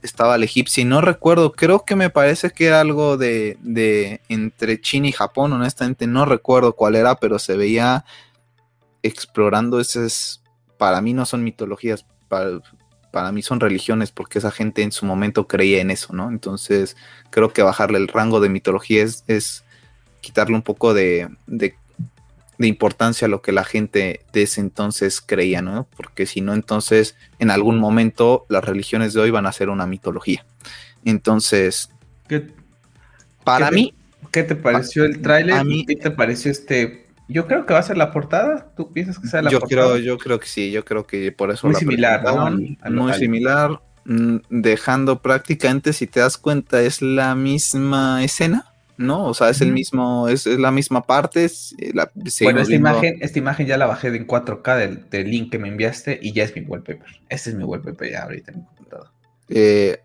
[0.00, 4.80] estaba el egipcio, no recuerdo, creo que me parece que era algo de, de entre
[4.80, 8.06] China y Japón, honestamente no recuerdo cuál era, pero se veía
[9.02, 10.42] explorando esas,
[10.78, 12.62] para mí no son mitologías, para,
[13.12, 16.30] para mí son religiones, porque esa gente en su momento creía en eso, ¿no?
[16.30, 16.96] Entonces
[17.28, 19.64] creo que bajarle el rango de mitología es, es
[20.20, 21.74] quitarle un poco de, de
[22.60, 25.88] de importancia a lo que la gente de ese entonces creía, ¿no?
[25.96, 29.86] Porque si no, entonces en algún momento las religiones de hoy van a ser una
[29.86, 30.44] mitología.
[31.06, 31.88] Entonces,
[33.44, 33.94] para mí...
[34.30, 35.56] ¿Qué te pareció el tráiler?
[35.56, 38.72] A mí, ¿Qué te pareció este yo creo que va a ser la portada.
[38.76, 39.92] ¿Tú piensas que sea la yo portada?
[39.92, 42.50] Creo, yo creo que sí, yo creo que por eso muy similar, ¿no?
[42.90, 48.69] muy similar, mm, dejando prácticamente, si te das cuenta, es la misma escena.
[49.00, 49.24] ¿No?
[49.24, 51.46] O sea, es el mismo, es, la misma parte.
[51.46, 51.92] Eh,
[52.42, 56.18] bueno, esta imagen, esta imagen ya la bajé en 4K del, link que me enviaste
[56.20, 57.06] y ya es mi wallpaper.
[57.30, 59.10] Este es mi wallpaper ya ahorita en mi computadora.
[59.48, 60.00] Eh,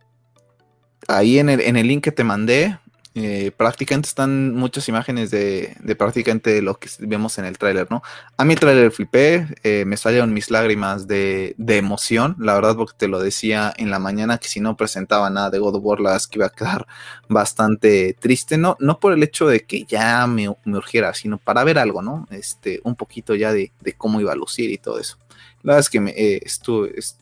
[1.10, 2.80] ahí en el, en el link que te mandé,
[3.18, 8.04] eh, prácticamente están muchas imágenes de, prácticamente lo que vemos en el tráiler, ¿no?
[8.36, 13.08] A el tráiler flipé, eh, me salieron mis lágrimas de, emoción, la verdad porque te
[13.08, 16.20] lo decía en la mañana que si no presentaba nada de God of War, la
[16.30, 16.88] que iba a quedar
[17.30, 21.80] bastante triste, no, no por el hecho de que ya me, urgiera, sino para ver
[21.80, 22.28] algo, ¿no?
[22.32, 25.18] Este, un poquito ya de, cómo iba a lucir y todo eso.
[25.64, 26.42] La verdad es que me, eh,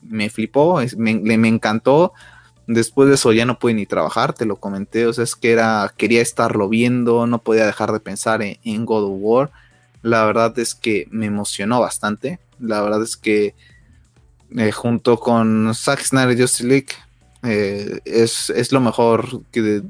[0.02, 2.12] me flipó, me, me encantó
[2.66, 5.52] Después de eso ya no pude ni trabajar, te lo comenté, o sea, es que
[5.52, 9.50] era, quería estarlo viendo, no podía dejar de pensar en, God of War.
[10.02, 12.38] La verdad es que me emocionó bastante.
[12.58, 13.54] La verdad es que
[14.56, 16.88] eh, junto con Zack Snyder Justice League
[17.42, 19.82] eh, es, lo mejor que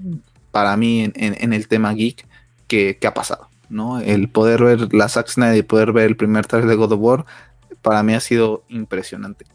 [0.51, 2.27] para mí en, el tema geek
[2.67, 3.49] que, ha pasado.
[3.69, 4.01] ¿no?
[4.01, 7.01] El poder ver la Zack Snyder y poder ver el primer trailer de God of
[7.01, 7.27] War
[7.83, 9.47] para mí ha sido impresionante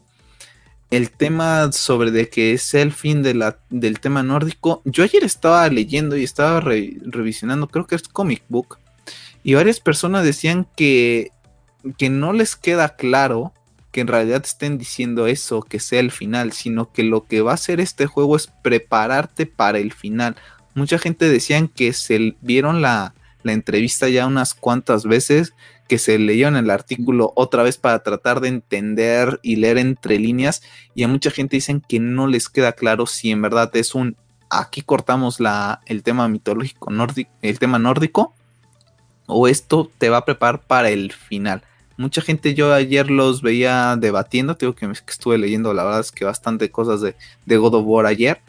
[0.90, 4.82] el tema sobre de que es el fin de la, del tema nórdico.
[4.84, 8.78] Yo ayer estaba leyendo y estaba revisionando, creo que es Comic Book,
[9.42, 11.30] y varias personas decían que,
[11.96, 13.52] que no les queda claro
[13.92, 17.52] que en realidad estén diciendo eso, que sea el final, sino que lo que va
[17.52, 20.36] a hacer este juego es prepararte para el final.
[20.74, 25.54] Mucha gente decían que se vieron la, la entrevista ya unas cuantas veces
[25.90, 30.20] que se leyó en el artículo otra vez para tratar de entender y leer entre
[30.20, 30.62] líneas
[30.94, 34.16] y a mucha gente dicen que no les queda claro si en verdad es un
[34.50, 38.32] aquí cortamos la, el tema mitológico nórdico, el tema nórdico
[39.26, 41.64] o esto te va a preparar para el final.
[41.96, 46.12] Mucha gente yo ayer los veía debatiendo, tengo que, que estuve leyendo la verdad es
[46.12, 48.40] que bastante cosas de, de God of War ayer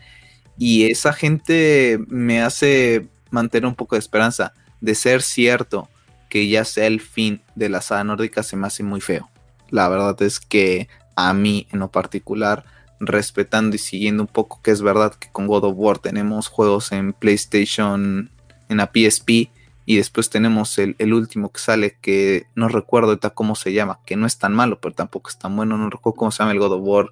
[0.60, 5.90] y esa gente me hace mantener un poco de esperanza de ser cierto
[6.32, 9.30] que ya sea el fin de la saga nórdica se me hace muy feo.
[9.70, 10.88] La verdad es que
[11.18, 12.64] a mí en lo particular,
[13.02, 16.94] respetando y siguiendo un poco que es verdad que con God of War tenemos juegos
[16.94, 18.32] en PlayStation,
[18.70, 19.50] en la PSP,
[19.86, 24.16] y después tenemos el, último que sale que no recuerdo ahorita cómo se llama, que
[24.16, 26.60] no es tan malo, pero tampoco es tan bueno, no recuerdo cómo se llama el
[26.60, 27.08] God of War,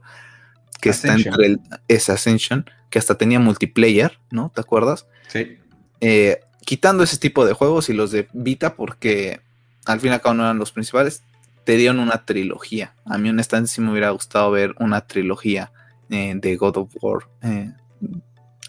[0.80, 1.60] que está entre el,
[1.90, 4.50] ese Ascension, que hasta tenía multiplayer, ¿no?
[4.56, 5.08] ¿Te acuerdas?
[5.28, 5.58] Sí.
[6.00, 9.42] Eh, quitando ese tipo de juegos y los de Vita, porque
[9.86, 11.24] al fin y al cabo no eran los principales,
[11.64, 12.94] te dieron una trilogía.
[13.06, 15.72] A mí honestamente sí me hubiera gustado ver una trilogía
[16.10, 17.72] eh, de God of War eh,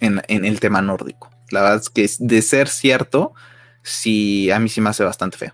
[0.00, 1.30] en, el tema nórdico.
[1.50, 3.34] La verdad es que de ser cierto,
[3.82, 5.52] sí, a mí sí me hace bastante feo.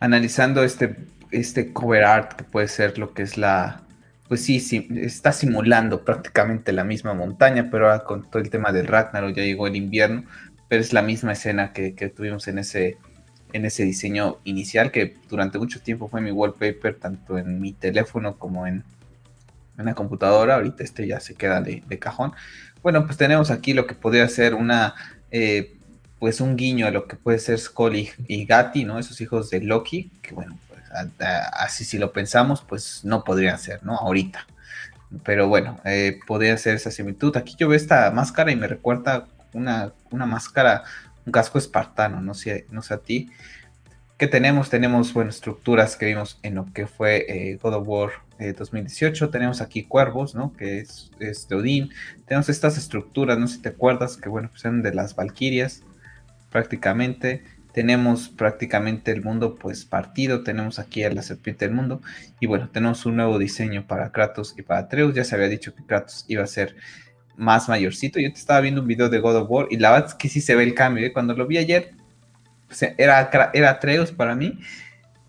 [0.00, 0.96] Analizando este,
[1.30, 3.82] este cover art que puede ser lo que es la,
[4.28, 8.86] pues sí, sí, está simulando prácticamente la misma montaña, pero con todo el tema del
[8.86, 10.24] Ragnarok ya llegó el invierno,
[10.68, 12.98] pero es la misma escena que, tuvimos en ese,
[13.52, 18.36] en ese diseño inicial, que durante mucho tiempo fue mi wallpaper, tanto en mi teléfono
[18.38, 18.84] como en,
[19.78, 22.32] en la computadora, ahorita este ya se queda de, cajón.
[22.82, 24.94] Bueno, pues tenemos aquí lo que podría ser una,
[25.30, 25.76] eh,
[26.18, 28.98] pues un guiño a lo que puede ser Scully y Gatti, ¿no?
[28.98, 30.58] Esos hijos de Loki, que bueno,
[31.52, 33.96] así si lo pensamos, pues no podrían ser, ¿no?
[33.96, 34.46] Ahorita.
[35.24, 37.36] Pero bueno, eh, podría ser esa similitud.
[37.36, 39.26] Aquí yo veo esta máscara y me recuerda
[39.56, 40.84] una, una máscara,
[41.24, 43.30] un casco espartano, no sé, no sé a ti.
[44.18, 44.70] ¿Qué tenemos?
[44.70, 49.24] Tenemos, estructuras que vimos en lo que fue eh, God of War 2018.
[49.24, 50.54] Eh, tenemos aquí cuervos, ¿no?
[50.54, 51.90] Que es, es, de Odín.
[52.26, 55.82] Tenemos estas estructuras, no sé si te acuerdas, que bueno, pues de las Valquirias,
[56.50, 57.42] prácticamente
[57.76, 62.00] tenemos prácticamente el mundo pues partido, tenemos aquí a la serpiente del mundo
[62.40, 65.74] y bueno, tenemos un nuevo diseño para Kratos y para Atreus, ya se había dicho
[65.74, 66.74] que Kratos iba a ser
[67.36, 70.08] más mayorcito, yo te estaba viendo un video de God of War y la verdad
[70.08, 71.12] es que sí se ve el cambio, ¿eh?
[71.12, 71.92] cuando lo vi ayer
[72.66, 74.58] pues, era, era Atreus para mí,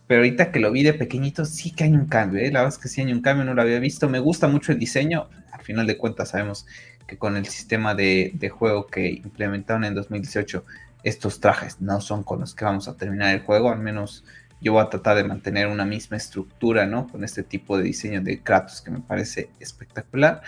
[0.08, 2.52] pero ahorita que lo vi de pequeñito sí que hay un cambio, ¿eh?
[2.52, 4.72] la verdad es que sí hay un cambio, no lo había visto, me gusta mucho
[4.72, 6.66] el diseño, al final de cuentas sabemos
[7.08, 10.66] que con el sistema de, de juego que implementaron en 2018
[11.04, 14.24] estos trajes no son con los que vamos a terminar el juego, al menos
[14.60, 17.08] yo voy a tratar de mantener una misma estructura, ¿no?
[17.08, 20.42] Con este tipo de diseño de Kratos que me parece espectacular.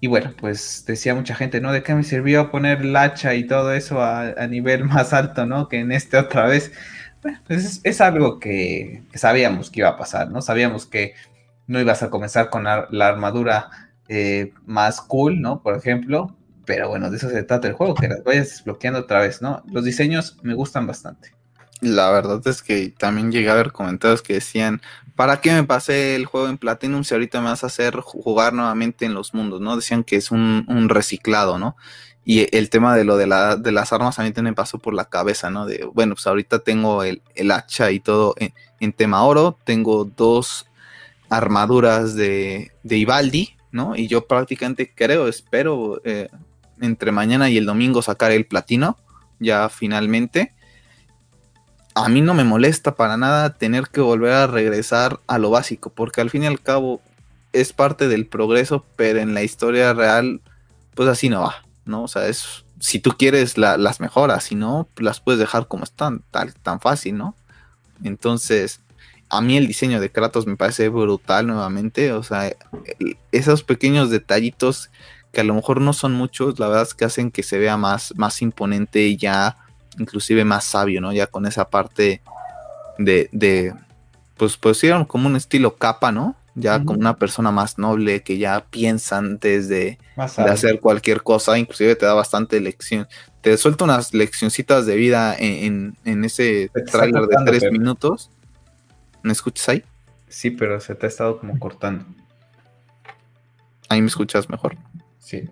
[0.00, 1.72] Y bueno, pues decía mucha gente, ¿no?
[1.72, 5.68] ¿De qué me sirvió poner el hacha y todo eso a, nivel más alto, ¿no?
[5.68, 6.72] Que en este otra vez.
[7.22, 10.42] Bueno, pues es, algo que, sabíamos que iba a pasar, ¿no?
[10.42, 11.14] Sabíamos que
[11.66, 13.70] no ibas a comenzar con la, armadura
[14.08, 15.62] eh, más cool, ¿no?
[15.62, 16.36] Por ejemplo,
[16.66, 19.62] pero bueno, de eso se trata el juego, que las vayas desbloqueando otra vez, ¿no?
[19.70, 21.32] Los diseños me gustan bastante.
[21.80, 24.80] La verdad es que también llegué a ver comentarios que decían,
[25.16, 28.52] ¿para qué me pasé el juego en Platinum si ahorita me vas a hacer jugar
[28.52, 29.74] nuevamente en los mundos, ¿no?
[29.74, 31.76] Decían que es un, reciclado, ¿no?
[32.24, 35.48] Y el tema de lo de, la, las armas también me pasó por la cabeza,
[35.50, 35.64] ¿no?
[35.64, 40.66] De, bueno, pues ahorita tengo el, hacha y todo en, tema oro, tengo dos
[41.30, 43.96] armaduras de, de Ivaldi, ¿no?
[43.96, 46.28] Y yo prácticamente creo, espero, eh,
[46.80, 48.98] entre mañana y el domingo sacar el platino,
[49.38, 50.52] ya finalmente.
[51.98, 55.88] A mí no me molesta para nada tener que volver a regresar a lo básico,
[55.88, 57.00] porque al fin y al cabo
[57.54, 60.42] es parte del progreso, pero en la historia real,
[60.94, 62.02] pues así no va, ¿no?
[62.02, 66.22] O sea, es, si tú quieres las mejoras, si no, las puedes dejar como están,
[66.30, 67.34] tal, tan fácil, ¿no?
[68.04, 68.82] Entonces,
[69.30, 72.52] a mí el diseño de Kratos me parece brutal nuevamente, o sea,
[73.32, 74.90] esos pequeños detallitos
[75.32, 77.78] que a lo mejor no son muchos, la verdad es que hacen que se vea
[77.78, 79.56] más, más imponente ya
[79.98, 81.12] inclusive más sabio, ¿no?
[81.12, 82.22] Ya con esa parte
[82.98, 83.74] de, de
[84.36, 86.36] pues, pues como un estilo capa, ¿no?
[86.54, 91.96] Ya como una persona más noble que ya piensa antes de, hacer cualquier cosa, inclusive
[91.96, 93.06] te da bastante lección.
[93.42, 98.30] Te suelta unas leccioncitas de vida en, ese trailer de tres minutos.
[99.22, 99.84] ¿Me escuchas ahí?
[100.28, 102.06] Sí, pero se te ha estado como cortando.
[103.90, 104.76] Ahí me escuchas mejor.
[105.18, 105.50] Sí.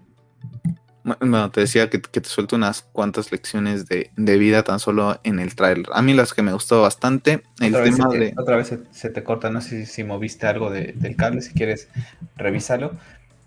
[1.05, 5.55] Bueno, te decía que, te suelto unas cuantas lecciones de, vida tan solo en el
[5.55, 5.87] trailer.
[5.93, 7.43] A mí las que me gustó bastante.
[7.61, 8.35] El otra tema vez de...
[8.39, 11.89] Otra vez se, te corta, no sé si, moviste algo del cable, si quieres
[12.37, 12.97] revísalo.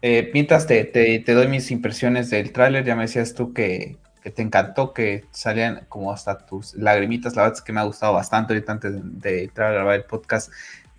[0.03, 4.93] Eh, mientras te, doy mis impresiones del tráiler, ya me decías tú que, te encantó,
[4.93, 7.35] que salían como hasta tus lagrimitas.
[7.35, 10.03] La verdad es que me ha gustado bastante ahorita antes de, entrar a grabar el
[10.03, 10.51] podcast.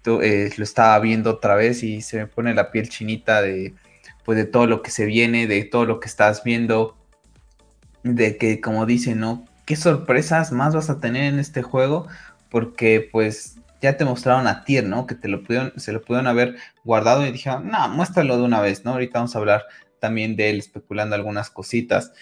[0.02, 3.74] Tú, eh, lo estaba viendo otra vez y se me pone la piel chinita de
[4.28, 6.98] pues de todo lo que se viene, de todo lo que estás viendo,
[8.02, 9.46] de que como dicen, ¿no?
[9.64, 12.06] ¿Qué sorpresas más vas a tener en este juego?
[12.50, 15.06] Porque pues ya te mostraron a Tier, ¿no?
[15.06, 18.60] Que te lo pudieron, se lo pudieron haber guardado y dijeron, no, muéstralo de una
[18.60, 18.90] vez, ¿no?
[18.90, 19.64] Ahorita vamos a hablar
[19.98, 22.12] también de él especulando algunas cositas.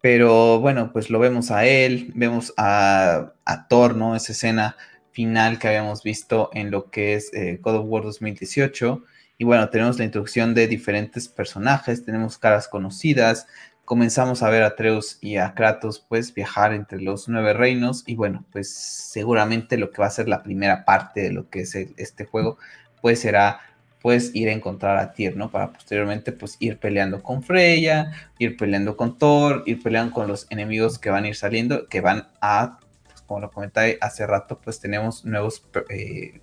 [0.00, 4.14] Pero bueno, pues lo vemos a él, vemos a, a Thor, ¿no?
[4.14, 4.76] Esa escena
[5.10, 9.02] final que habíamos visto en lo que es eh, God of War 2018.
[9.38, 13.46] Y bueno, tenemos la introducción de diferentes personajes, tenemos caras conocidas,
[13.84, 18.16] comenzamos a ver a Atreus y a Kratos pues viajar entre los nueve reinos y
[18.16, 21.74] bueno, pues seguramente lo que va a ser la primera parte de lo que es
[21.74, 22.58] este juego
[23.00, 23.60] pues será
[24.02, 25.50] pues ir a encontrar a Tyr, ¿no?
[25.50, 30.46] Para posteriormente pues ir peleando con Freya, ir peleando con Thor, ir peleando con los
[30.50, 34.60] enemigos que van a ir saliendo, que van a, pues, como lo comenté hace rato,
[34.62, 36.40] pues tenemos nuevos, eh,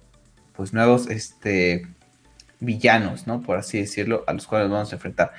[0.53, 1.87] pues nuevos, este,
[2.63, 3.41] villanos, ¿no?
[3.41, 5.33] Por así decirlo, a los cuales vamos a enfrentar.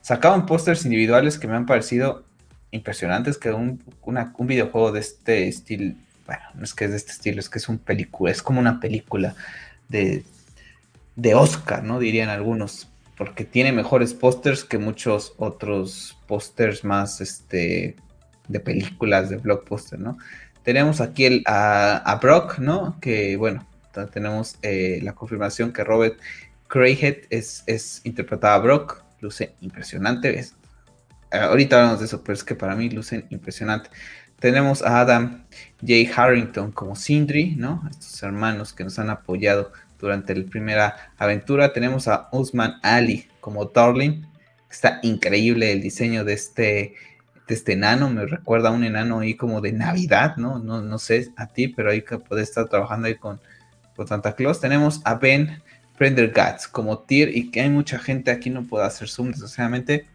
[0.00, 2.24] Sacaban pósters individuales que me han parecido
[2.70, 5.94] impresionantes que un, un videojuego de este estilo,
[6.26, 8.60] bueno, no es que es de este estilo, es que es un película, es como
[8.60, 9.34] una película
[9.88, 10.24] de,
[11.16, 11.98] de Oscar, ¿no?
[11.98, 17.96] Dirían algunos, porque tiene mejores pósters que muchos otros pósters más, este,
[18.48, 20.16] de películas, de blockbuster, ¿no?
[20.62, 22.98] Tenemos aquí el, a, Brock, ¿no?
[23.00, 23.66] Que, bueno,
[24.12, 26.18] tenemos eh, la confirmación que Robert
[26.70, 30.54] Craighead es, es interpretada a Brock, luce impresionante, es,
[31.32, 33.90] ahorita hablamos de eso, pero es que para mí lucen impresionante.
[34.38, 35.44] Tenemos a Adam
[35.80, 35.94] J.
[36.14, 37.82] Harrington como Sindri, ¿no?
[37.90, 41.72] Estos hermanos que nos han apoyado durante la primera aventura.
[41.74, 44.22] Tenemos a Usman Ali como Darling.
[44.70, 46.94] Está increíble el diseño de este,
[47.48, 48.08] de este enano.
[48.08, 50.58] Me recuerda a un enano ahí como de Navidad, ¿no?
[50.58, 53.40] No, no sé a ti, pero ahí que puede estar trabajando ahí con,
[53.94, 54.58] con Santa Claus.
[54.58, 55.62] Tenemos a Ben
[56.00, 60.06] Prendergast como Tyr y que hay mucha gente aquí, no puedo hacer zoom desgraciadamente,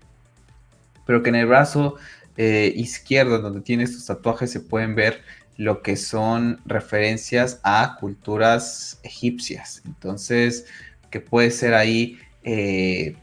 [1.05, 1.97] pero que en el brazo
[2.37, 5.21] eh, izquierdo, donde tiene estos tatuajes, se pueden ver
[5.57, 9.83] lo que son referencias a culturas egipcias.
[9.85, 10.65] Entonces,
[11.11, 13.15] que puede ser ahí, eh,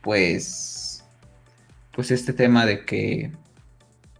[0.00, 1.04] pues,
[1.90, 3.32] pues este tema de que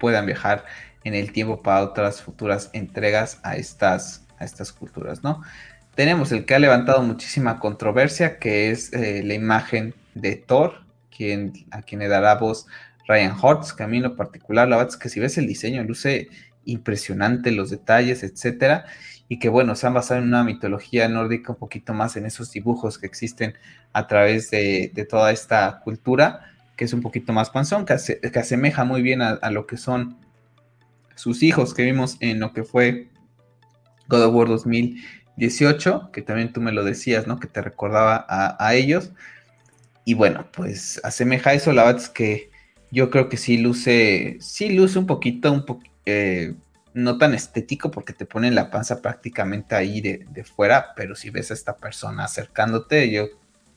[0.01, 0.65] puedan viajar
[1.05, 5.41] en el tiempo para otras futuras entregas a estas, a estas culturas, ¿no?
[5.97, 11.55] Tenemos el que ha levantado muchísima controversia, que es eh, la imagen de Thor, quien,
[11.71, 12.67] a quien le dará voz
[13.09, 16.29] Ryan Hortz, que a particular, la verdad es que si ves el diseño, luce
[16.67, 18.85] impresionante los detalles, etcétera,
[19.27, 22.53] y que bueno, se han basado en una mitología nórdica un poquito más en esos
[22.53, 23.55] dibujos que existen
[23.95, 26.43] a través de, toda esta cultura,
[26.77, 27.95] que es un poquito más panzón, que,
[28.39, 30.19] asemeja muy bien a, lo que son
[31.15, 33.09] sus hijos que vimos en lo que fue
[34.09, 34.49] God of War
[35.37, 37.39] 2018, que también tú me lo decías, ¿no?
[37.39, 39.13] Que te recordaba a, a ellos.
[40.05, 42.51] Y bueno, pues asemeja eso, la verdad es que
[42.91, 45.65] yo creo que sí luce, sí luce un poquito, un
[46.07, 46.55] eh,
[46.95, 51.51] no tan estético porque te ponen la panza prácticamente ahí de, fuera, pero si ves
[51.51, 53.27] a esta persona acercándote, yo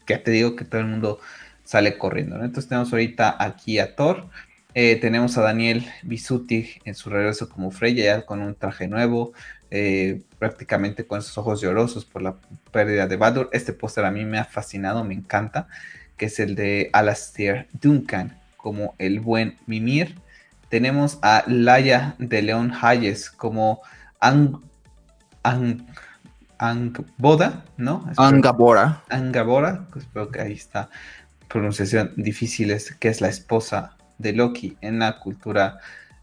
[0.06, 1.20] que te digo que todo el mundo
[1.64, 2.36] sale corriendo.
[2.36, 4.30] Entonces tenemos ahorita aquí a Thor,
[4.74, 9.34] eh, tenemos a Daniel Bisuti en su regreso como Freya, ya con un traje nuevo,
[9.72, 12.36] eh, prácticamente con esos ojos llorosos por la
[12.72, 13.50] pérdida de Badur.
[13.54, 15.68] Este póster a mí me ha fascinado, me encanta,
[16.18, 20.16] que es el de Alastair Duncan como el buen Mimir.
[20.70, 23.82] Tenemos a Laia de León Hayes como
[24.20, 24.62] Ang,
[26.58, 28.06] Angboda, ¿no?
[28.18, 29.04] Angabora.
[29.10, 30.90] Angabora, pues espero que ahí está
[31.48, 35.80] pronunciación difícil, que es la esposa de Loki en la cultura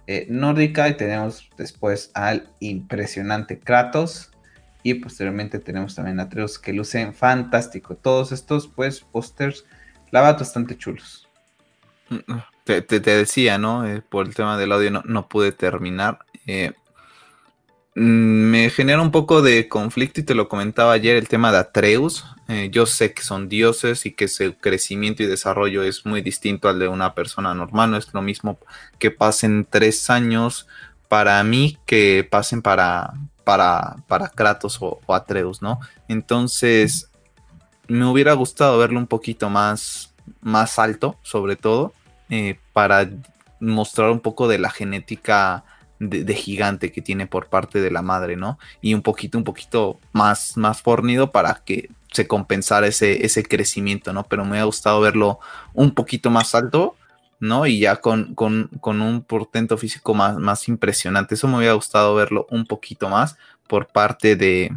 [0.06, 0.88] eh, nórdica.
[0.88, 4.30] Y tenemos después al impresionante Kratos.
[4.82, 7.96] Y posteriormente tenemos también a Atreus que lucen fantástico.
[7.96, 9.64] Todos estos, pues, pósters,
[10.10, 11.28] la bastante chulos.
[12.64, 13.86] Te, decía, ¿no?
[13.86, 16.20] Eh, por el tema del audio no, pude terminar.
[16.46, 16.85] Eh, mm,
[17.98, 22.27] me genera un poco de conflicto y te lo comentaba ayer el tema de Atreus.
[22.47, 26.68] Eh, yo sé que son dioses y que su crecimiento y desarrollo es muy distinto
[26.68, 27.93] al de una persona normal.
[27.93, 28.59] No es lo mismo
[28.98, 30.66] que pasen tres años
[31.09, 33.14] para mí que pasen para,
[33.44, 35.81] para, para Kratos o, o Atreus, ¿no?
[36.06, 37.10] Entonces,
[37.89, 40.12] me hubiera gustado verlo un poquito más,
[40.43, 41.94] más alto, sobre todo,
[42.28, 43.09] eh, para
[43.59, 45.64] mostrar un poco de la genética
[45.98, 48.59] de, gigante que tiene por parte de la madre, ¿no?
[48.81, 54.12] Y un poquito, un poquito más, más fornido para que se compensara ese, ese crecimiento,
[54.12, 54.24] ¿no?
[54.24, 55.39] Pero me ha gustado verlo
[55.74, 56.97] un poquito más alto,
[57.40, 57.66] ¿no?
[57.66, 61.35] Y ya con, con, un portento físico más, más impresionante.
[61.35, 63.36] Eso me hubiera gustado verlo un poquito más
[63.66, 64.77] por parte de,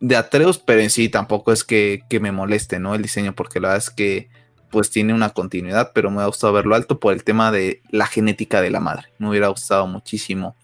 [0.00, 2.94] de Atreus, pero en sí tampoco es que, que me moleste, ¿no?
[2.94, 4.28] El diseño, porque la verdad es que
[4.72, 8.06] pues tiene una continuidad, pero me ha gustado verlo alto por el tema de la
[8.06, 9.12] genética de la madre.
[9.18, 10.56] Me hubiera gustado muchísimo.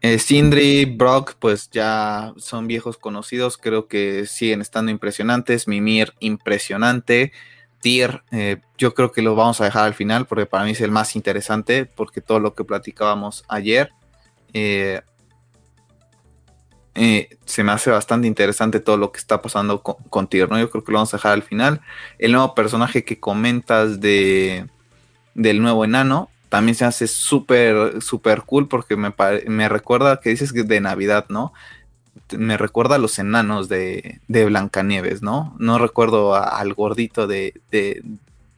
[0.00, 5.68] Eh, Sindri, Brock, pues ya son viejos conocidos, creo que siguen estando impresionantes.
[5.68, 7.32] Mimir, impresionante.
[7.82, 10.80] Tyr, eh, yo creo que lo vamos a dejar al final porque para mí es
[10.80, 13.90] el más interesante, porque todo lo que platicábamos ayer.
[14.54, 15.02] Eh,
[16.94, 20.84] eh, se me hace bastante interesante todo lo que está pasando con, con Yo creo
[20.84, 21.80] que lo vamos a dejar al final.
[22.18, 24.66] El nuevo personaje que comentas de
[25.34, 29.14] del nuevo enano también se hace súper, súper cool porque me,
[29.46, 31.52] me recuerda que dices que de Navidad, ¿no?
[32.36, 35.54] Me recuerda a los enanos de, de Blancanieves, ¿no?
[35.58, 38.02] No recuerdo al gordito de, de,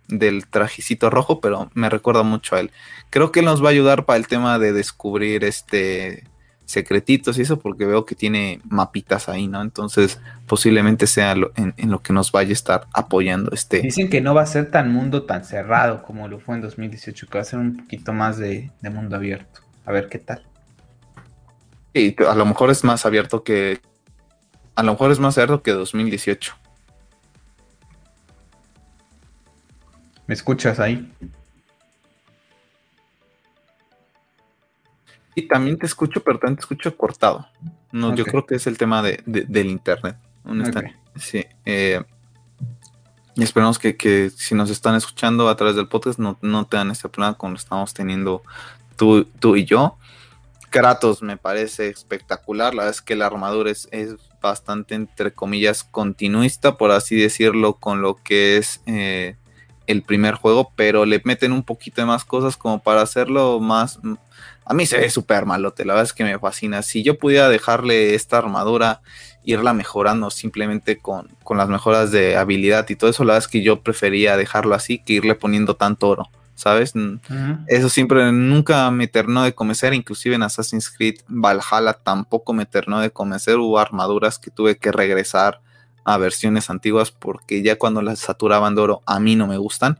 [0.08, 2.70] del trajecito rojo, pero me recuerda mucho a él.
[3.10, 6.24] Creo que nos va a ayudar para el tema de descubrir este
[6.70, 9.60] secretitos y eso porque veo que tiene mapitas ahí, ¿no?
[9.60, 13.80] Entonces posiblemente sea en, lo que nos vaya a estar apoyando este.
[13.80, 17.26] Dicen que no va a ser tan mundo tan cerrado como lo fue en 2018,
[17.26, 19.60] que va a ser un poquito más de, mundo abierto.
[19.84, 20.46] A ver qué tal.
[21.92, 23.80] Sí, a lo mejor es más abierto que.
[24.76, 26.54] A lo mejor es más abierto que 2018.
[30.28, 31.12] ¿Me escuchas ahí?
[35.34, 37.46] Y también te escucho, pero también te escucho cortado.
[37.92, 40.16] No, yo creo que es el tema de, del internet.
[41.16, 41.44] Sí.
[41.64, 42.02] Eh,
[43.36, 47.08] y esperamos que, si nos están escuchando a través del podcast no, no dan este
[47.08, 48.42] problema como lo estamos teniendo
[48.96, 49.96] tú, tú y yo.
[50.70, 52.74] Kratos me parece espectacular.
[52.74, 53.88] La verdad es que la armadura es,
[54.40, 59.36] bastante, entre comillas, continuista, por así decirlo, con lo que es eh,
[59.86, 63.98] el primer juego, pero le meten un poquito de más cosas como para hacerlo más,
[64.70, 66.82] a mí se ve súper malote, la verdad es que me fascina.
[66.82, 69.00] Si yo pudiera dejarle esta armadura,
[69.42, 71.26] irla mejorando simplemente con,
[71.56, 75.02] las mejoras de habilidad y todo eso, la verdad es que yo prefería dejarlo así
[75.04, 76.92] que irle poniendo tanto oro, ¿sabes?
[77.66, 83.00] Eso siempre nunca me ternó de convencer, inclusive en Assassin's Creed Valhalla tampoco me ternó
[83.00, 85.60] de convencer, hubo armaduras que tuve que regresar
[86.04, 89.98] a versiones antiguas porque ya cuando las saturaban de oro a mí no me gustan.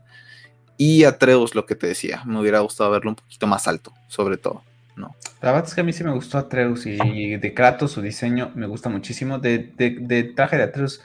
[0.77, 4.35] Y Atreus, lo que te decía, me hubiera gustado verlo un poquito más alto, sobre
[4.35, 4.61] todo.
[4.97, 5.15] ¿no?
[5.41, 8.51] La verdad es que a mí sí me gustó Atreus y de Kratos su diseño
[8.55, 9.39] me gusta muchísimo.
[9.39, 11.01] De, de, traje de Atreus,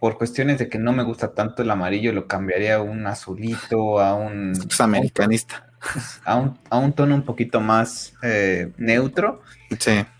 [0.00, 4.00] por cuestiones de que no me gusta tanto el amarillo, lo cambiaría a un azulito,
[4.00, 4.52] a un...
[4.68, 5.70] Es americanista.
[6.24, 9.42] A un, a un tono un poquito más eh, neutro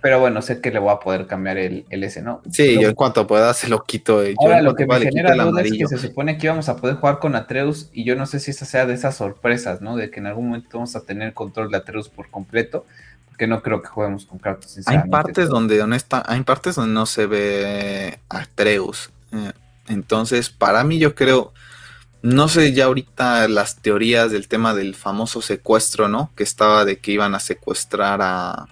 [0.01, 2.43] pero bueno, sé que le voy a poder cambiar el, el S, ¿no?
[2.51, 4.23] Sí, yo en cuanto pueda se lo quito.
[4.39, 7.19] Ahora lo que me genera duda es que se supone que íbamos a poder jugar
[7.19, 9.97] con Atreus y yo no sé si esa sea de esas sorpresas, ¿no?
[9.97, 12.87] De que en algún momento vamos a tener control de Atreus por completo,
[13.27, 14.79] porque no creo que juguemos con Kratos.
[14.87, 19.11] Hay partes donde honesta, hay partes donde no se ve Atreus.
[19.33, 19.53] Eh,
[19.89, 21.53] entonces, para mí yo creo,
[22.25, 26.31] no sé ya ahorita las teorías del tema del famoso secuestro, ¿no?
[26.35, 28.67] Que estaba de que iban a secuestrar a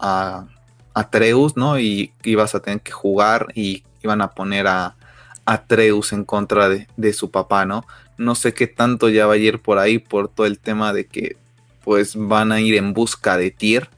[0.00, 0.46] a
[0.94, 1.78] Atreus, ¿no?
[1.78, 4.96] Y ibas a tener que jugar y iban a poner a
[5.44, 7.86] Atreus en contra de, su papá, ¿no?
[8.18, 11.06] No sé qué tanto ya va a ir por ahí por todo el tema de
[11.06, 11.36] que
[11.84, 13.88] pues van a ir en busca de Tyr,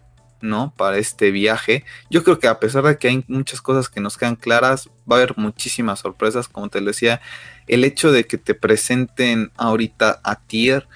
[0.41, 0.73] ¿no?
[0.77, 1.85] Para este viaje.
[2.11, 5.17] Yo creo que a pesar de que hay muchas cosas que nos quedan claras, va
[5.17, 7.21] a haber muchísimas sorpresas, como te decía,
[7.67, 10.87] el hecho de que te presenten ahorita a Tyr,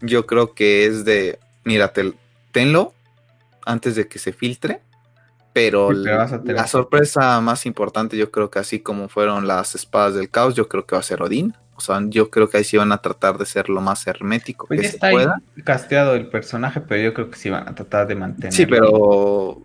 [0.00, 1.92] yo creo que es de, mira,
[2.52, 2.94] tenlo,
[3.66, 4.80] antes de que se filtre.
[5.52, 10.54] Pero la, sorpresa más importante, yo creo que así como fueron las espadas del caos,
[10.54, 11.54] yo creo que va a ser Odín.
[11.74, 14.66] O sea, yo creo que ahí sí van a tratar de ser lo más hermético
[14.68, 15.42] pues que ya está pueda.
[15.64, 18.52] casteado el personaje, pero yo creo que sí van a tratar de mantener.
[18.52, 19.62] Sí, pero.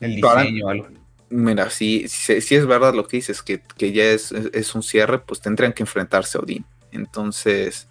[0.00, 0.88] El diseño o algo.
[1.32, 5.18] Mira, si, si, es verdad lo que dices, que, que ya es, es, un cierre,
[5.18, 6.66] pues tendrían que enfrentarse a Odín.
[6.90, 7.88] Entonces,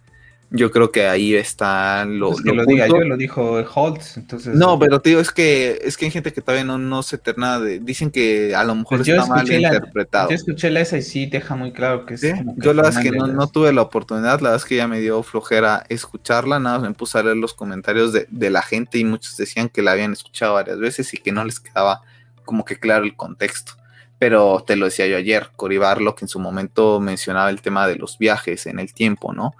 [0.51, 2.35] yo creo que ahí está lo.
[2.35, 4.17] que lo, diga yo, lo dijo Holtz.
[4.17, 7.01] Entonces, no, pero te digo, es que, es que hay gente que todavía no, no
[7.01, 7.79] se termina de.
[7.79, 10.29] Dicen que a lo mejor pues está mal interpretado.
[10.29, 12.21] Yo escuché la esa y sí deja muy claro que es.
[12.57, 14.87] yo la verdad es que no, no, tuve la oportunidad, la verdad es que ya
[14.87, 18.61] me dio flojera escucharla, nada más me puse a leer los comentarios de, de la
[18.61, 22.03] gente y muchos decían que la habían escuchado varias veces y que no les quedaba
[22.51, 23.73] como que claro el contexto
[24.21, 27.87] pero te lo decía yo ayer, Cory Barlow, que en su momento mencionaba el tema
[27.87, 29.55] de los viajes en el tiempo, ¿no?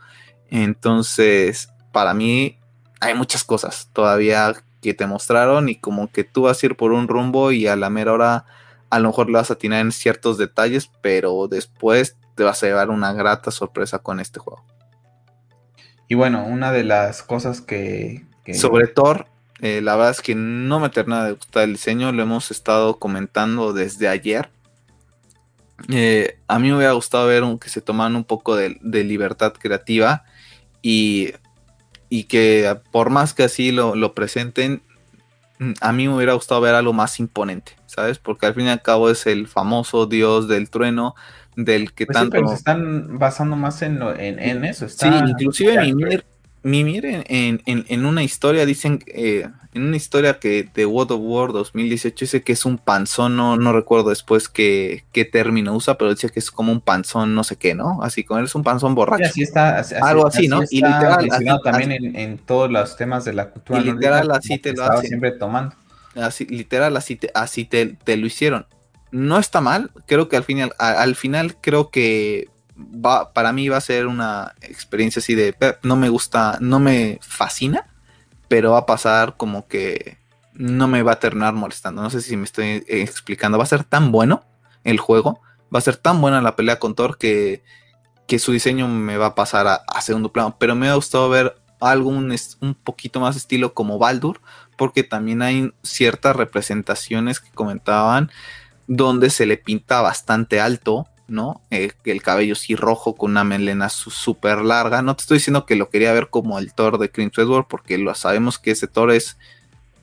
[0.51, 2.59] Entonces, para mí
[2.99, 4.53] hay muchas cosas todavía
[4.84, 7.76] que te mostraron y como que tú vas a ir por un rumbo y a
[7.76, 8.45] la mera hora
[8.91, 12.68] a lo mejor le vas a atinar en ciertos detalles, pero después te vas a
[12.68, 14.63] llevar una grata sorpresa con este juego.
[16.07, 18.27] Y bueno, una de las cosas que...
[18.53, 19.26] Sobre Thor,
[19.61, 22.97] eh, la verdad es que no me termina de gustar el diseño, lo hemos estado
[22.97, 24.49] comentando desde ayer.
[25.89, 29.03] Eh, a mí me hubiera gustado ver un, que se toman un poco de, de
[29.03, 30.23] libertad creativa
[30.81, 31.33] y,
[32.27, 34.81] que por más que así lo, presenten,
[35.59, 38.17] mm, a mí me hubiera gustado ver algo más imponente, ¿sabes?
[38.17, 41.15] Porque al fin y al cabo es el famoso dios del trueno,
[41.55, 42.47] del que pues tanto...
[42.47, 44.89] se están basando más en, en, eso.
[44.89, 46.25] sí, inclusive Mimir,
[46.63, 47.23] Mimir en,
[47.65, 52.15] en, en, una historia dicen, eh, en una historia que de World of War 2018
[52.19, 56.29] dice que es un panzón, no, no recuerdo después qué, qué, término usa, pero dice
[56.29, 58.03] que es como un panzón no sé qué, ¿no?
[58.03, 59.25] Así como es un panzón borracho.
[59.25, 60.61] así está, Algo así, ¿no?
[60.69, 61.27] y literal.
[61.63, 63.79] también en, en, todos los temas de la cultura.
[63.79, 65.07] Y literal así te lo hacen.
[65.07, 65.75] siempre tomando.
[66.15, 68.67] Así, literal así te, así te, te, lo hicieron.
[69.09, 72.51] No está mal, creo que al final, al final creo que
[72.82, 77.20] va, para mí va a ser una experiencia así de, no me gusta, no me
[77.22, 77.88] fascina,
[78.48, 80.18] pero va a pasar como que
[80.53, 82.02] no me va a terminar molestando.
[82.02, 83.58] No sé si me estoy explicando.
[83.58, 84.44] Va a ser tan bueno
[84.84, 85.40] el juego,
[85.74, 87.64] va a ser tan buena la pelea con Thor que,
[88.28, 90.56] que su diseño me va a pasar a, segundo plano.
[90.60, 94.41] Pero me ha gustado ver algo un, un, poquito más estilo como Baldur,
[94.78, 98.30] porque también hay ciertas representaciones que comentaban
[98.88, 101.62] donde se le pinta bastante alto, ¿no?
[101.72, 105.02] Eh, el cabello sí rojo con una melena súper larga.
[105.02, 107.98] No te estoy diciendo que lo quería ver como el Thor de Clint Eastwood, porque
[107.98, 109.38] lo sabemos que ese Thor es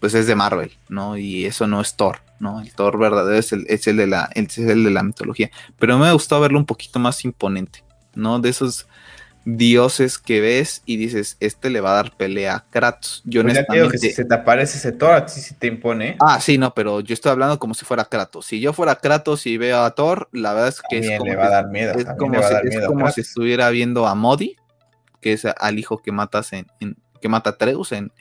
[0.00, 1.16] pues es de Marvel, ¿no?
[1.16, 2.60] Y eso no es Thor, ¿no?
[2.60, 5.50] El Thor verdadero es el, es el, de, la, el de la mitología.
[5.78, 7.84] Pero me gustado verlo un poquito más imponente,
[8.14, 8.38] ¿no?
[8.38, 8.86] De esos
[9.56, 13.22] dioses que ves y dices, este le va a dar pelea a Kratos.
[13.24, 13.98] Yo pues honestamente...
[13.98, 16.16] si se te aparece ese Thor, a si te impone.
[16.20, 18.44] Ah, sí, no, pero yo estoy hablando como si fuera Kratos.
[18.44, 21.36] Si yo fuera Kratos y veo a Thor, la verdad es que es como, le
[21.36, 24.56] va a dar miedo, es como, si, es como si estuviera viendo a Modi,
[25.22, 26.66] que es al hijo que matas en,
[27.20, 28.12] que mata a Treus en,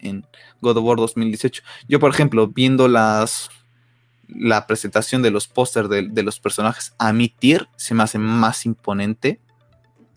[0.61, 1.61] God of War 2018.
[1.89, 3.49] Yo, por ejemplo, viendo las
[4.29, 8.65] la presentación de los pósters de, los personajes, a mi Tyr se me hace más
[8.65, 9.39] imponente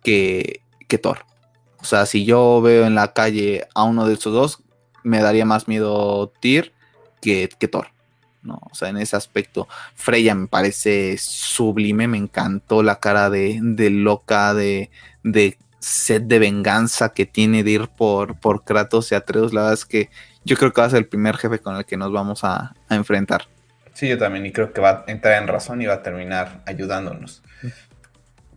[0.02, 1.24] que, que Thor.
[1.80, 4.62] O sea, si yo veo en la calle a uno de esos dos,
[5.02, 6.74] me daría más miedo Tyr
[7.22, 7.88] que, que Thor.
[8.42, 8.60] ¿no?
[8.70, 13.90] O sea, en ese aspecto, Freya me parece sublime, me encantó la cara de, de
[13.90, 14.90] loca, de,
[15.22, 19.74] de sed de venganza que tiene de ir por, por Kratos y Atreus, la verdad
[19.74, 20.10] es que
[20.44, 22.74] yo creo que va a ser el primer jefe con el que nos vamos a,
[22.88, 23.46] enfrentar.
[23.92, 26.62] Sí, yo también, y creo que va a entrar en razón y va a terminar
[26.66, 27.42] ayudándonos.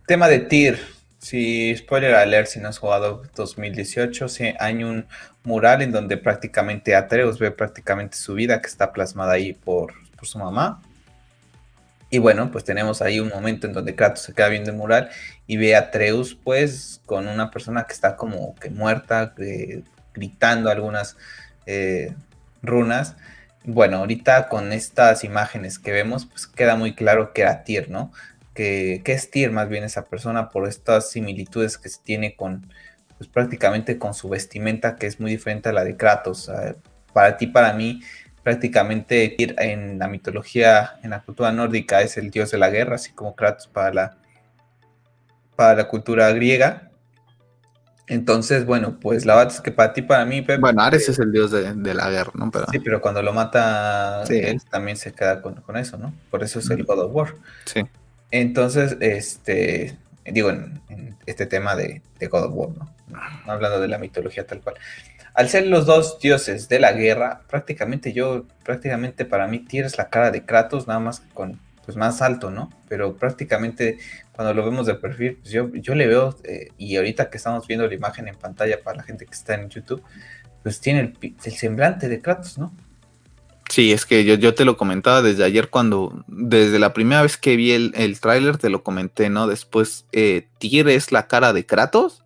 [0.06, 0.93] Tema de Tyr.
[1.24, 5.06] Si, spoiler alert, si no has jugado 2018, sí, hay un
[5.42, 10.26] mural en donde prácticamente Atreus ve prácticamente su vida que está plasmada ahí por, por
[10.26, 10.82] su mamá.
[12.10, 15.08] Y bueno, pues tenemos ahí un momento en donde Kratos se queda viendo el mural
[15.46, 19.34] y ve a Treus pues con una persona que está como que muerta,
[20.12, 21.16] gritando algunas
[21.64, 22.12] eh,
[22.62, 23.16] runas.
[23.64, 28.12] Bueno, ahorita con estas imágenes que vemos, pues queda muy claro que era Tyr, ¿no?
[28.54, 32.70] Que, que, es Tyr más bien esa persona por estas similitudes que se tiene con,
[33.18, 36.50] pues prácticamente con su vestimenta que es muy diferente a la de Kratos.
[37.12, 38.00] para ti, para mí,
[38.42, 43.12] prácticamente en la mitología, en la cultura nórdica es el dios de la guerra, así
[43.12, 44.16] como Kratos para la,
[45.56, 46.90] para la cultura griega.
[48.06, 51.32] Entonces, bueno, pues la verdad es que para ti, para mí, Bueno, Ares es el
[51.32, 52.50] dios de, la guerra, ¿no?
[52.50, 52.66] Pero...
[52.70, 56.12] Sí, pero cuando lo mata él también se queda con, eso, ¿no?
[56.30, 57.34] Por eso es el God of War.
[57.64, 57.82] Sí.
[58.36, 59.96] Entonces, este,
[60.26, 62.94] digo, en, este tema de, de, God of War, ¿no?
[63.46, 64.74] Hablando de la mitología tal cual
[65.34, 70.08] al ser los dos dioses de la guerra, prácticamente yo, prácticamente para mí tienes la
[70.08, 72.70] cara de Kratos, nada más con pues más alto, ¿no?
[72.88, 73.98] Pero prácticamente
[74.32, 77.66] cuando lo vemos de perfil, pues yo, yo le veo, eh, y ahorita que estamos
[77.66, 80.02] viendo la imagen en pantalla para la gente que está en YouTube,
[80.62, 82.72] pues tiene el, semblante de Kratos, ¿no?
[83.70, 87.36] Sí, es que yo, yo, te lo comentaba desde ayer cuando, desde la primera vez
[87.36, 89.46] que vi el, el tráiler, te lo comenté, ¿no?
[89.46, 92.24] Después, eh, es la cara de Kratos,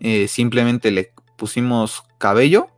[0.00, 2.68] eh, simplemente le pusimos cabello,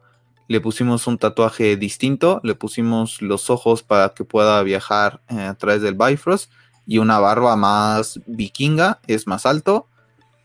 [0.49, 5.55] le pusimos un tatuaje distinto, le pusimos los ojos para que pueda viajar eh, a
[5.55, 6.51] través del Bifrost
[6.87, 9.89] y una barba más vikinga, es más alto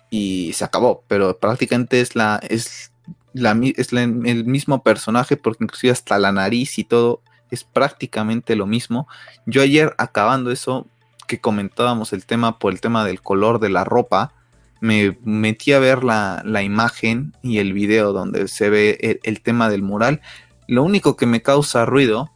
[0.10, 2.92] y se acabó, pero prácticamente es la es
[3.34, 7.22] la es el mismo personaje porque inclusive hasta la nariz y todo
[7.52, 9.08] es prácticamente lo mismo.
[9.46, 10.88] Yo ayer acabando eso
[11.28, 14.34] que comentábamos el tema por el tema del color de la ropa,
[14.82, 19.84] me metí a ver la, imagen y el video donde se ve el, tema del
[19.84, 20.22] mural.
[20.68, 22.32] Lo único que me causa ruido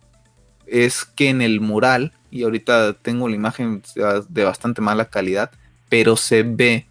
[0.68, 3.82] es que en el mural, y ahorita tengo la imagen
[4.30, 5.52] de bastante mala calidad,
[5.90, 6.88] pero se ve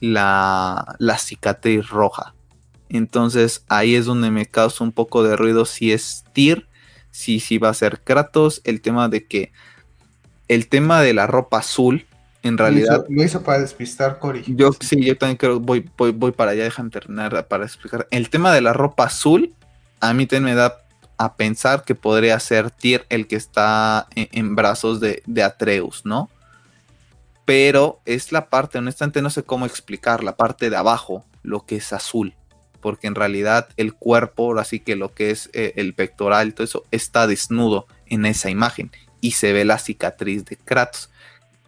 [0.00, 2.34] la, la cicatriz roja.
[2.88, 6.67] Entonces ahí es donde me causa un poco de ruido si es Tyr,
[7.18, 9.50] si, si va a ser Kratos, el tema de que
[10.46, 12.06] el tema de la ropa azul
[12.44, 13.04] en realidad.
[13.08, 14.44] Lo hizo, para despistar, Cory.
[14.46, 18.06] Yo sí, yo también creo, voy, voy, voy para allá, déjame terminar para explicar.
[18.12, 19.52] El tema de la ropa azul,
[19.98, 20.78] a mí también me da
[21.16, 26.30] a pensar que podría ser Tyr el que está en, brazos de, Atreus, ¿no?
[27.44, 31.76] Pero es la parte, honestamente no sé cómo explicar, la parte de abajo, lo que
[31.76, 32.34] es azul.
[32.80, 36.84] Porque en realidad el cuerpo, así que lo que es eh, el pectoral, todo eso,
[36.90, 38.90] está desnudo en esa imagen.
[39.20, 41.10] Y se ve la cicatriz de Kratos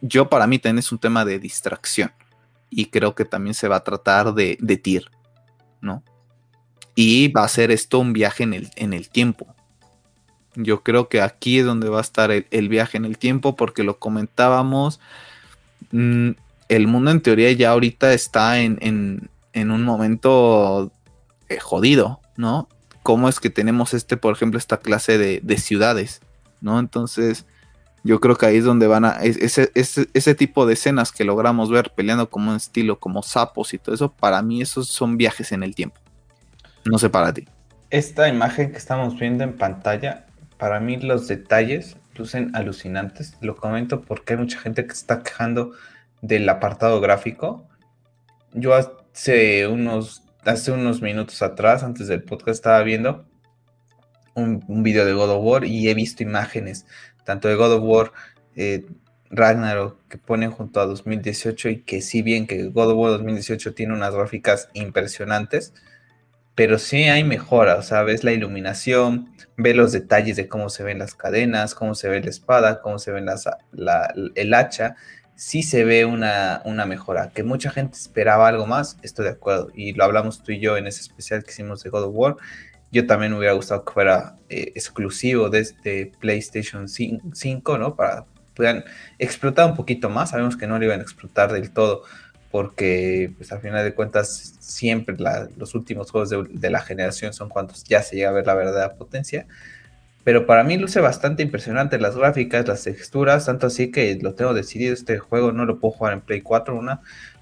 [0.00, 2.12] yo para mí también es un tema de distracción.
[2.70, 5.10] Y creo que también se va a tratar de, de TIR,
[5.80, 6.02] ¿no?
[6.94, 9.46] Y va a ser esto un viaje en el, en el tiempo.
[10.54, 13.82] Yo creo que aquí es donde va a estar el, viaje en el tiempo, porque
[13.82, 15.00] lo comentábamos.
[15.90, 16.30] Mm,
[16.68, 20.92] el mundo en teoría ya ahorita está en, un momento
[21.50, 22.68] eh, jodido, ¿no?
[23.02, 26.20] cómo es que tenemos este, por ejemplo, esta clase de, ciudades,
[26.60, 26.78] ¿no?
[26.78, 27.46] Entonces,
[28.04, 31.24] yo creo que ahí es donde van a, ese, ese, ese, tipo de escenas que
[31.24, 35.16] logramos ver peleando como un estilo, como sapos y todo eso, para mí esos son
[35.16, 36.00] viajes en el tiempo.
[36.84, 37.46] No sé para ti.
[37.90, 43.36] Esta imagen que estamos viendo en pantalla, para mí los detalles lucen alucinantes.
[43.40, 45.72] Lo comento porque hay mucha gente que está quejando
[46.22, 47.66] del apartado gráfico.
[48.52, 53.26] Yo hace unos hace unos minutos atrás, antes del podcast, estaba viendo
[54.34, 56.86] un, video de God of War y he visto imágenes,
[57.24, 58.12] tanto de God of War
[58.56, 58.86] eh,
[59.30, 63.74] Ragnarok que ponen junto a 2018 y que si bien que God of War 2018
[63.74, 65.74] tiene unas gráficas impresionantes,
[66.54, 70.82] pero sí hay mejora, o sea, ves la iluminación, ves los detalles de cómo se
[70.82, 73.48] ven las cadenas, cómo se ve la espada, cómo se ven las,
[74.34, 74.96] el hacha,
[75.40, 77.30] sí se ve una, una, mejora.
[77.30, 79.70] Que mucha gente esperaba algo más, estoy de acuerdo.
[79.74, 82.36] Y lo hablamos tú y yo en ese especial que hicimos de God of War.
[82.92, 87.96] Yo también me hubiera gustado que fuera eh, exclusivo de este PlayStation 5, ¿no?
[87.96, 88.84] Para puedan
[89.18, 90.30] explotar un poquito más.
[90.30, 92.02] Sabemos que no lo iban a explotar del todo,
[92.50, 95.16] porque pues al final de cuentas siempre
[95.56, 98.54] los últimos juegos de, de, la generación son cuando ya se llega a ver la
[98.54, 99.46] verdadera potencia
[100.30, 104.54] pero para mí luce bastante impresionante las gráficas, las texturas, tanto así que lo tengo
[104.54, 107.00] decidido, este juego no lo puedo jugar en Play 4, una,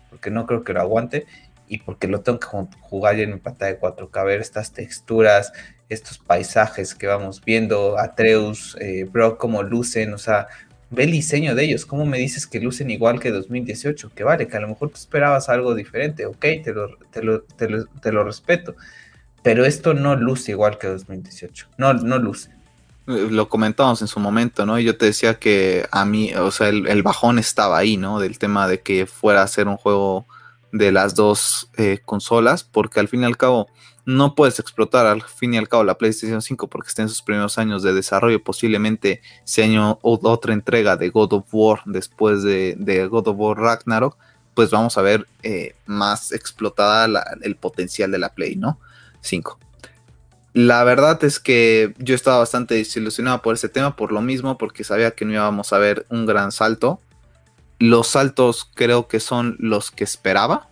[0.08, 1.26] porque no creo que lo aguante,
[1.68, 2.46] y porque lo tengo que
[2.80, 5.52] jugar en mi pantalla de 4K, ver estas texturas,
[5.90, 10.46] estos paisajes que vamos viendo, Atreus, eh, Brock, cómo lucen, o sea,
[10.88, 14.46] ve el diseño de ellos, cómo me dices que lucen igual que 2018, que vale,
[14.46, 16.96] que a lo mejor tú esperabas algo diferente, ok, te lo,
[18.00, 18.76] te lo respeto,
[19.42, 22.56] pero esto no luce igual que 2018, no, no luce
[23.08, 24.78] lo comentamos en su momento, ¿no?
[24.78, 28.20] Y yo te decía que a mí, o sea, el, bajón estaba ahí, ¿no?
[28.20, 30.26] Del tema de que fuera a ser un juego
[30.72, 33.68] de las dos eh, consolas, porque al fin y al cabo
[34.04, 37.22] no puedes explotar al fin y al cabo la PlayStation 5 porque está en sus
[37.22, 43.08] primeros años de desarrollo, posiblemente ese año otra entrega de God of War después de,
[43.10, 44.18] God of War Ragnarok,
[44.52, 47.06] pues vamos a ver eh, más explotada
[47.40, 48.78] el potencial de la Play, ¿no?
[49.22, 49.58] 5.
[50.54, 54.84] La verdad es que yo estaba bastante desilusionado por ese tema, por lo mismo, porque
[54.84, 57.00] sabía que no íbamos a ver un gran salto.
[57.78, 60.68] Los saltos creo que son los que esperaba.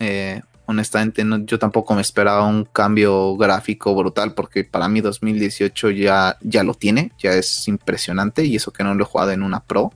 [0.00, 6.36] Eh, honestamente, yo tampoco me esperaba un cambio gráfico brutal, porque para mí 2018 ya,
[6.40, 9.60] ya lo tiene, ya es impresionante, y eso que no lo he jugado en una
[9.60, 9.92] Pro,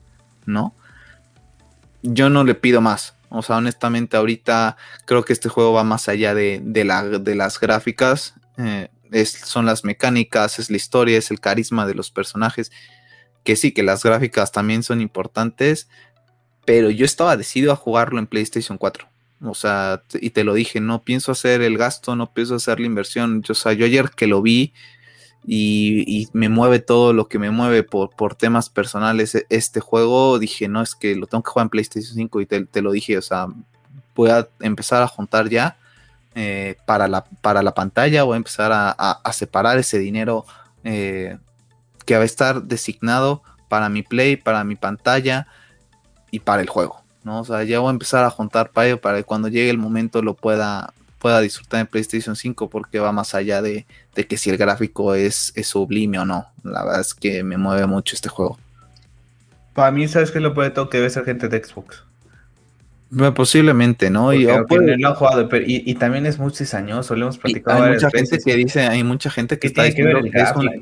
[0.47, 0.75] ¿no?
[2.03, 3.15] Yo no le pido más.
[3.29, 8.35] O sea, honestamente, ahorita creo que este juego va más allá de, de las gráficas.
[8.57, 8.89] Eh,
[9.25, 12.71] son las mecánicas, es la historia, es el carisma de los personajes.
[13.45, 15.89] Que sí, que las gráficas también son importantes,
[16.65, 19.09] pero yo estaba decidido a jugarlo en PlayStation 4.
[19.43, 22.87] O sea, y te lo dije, no pienso hacer el gasto, no pienso hacer la
[22.87, 23.43] inversión.
[23.43, 24.73] Yo, o sea, yo ayer que lo vi
[25.47, 30.39] y, me mueve todo lo que me mueve por, por, temas personales e, este juego,
[30.39, 32.91] dije, no, es que lo tengo que jugar en PlayStation 5 y te, te lo
[32.93, 33.47] dije, o sea,
[34.15, 35.79] voy a empezar a juntar ya
[36.39, 40.45] eh, para, la, para la pantalla, voy a empezar a, separar ese dinero
[40.85, 41.39] eh,
[42.05, 45.47] que va a estar designado para mi play, para mi pantalla
[46.31, 47.03] y para el juego.
[47.25, 47.41] ¿no?
[47.41, 49.79] O sea, ya voy a empezar a juntar para ello, para que cuando llegue el
[49.79, 54.51] momento lo pueda, pueda disfrutar en PlayStation 5 porque va más allá de, que si
[54.51, 56.49] el gráfico es, sublime o no.
[56.63, 58.59] La verdad es que me mueve mucho este juego.
[59.73, 62.06] Para mí, ¿sabes qué lo puede que debe ser gente de Xbox?
[63.35, 64.33] Posiblemente, ¿no?
[64.33, 67.85] y, jugado, y, también es muy cizañoso, lo hemos platicado.
[67.85, 70.19] Hay mucha gente que dice, hay mucha gente que está diciendo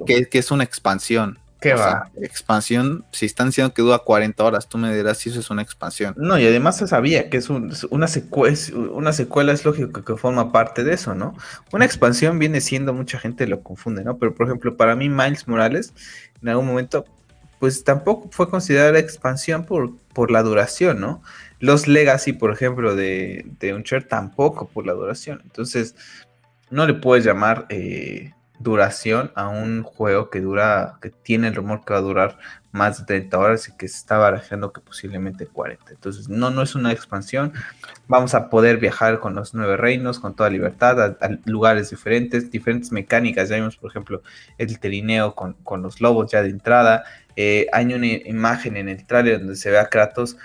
[0.07, 1.39] que, es una expansión.
[1.61, 2.11] ¿Qué va?
[2.21, 5.63] expansión, si están diciendo que dura 40 horas, tú me dirás si eso es una
[5.63, 6.15] expansión.
[6.19, 8.57] No, y además se sabía que es una, secuela,
[8.93, 11.35] una secuela, es lógico que forma parte de eso, ¿no?
[11.73, 14.19] Una expansión viene siendo, mucha gente lo confunde, ¿no?
[14.19, 15.95] Pero por ejemplo, para mí Miles Morales,
[16.43, 17.07] en algún momento,
[17.61, 21.23] pues tampoco fue considerada expansión por, por la duración, ¿no?
[21.65, 25.41] Los Legacy, por ejemplo, de, de Uncharted tampoco por la duración.
[25.45, 25.97] Entonces,
[26.69, 31.83] no le puedes llamar eh, duración a un juego que dura, que tiene el rumor
[31.83, 32.39] que va a durar
[32.71, 35.91] más de 30 horas y que se está barajando que posiblemente 40.
[35.91, 37.55] Entonces, no, no es una expansión.
[38.09, 42.93] Vamos a poder viajar con los nueve reinos con toda libertad a, lugares diferentes, diferentes
[42.93, 43.49] mecánicas.
[43.49, 44.23] Ya vimos, por ejemplo,
[44.59, 47.05] el terineo con, los lobos ya de entrada.
[47.37, 50.37] Eh, hay una imagen en el trailer donde se ve a Kratos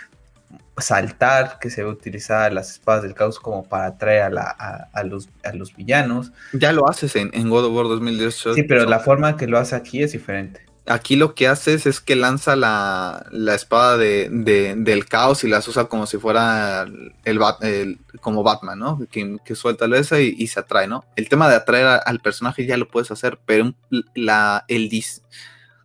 [0.81, 5.53] saltar, que se ve utilizar las espadas del caos como para atraer a, los, a
[5.53, 6.31] los villanos.
[6.53, 8.55] Ya lo haces en, God of War 2018.
[8.55, 10.61] Sí, pero la forma que lo hace aquí es diferente.
[10.87, 14.29] aquí lo que haces es que lanza la, espada de,
[14.77, 16.85] del caos y las usa como si fuera
[17.23, 18.99] el, como Batman, ¿no?
[19.09, 21.05] Que, suelta la esa y, se atrae, ¿no?
[21.15, 23.73] El tema de atraer al personaje ya lo puedes hacer, pero
[24.13, 25.23] la, el dis,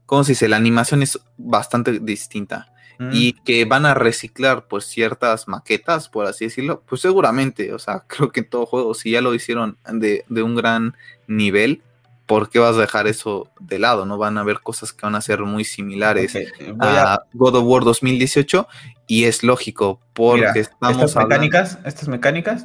[0.07, 0.49] ¿cómo se dice?
[0.49, 2.74] La animación es bastante distinta.
[2.99, 3.11] Mm.
[3.13, 8.05] Y que van a reciclar pues ciertas maquetas, por así decirlo, pues seguramente, o sea,
[8.07, 10.95] creo que en todo juego, si ya lo hicieron de, de un gran
[11.27, 11.83] nivel,
[12.27, 14.07] ¿por qué vas a dejar eso de lado?
[14.07, 16.37] No van a haber cosas que van a ser muy similares
[16.81, 18.67] a, God of War 2018
[19.07, 22.65] y es lógico porque estamos estas mecánicas, estas mecánicas,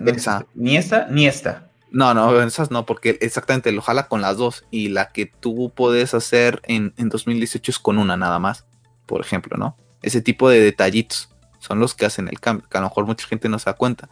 [0.56, 1.66] ni esta ni esta.
[1.92, 5.74] No, no, esas no, porque exactamente lo jala con las dos y la que tú
[5.76, 8.66] puedes hacer en, en 2018 es con una nada más,
[9.08, 9.76] por ejemplo, ¿no?
[10.02, 13.28] Ese tipo de detallitos son los que hacen el cambio, que a lo mejor mucha
[13.28, 14.10] gente no se da cuenta.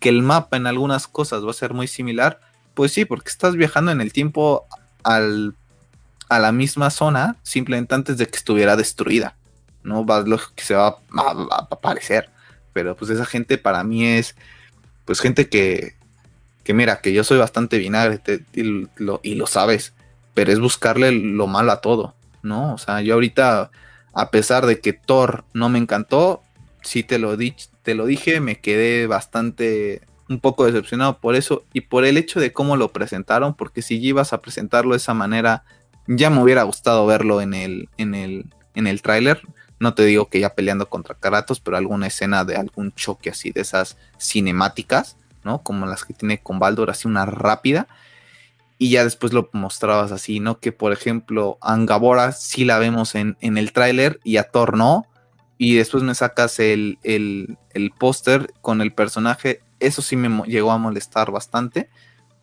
[0.00, 2.40] Que el mapa en algunas cosas va a ser muy similar,
[2.74, 4.66] pues sí, porque estás viajando en el tiempo
[5.02, 5.54] al,
[6.28, 9.36] a la misma zona simplemente antes de que estuviera destruida.
[9.82, 12.30] No va lo que se va a, aparecer.
[12.72, 14.34] Pero pues esa gente para mí es
[15.04, 15.94] pues gente que,
[16.64, 18.20] que mira, que yo soy bastante vinagre
[18.52, 19.94] y, lo, y lo sabes,
[20.34, 22.74] pero es buscarle lo malo a todo, ¿no?
[22.74, 23.70] O sea, yo ahorita,
[24.16, 26.42] a pesar de que Thor no me encantó,
[26.82, 31.64] sí te lo, di te lo dije, me quedé bastante un poco decepcionado por eso
[31.74, 35.12] y por el hecho de cómo lo presentaron, porque si ibas a presentarlo de esa
[35.12, 35.64] manera,
[36.06, 39.42] ya me hubiera gustado verlo en el, en el, en el tráiler.
[39.78, 43.50] No te digo que ya peleando contra Karatos, pero alguna escena de algún choque así
[43.50, 45.62] de esas cinemáticas, ¿no?
[45.62, 47.86] Como las que tiene con Baldur, así una rápida.
[48.78, 50.60] Y ya después lo mostrabas así, ¿no?
[50.60, 55.06] Que por ejemplo, Angabora sí la vemos en, en el tráiler y a Thor no.
[55.58, 60.72] Y después me sacas el, el, el póster con el personaje eso sí me llegó
[60.72, 61.88] a molestar bastante,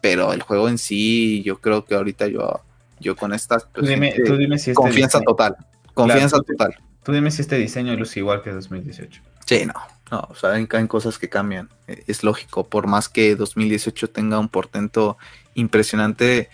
[0.01, 2.61] pero el juego en sí, yo creo que ahorita yo,
[2.99, 3.65] yo con estas...
[3.65, 3.85] Pues,
[4.25, 5.55] tú dime, si este confianza total,
[5.93, 6.75] confianza total.
[7.03, 9.21] Tú dime si este diseño luce igual que 2018.
[9.45, 9.73] Sí, no,
[10.09, 14.39] no, o sea, caen cosas que cambian, e, es lógico, por más que 2018 tenga
[14.39, 15.17] un portento
[15.53, 16.49] impresionante,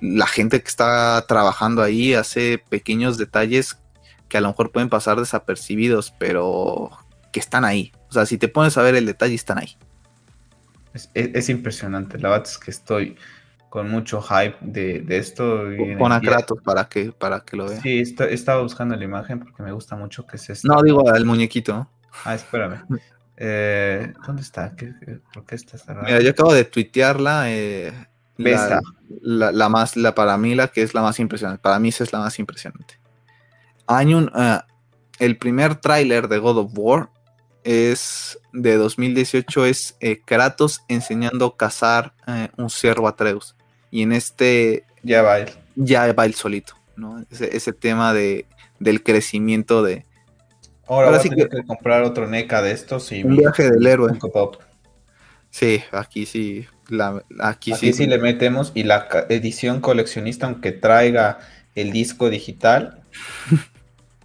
[0.00, 3.78] la gente que está trabajando ahí hace pequeños detalles
[4.28, 6.90] que a lo mejor pueden pasar desapercibidos, pero
[7.32, 7.92] que están ahí.
[8.08, 9.76] O sea, si te pones a ver el detalle, están ahí.
[11.14, 12.18] Es, impresionante.
[12.18, 13.16] La verdad es que estoy
[13.68, 15.64] con mucho hype de, esto.
[15.98, 17.80] Pon a Kratos para que, para que lo vea.
[17.80, 21.88] Sí, estaba buscando la imagen porque me gusta mucho que es No, digo el muñequito.
[22.24, 22.84] Ah, espérame.
[23.42, 24.76] Eh, ¿Dónde está?
[25.32, 26.06] ¿Por qué está cerrada?
[26.06, 27.44] Mira, yo acabo de tuitearla.
[27.50, 27.90] Eh,
[29.22, 31.60] la, más, la para mí, la que es la más impresionante.
[31.62, 32.98] Para mí, esa es la más impresionante.
[33.86, 34.30] Hay un.
[34.34, 34.58] Eh,
[35.18, 37.10] el primer tráiler de God of War
[37.62, 43.54] es de 2018 es eh, Kratos enseñando a cazar eh, un ciervo Atreus.
[43.90, 44.84] Y en este...
[45.02, 45.50] Ya va él.
[45.76, 47.24] Ya va él solito, ¿no?
[47.30, 48.46] Ese, tema de,
[48.78, 50.06] del crecimiento de...
[50.86, 53.22] Ahora, sí que, comprar otro NECA de estos y...
[53.22, 54.18] Un viaje del héroe.
[55.50, 56.66] Sí, aquí sí.
[57.40, 57.92] Aquí, sí.
[57.92, 61.38] sí le metemos y la edición coleccionista, aunque traiga
[61.74, 63.02] el disco digital,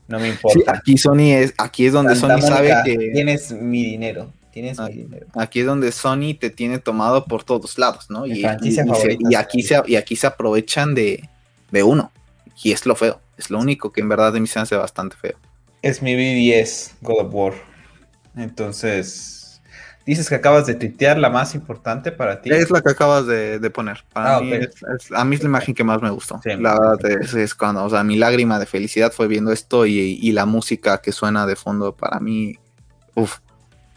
[0.08, 0.74] No me importa.
[0.74, 3.12] aquí Sony es, aquí es donde Sony sabe que.
[3.14, 4.32] Tienes mi dinero.
[4.52, 5.28] Tienes mi dinero.
[5.34, 8.26] Aquí es donde Sony te tiene tomado por todos lados, ¿no?
[8.26, 8.86] Y, y, aquí se,
[9.88, 11.28] y aquí se aprovechan de,
[11.84, 12.12] uno.
[12.64, 13.20] Y es lo feo.
[13.38, 15.36] Es lo único que en verdad de mí se hace bastante feo.
[15.82, 17.54] Es mi BDS God of War.
[18.38, 19.45] Entonces,
[20.06, 22.52] Dices que acabas de tuitear la más importante para ti.
[22.52, 24.04] Es la que acabas de, poner.
[24.14, 26.40] Para ah, mí es, a mí es la imagen que más me gustó.
[26.60, 30.46] la verdad es, cuando, o sea, mi lágrima de felicidad fue viendo esto y, la
[30.46, 32.56] música que suena de fondo para mí,
[33.16, 33.40] uff,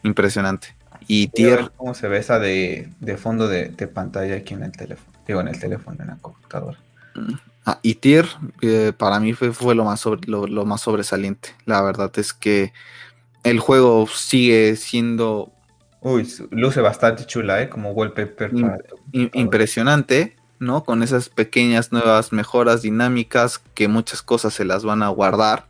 [0.03, 0.75] impresionante.
[1.07, 1.71] Y Tier.
[1.77, 5.13] ¿Cómo se ve esa de, fondo de, pantalla aquí en el teléfono?
[5.27, 6.79] Digo, en el teléfono, en la computadora.
[7.67, 8.27] Ah, y Tier,
[8.63, 11.51] eh, para mí fue, fue lo, más lo más sobresaliente.
[11.67, 12.73] La verdad es que
[13.45, 15.53] el juego sigue siendo
[16.01, 17.69] Uy, luce bastante chula, ¿eh?
[17.69, 18.53] Como wallpaper.
[19.13, 20.85] impresionante, ¿no?
[20.85, 25.67] Con esas pequeñas nuevas mejoras dinámicas que muchas cosas se las van a guardar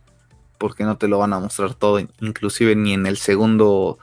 [0.59, 3.97] porque no te lo van a mostrar todo, inclusive ni en el segundo.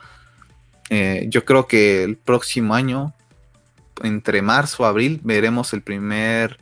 [0.89, 3.13] Eh, yo creo que el próximo año,
[4.03, 6.59] entre marzo o abril, veremos el primer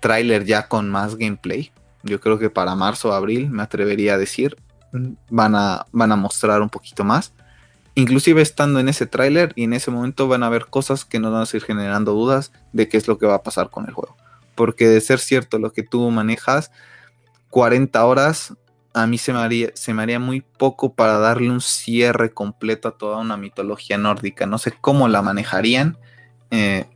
[0.00, 1.72] tráiler ya con más gameplay.
[2.02, 4.56] Yo creo que para marzo o abril, me atrevería a decir,
[5.30, 7.32] van a, van a mostrar un poquito más
[7.94, 11.32] inclusive estando en ese tráiler y en ese momento van a haber cosas que nos
[11.32, 13.94] van a seguir generando dudas de qué es lo que va a pasar con el
[13.94, 14.16] juego.
[14.54, 16.70] Porque de ser cierto lo que tú manejas,
[17.50, 18.54] 40 horas
[18.94, 23.18] a mí se me haría, se muy poco para darle un cierre completo a toda
[23.18, 24.46] una mitología nórdica.
[24.46, 25.98] No sé cómo la manejarían,
[26.50, 26.86] eh,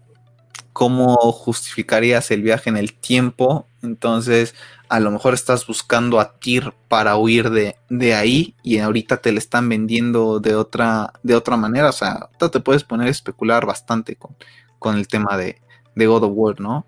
[0.73, 4.55] cómo justificarías el viaje en el tiempo Entonces,
[4.89, 9.33] a lo mejor estás buscando a Tyr para huir de, de, ahí y ahorita te
[9.33, 11.91] le están vendiendo de otra, de otra manera.
[11.91, 14.37] O sea, te puedes poner a especular bastante con,
[14.79, 15.61] con el tema de,
[15.95, 16.87] de, God of War, ¿no?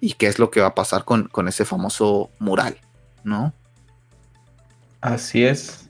[0.00, 2.78] Y qué es lo que va a pasar con, con ese famoso mural,
[3.24, 3.52] ¿no?
[5.00, 5.88] Así es.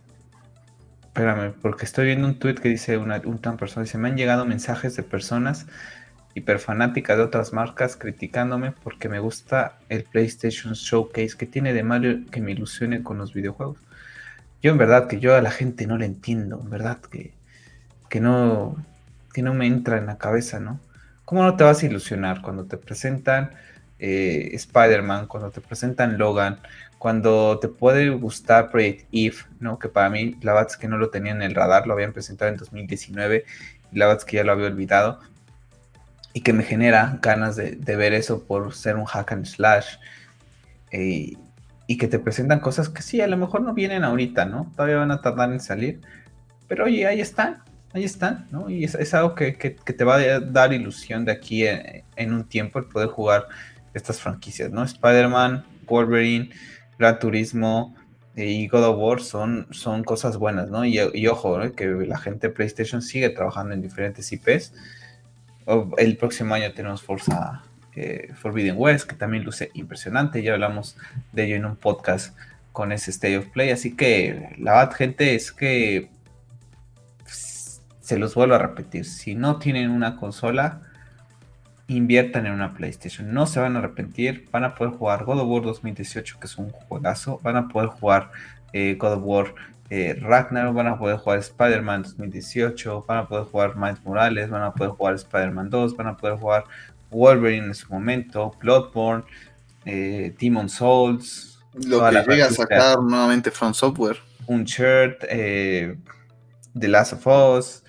[1.03, 4.45] Espérame, porque estoy viendo un tweet que dice una, un persona, dice, me han llegado
[4.45, 5.67] mensajes de personas
[6.37, 12.31] hiperfanáticas de otras marcas criticándome porque me gusta el PlayStation Showcase que tiene de malo
[12.31, 13.79] que me ilusione con los videojuegos.
[14.63, 17.33] Yo en verdad que yo a la gente no le entiendo, en verdad que,
[18.11, 18.77] que no
[19.33, 20.79] que no me entra en la cabeza, ¿no?
[21.25, 23.53] ¿Cómo no te vas a ilusionar cuando te presentan
[23.99, 26.59] eh, Spider-Man, cuando te presentan Logan,
[26.99, 29.79] cuando te puede gustar Project Eve, ¿no?
[29.79, 32.51] Que para mí la verdad que no lo tenía en el radar, lo habían presentado
[32.51, 33.45] en 2019
[33.93, 35.21] y la verdad que ya lo había olvidado
[36.37, 39.97] y que me genera ganas de, ver eso por ser un hack and slash.
[40.91, 41.33] Eh,
[41.87, 44.71] y que te presentan cosas que sí, a lo mejor no vienen ahorita, ¿no?
[44.77, 46.03] Todavía van a tardar en salir.
[46.69, 47.63] Pero oye, ahí están,
[47.95, 48.69] ahí están, ¿no?
[48.69, 52.85] Y es, algo que, te va a dar ilusión de aquí en, un tiempo el
[52.85, 53.47] poder jugar
[53.95, 54.85] estas franquicias, ¿no?
[54.85, 56.51] Spider-Man, Wolverine,
[56.99, 57.95] Gran Turismo
[58.35, 60.85] eh, y God of War son, son cosas buenas, ¿no?
[60.85, 64.75] Y, ojo, que la gente de PlayStation sigue trabajando en diferentes IPs
[65.99, 67.63] el próximo año tenemos Forza
[67.97, 70.43] eh, Forbidden West, que también luce impresionante.
[70.43, 70.97] Ya hablamos
[71.33, 72.37] de ello en un podcast
[72.73, 73.71] con ese State of Play.
[73.71, 76.11] Así que la verdad, gente, es que
[77.25, 79.05] se los vuelvo a repetir.
[79.07, 80.83] Si no tienen una consola,
[81.89, 83.33] inviertan en una PlayStation.
[83.33, 84.47] No se van a arrepentir.
[84.53, 87.41] Van a poder jugar God of War 2018, que es un juegazo.
[87.43, 88.31] Van a poder jugar
[88.73, 89.55] eh, God of War
[89.91, 94.63] eh, Ragnarok, van a poder jugar Spider-Man 2018, van a poder jugar Miles Morales, van
[94.63, 96.65] a poder jugar Spider-Man 2, van a poder jugar
[97.11, 99.25] Wolverine en su momento, Bloodborne,
[99.85, 101.59] eh, Demon Souls.
[101.75, 104.19] Lo que llega a sacar nuevamente From Software.
[104.47, 105.97] Un shirt, eh,
[106.79, 107.83] The Last of Us.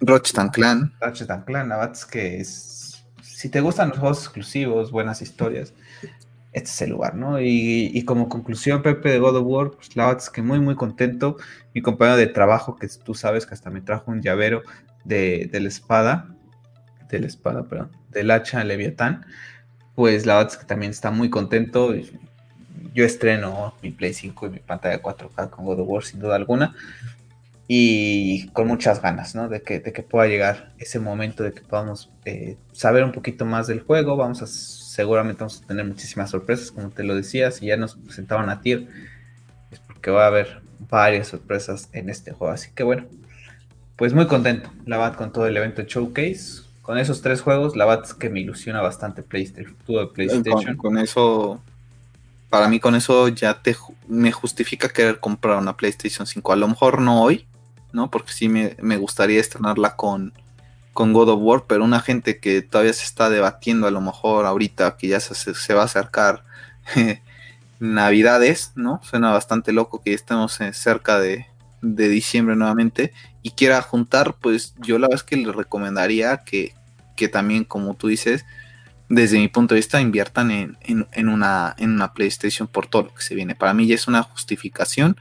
[0.00, 0.92] Ratchet Clan.
[1.00, 5.74] Ratchet Clan, la verdad es que es, si te gustan los juegos exclusivos, buenas historias,
[6.52, 7.40] este es el lugar, ¿no?
[7.40, 10.74] Y, como conclusión, Pepe de God of War, pues la verdad es que muy, muy
[10.74, 11.36] contento.
[11.74, 14.62] Mi compañero de trabajo, que tú sabes que hasta me trajo un llavero
[15.04, 16.34] de, la espada,
[17.08, 19.26] de la espada, perdón, del hacha Leviatán,
[19.94, 21.94] pues la verdad es que también está muy contento.
[22.94, 26.34] Yo estreno mi Play 5 y mi pantalla 4K con God of War, sin duda
[26.34, 26.74] alguna.
[27.68, 29.48] Y con muchas ganas, ¿no?
[29.48, 33.44] De que, de que pueda llegar ese momento de que podamos eh, saber un poquito
[33.44, 34.16] más del juego.
[34.16, 34.46] Vamos a
[35.00, 38.60] seguramente vamos a tener muchísimas sorpresas, como te lo decía, si ya nos presentaban a
[38.60, 38.86] TIR,
[39.70, 40.60] es porque va a haber
[40.90, 42.52] varias sorpresas en este juego.
[42.52, 43.06] Así que bueno,
[43.96, 46.68] pues muy contento, la VAT con todo el evento Showcase.
[46.82, 50.76] Con esos tres juegos, la VAT es que me ilusiona bastante PlayStation, futuro de PlayStation.
[50.76, 51.62] Con, eso,
[52.50, 53.74] para mí con eso ya te,
[54.06, 56.52] me justifica querer comprar una PlayStation 5.
[56.52, 57.46] A lo mejor no hoy,
[57.94, 58.10] ¿no?
[58.10, 60.34] Porque sí me, me gustaría estrenarla con,
[60.92, 64.46] con God of War, pero una gente que todavía se está debatiendo a lo mejor
[64.46, 66.44] ahorita que ya se, va a acercar
[67.78, 69.00] Navidades, ¿no?
[69.02, 71.46] Suena bastante loco que estemos eh, cerca de,
[71.82, 76.74] diciembre nuevamente y quiera juntar, pues yo la verdad es que le recomendaría que,
[77.16, 78.44] que también, como tú dices,
[79.08, 83.14] desde mi punto de vista, inviertan en, en, una, en una PlayStation por todo lo
[83.14, 83.54] que se viene.
[83.54, 85.16] Para mí ya es una justificación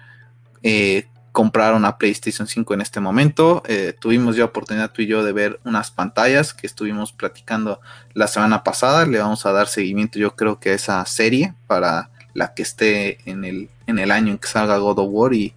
[0.64, 3.64] eh, comprar una PlayStation 5 en este momento.
[3.68, 7.80] Eh, tuvimos ya oportunidad tú y yo de ver unas pantallas que estuvimos platicando
[8.14, 9.06] la semana pasada.
[9.06, 13.20] Le vamos a dar seguimiento yo creo que a esa serie para la que esté
[13.30, 15.54] en el, en el año en que salga God of War y,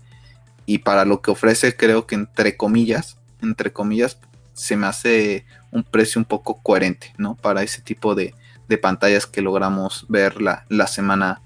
[0.66, 4.19] y para lo que ofrece creo que entre comillas, entre comillas,
[4.55, 7.35] se me hace un precio un poco coherente, ¿no?
[7.35, 8.35] Para ese tipo de,
[8.69, 11.40] de pantallas que logramos ver la, la semana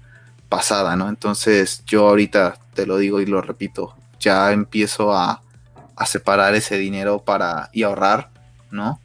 [0.49, 1.09] pasada, ¿no?
[1.09, 3.95] Entonces yo ahorita te lo digo y lo repito,
[4.27, 5.41] ya empiezo a,
[6.05, 8.29] separar ese dinero para y ahorrar,
[8.69, 9.01] ¿no?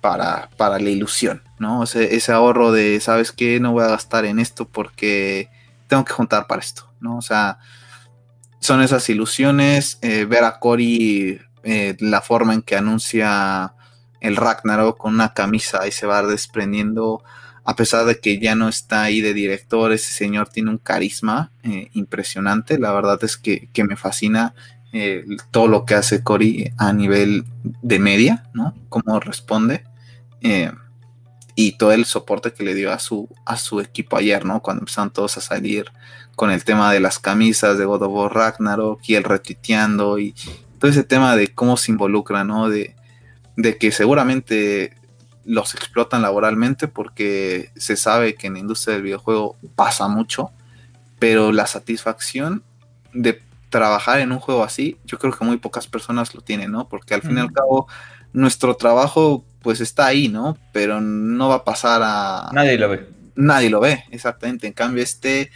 [0.00, 1.84] Para, para la ilusión, ¿no?
[1.84, 3.60] Ese, ese, ahorro de, ¿sabes qué?
[3.60, 5.48] No voy a gastar en esto porque
[5.86, 7.18] tengo que juntar para esto, ¿no?
[7.18, 7.58] O sea,
[8.58, 13.74] son esas ilusiones, eh, ver a Cory eh, la forma en que anuncia
[14.20, 17.22] el Ragnarok con una camisa y se va desprendiendo
[17.66, 21.50] a pesar de que ya no está ahí de director, ese señor tiene un carisma
[21.64, 22.78] eh, impresionante.
[22.78, 24.54] La verdad es que, me fascina
[24.92, 27.44] eh, todo lo que hace Cory a nivel
[27.82, 28.72] de media, ¿no?
[28.88, 29.82] Cómo responde.
[30.42, 30.70] Eh,
[31.56, 34.62] y todo el soporte que le dio a su, a su equipo ayer, ¿no?
[34.62, 35.86] Cuando empezaron todos a salir
[36.36, 40.36] con el tema de las camisas de God of War Ragnarok y el retuiteando y
[40.78, 42.68] todo ese tema de cómo se involucra, ¿no?
[42.68, 42.94] De,
[43.56, 44.92] de que seguramente
[45.46, 50.50] los explotan laboralmente porque se sabe que en la industria del videojuego pasa mucho,
[51.18, 52.62] pero la satisfacción
[53.14, 53.40] de
[53.70, 56.88] trabajar en un juego así, yo creo que muy pocas personas lo tienen, ¿no?
[56.88, 57.86] Porque al fin y al cabo,
[58.32, 60.56] nuestro trabajo pues está ahí, ¿no?
[60.72, 62.50] Pero no va a pasar a...
[62.52, 63.08] Nadie lo ve.
[63.34, 64.66] Nadie lo ve, exactamente.
[64.66, 65.50] En cambio, este,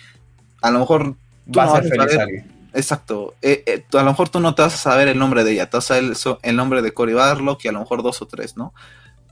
[0.63, 1.15] a lo mejor...
[1.57, 2.61] Va a ser feliz alguien.
[2.73, 3.35] Exacto.
[3.43, 5.69] Eh, eh, a lo mejor tú no te vas a saber el nombre de ella,
[5.69, 8.27] te vas a saber el, nombre de Cory Barlock y a lo mejor dos o
[8.27, 8.73] tres, ¿no?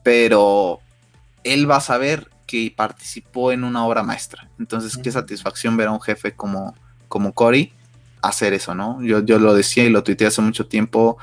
[0.02, 0.80] Pero
[1.44, 4.48] él va a saber que participó en una obra maestra.
[4.58, 6.74] Entonces, qué satisfacción ver a un jefe como,
[7.08, 7.72] como Cory
[8.22, 9.02] hacer eso, ¿no?
[9.02, 11.18] Yo, yo lo decía y lo tuiteé hace mucho tiempo.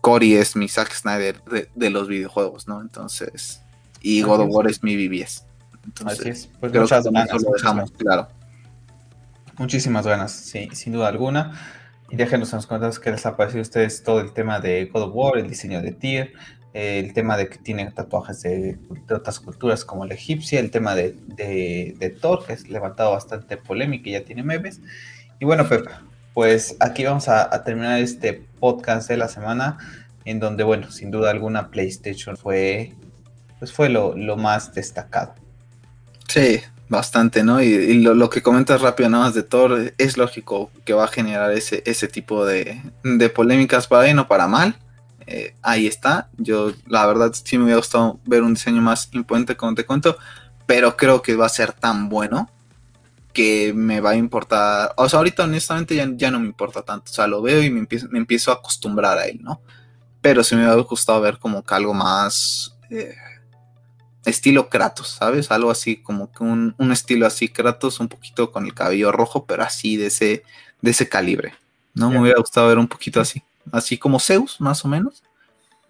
[0.00, 1.42] Cory es mi Zack Snyder
[1.74, 2.80] de, los videojuegos, ¿no?
[2.80, 3.60] Entonces,
[4.00, 5.44] y God of War es mi BBS.
[5.84, 6.50] Entonces, Así es.
[6.58, 8.28] Pues muchas ganas, lo dejamos, claro.
[9.58, 11.52] Muchísimas ganas, sí, sin duda alguna.
[12.08, 14.86] Y déjenos en los comentarios qué les ha parecido a ustedes todo el tema de
[14.86, 16.32] God of War, el diseño de Tyr,
[16.72, 18.78] el tema de que tiene tatuajes de,
[19.10, 24.08] otras culturas como la egipcia, el tema de, de, Thor, que es levantado bastante polémica
[24.08, 24.80] y ya tiene memes.
[25.38, 25.90] Y bueno, Pepe,
[26.34, 29.78] pues aquí vamos a, terminar este podcast de la semana,
[30.24, 32.92] en donde, bueno, sin duda alguna PlayStation fue,
[33.58, 35.34] pues fue lo, lo más destacado.
[36.28, 36.60] Sí,
[36.90, 37.62] Bastante, ¿no?
[37.62, 41.52] Y, lo, que comentas rápido nada más de Thor, es lógico que va a generar
[41.52, 42.82] ese, ese tipo de,
[43.32, 44.74] polémicas para bien o para mal.
[45.30, 46.28] Eh, ahí está.
[46.38, 50.18] Yo, la verdad, sí me hubiera gustado ver un diseño más imponente, como te cuento,
[50.66, 52.50] pero creo que va a ser tan bueno
[53.32, 54.92] que me va a importar.
[54.96, 57.12] O sea, ahorita honestamente ya, ya no me importa tanto.
[57.12, 59.62] O sea, lo veo y me empiezo, me empiezo a acostumbrar a él, ¿no?
[60.20, 62.76] Pero sí me hubiera gustado ver como que algo más.
[62.90, 63.14] Eh,
[64.24, 65.52] estilo Kratos, ¿sabes?
[65.52, 69.62] Algo así, como que un, estilo así, Kratos, un poquito con el cabello rojo, pero
[69.62, 70.42] así de ese,
[70.80, 71.54] de ese calibre.
[71.94, 72.10] ¿No?
[72.10, 73.44] Me hubiera gustado ver un poquito así.
[73.72, 75.22] Así como Zeus, más o menos.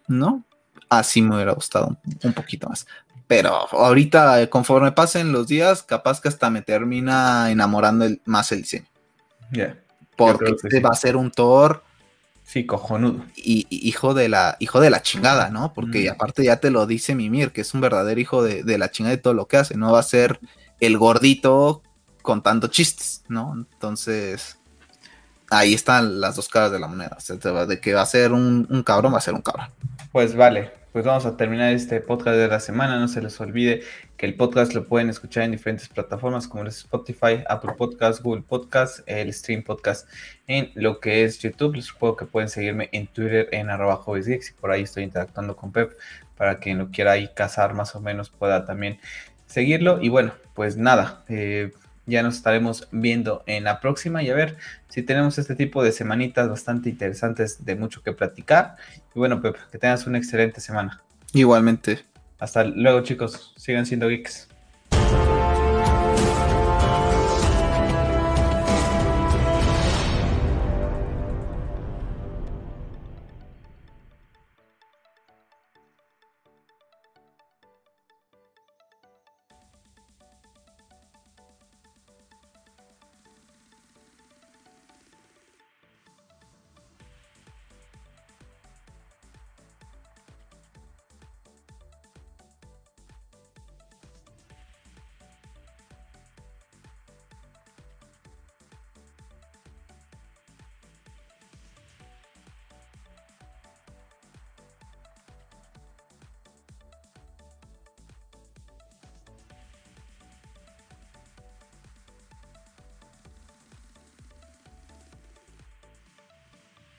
[0.08, 0.44] ¿No?
[0.88, 2.86] Así me hubiera gustado un, poquito más.
[3.26, 8.86] Pero ahorita, conforme pasen los días, capaz que hasta me termina enamorando más el diseño.
[10.16, 11.84] Porque este va a ser un Thor
[12.50, 13.24] Sí, cojonudo.
[13.36, 15.72] Y, hijo de la, hijo de la chingada, ¿no?
[15.72, 16.12] Porque mm.
[16.14, 19.22] aparte ya te lo dice Mimir, que es un verdadero hijo de, la chingada de
[19.22, 19.76] todo lo que hace.
[19.76, 20.40] No va a ser
[20.80, 21.84] el gordito
[22.22, 23.54] contando chistes, ¿no?
[23.54, 24.58] Entonces,
[25.50, 27.18] ahí están las dos caras de la moneda.
[27.66, 29.68] de que va a ser un, cabrón, va a ser un cabrón.
[30.12, 32.98] Pues vale, pues vamos a terminar este podcast de la semana.
[32.98, 33.82] No se les olvide
[34.16, 38.42] que el podcast lo pueden escuchar en diferentes plataformas como es Spotify, Apple Podcast, Google
[38.42, 40.08] Podcast, el Stream Podcast
[40.46, 41.74] en lo que es YouTube.
[41.74, 45.72] Les supongo que pueden seguirme en Twitter en arroba y por ahí estoy interactuando con
[45.72, 45.92] Pep
[46.36, 48.98] para quien lo quiera ahí cazar más o menos pueda también
[49.46, 50.00] seguirlo.
[50.00, 51.72] Y bueno, pues nada, eh,
[52.10, 54.56] ya nos estaremos viendo en la próxima y a ver
[54.88, 58.76] si tenemos este tipo de semanitas bastante interesantes de mucho que platicar.
[59.14, 61.02] Y bueno, Pepe, que tengas una excelente semana.
[61.32, 62.00] Igualmente.
[62.38, 63.54] Hasta luego, chicos.
[63.56, 64.49] Sigan siendo geeks.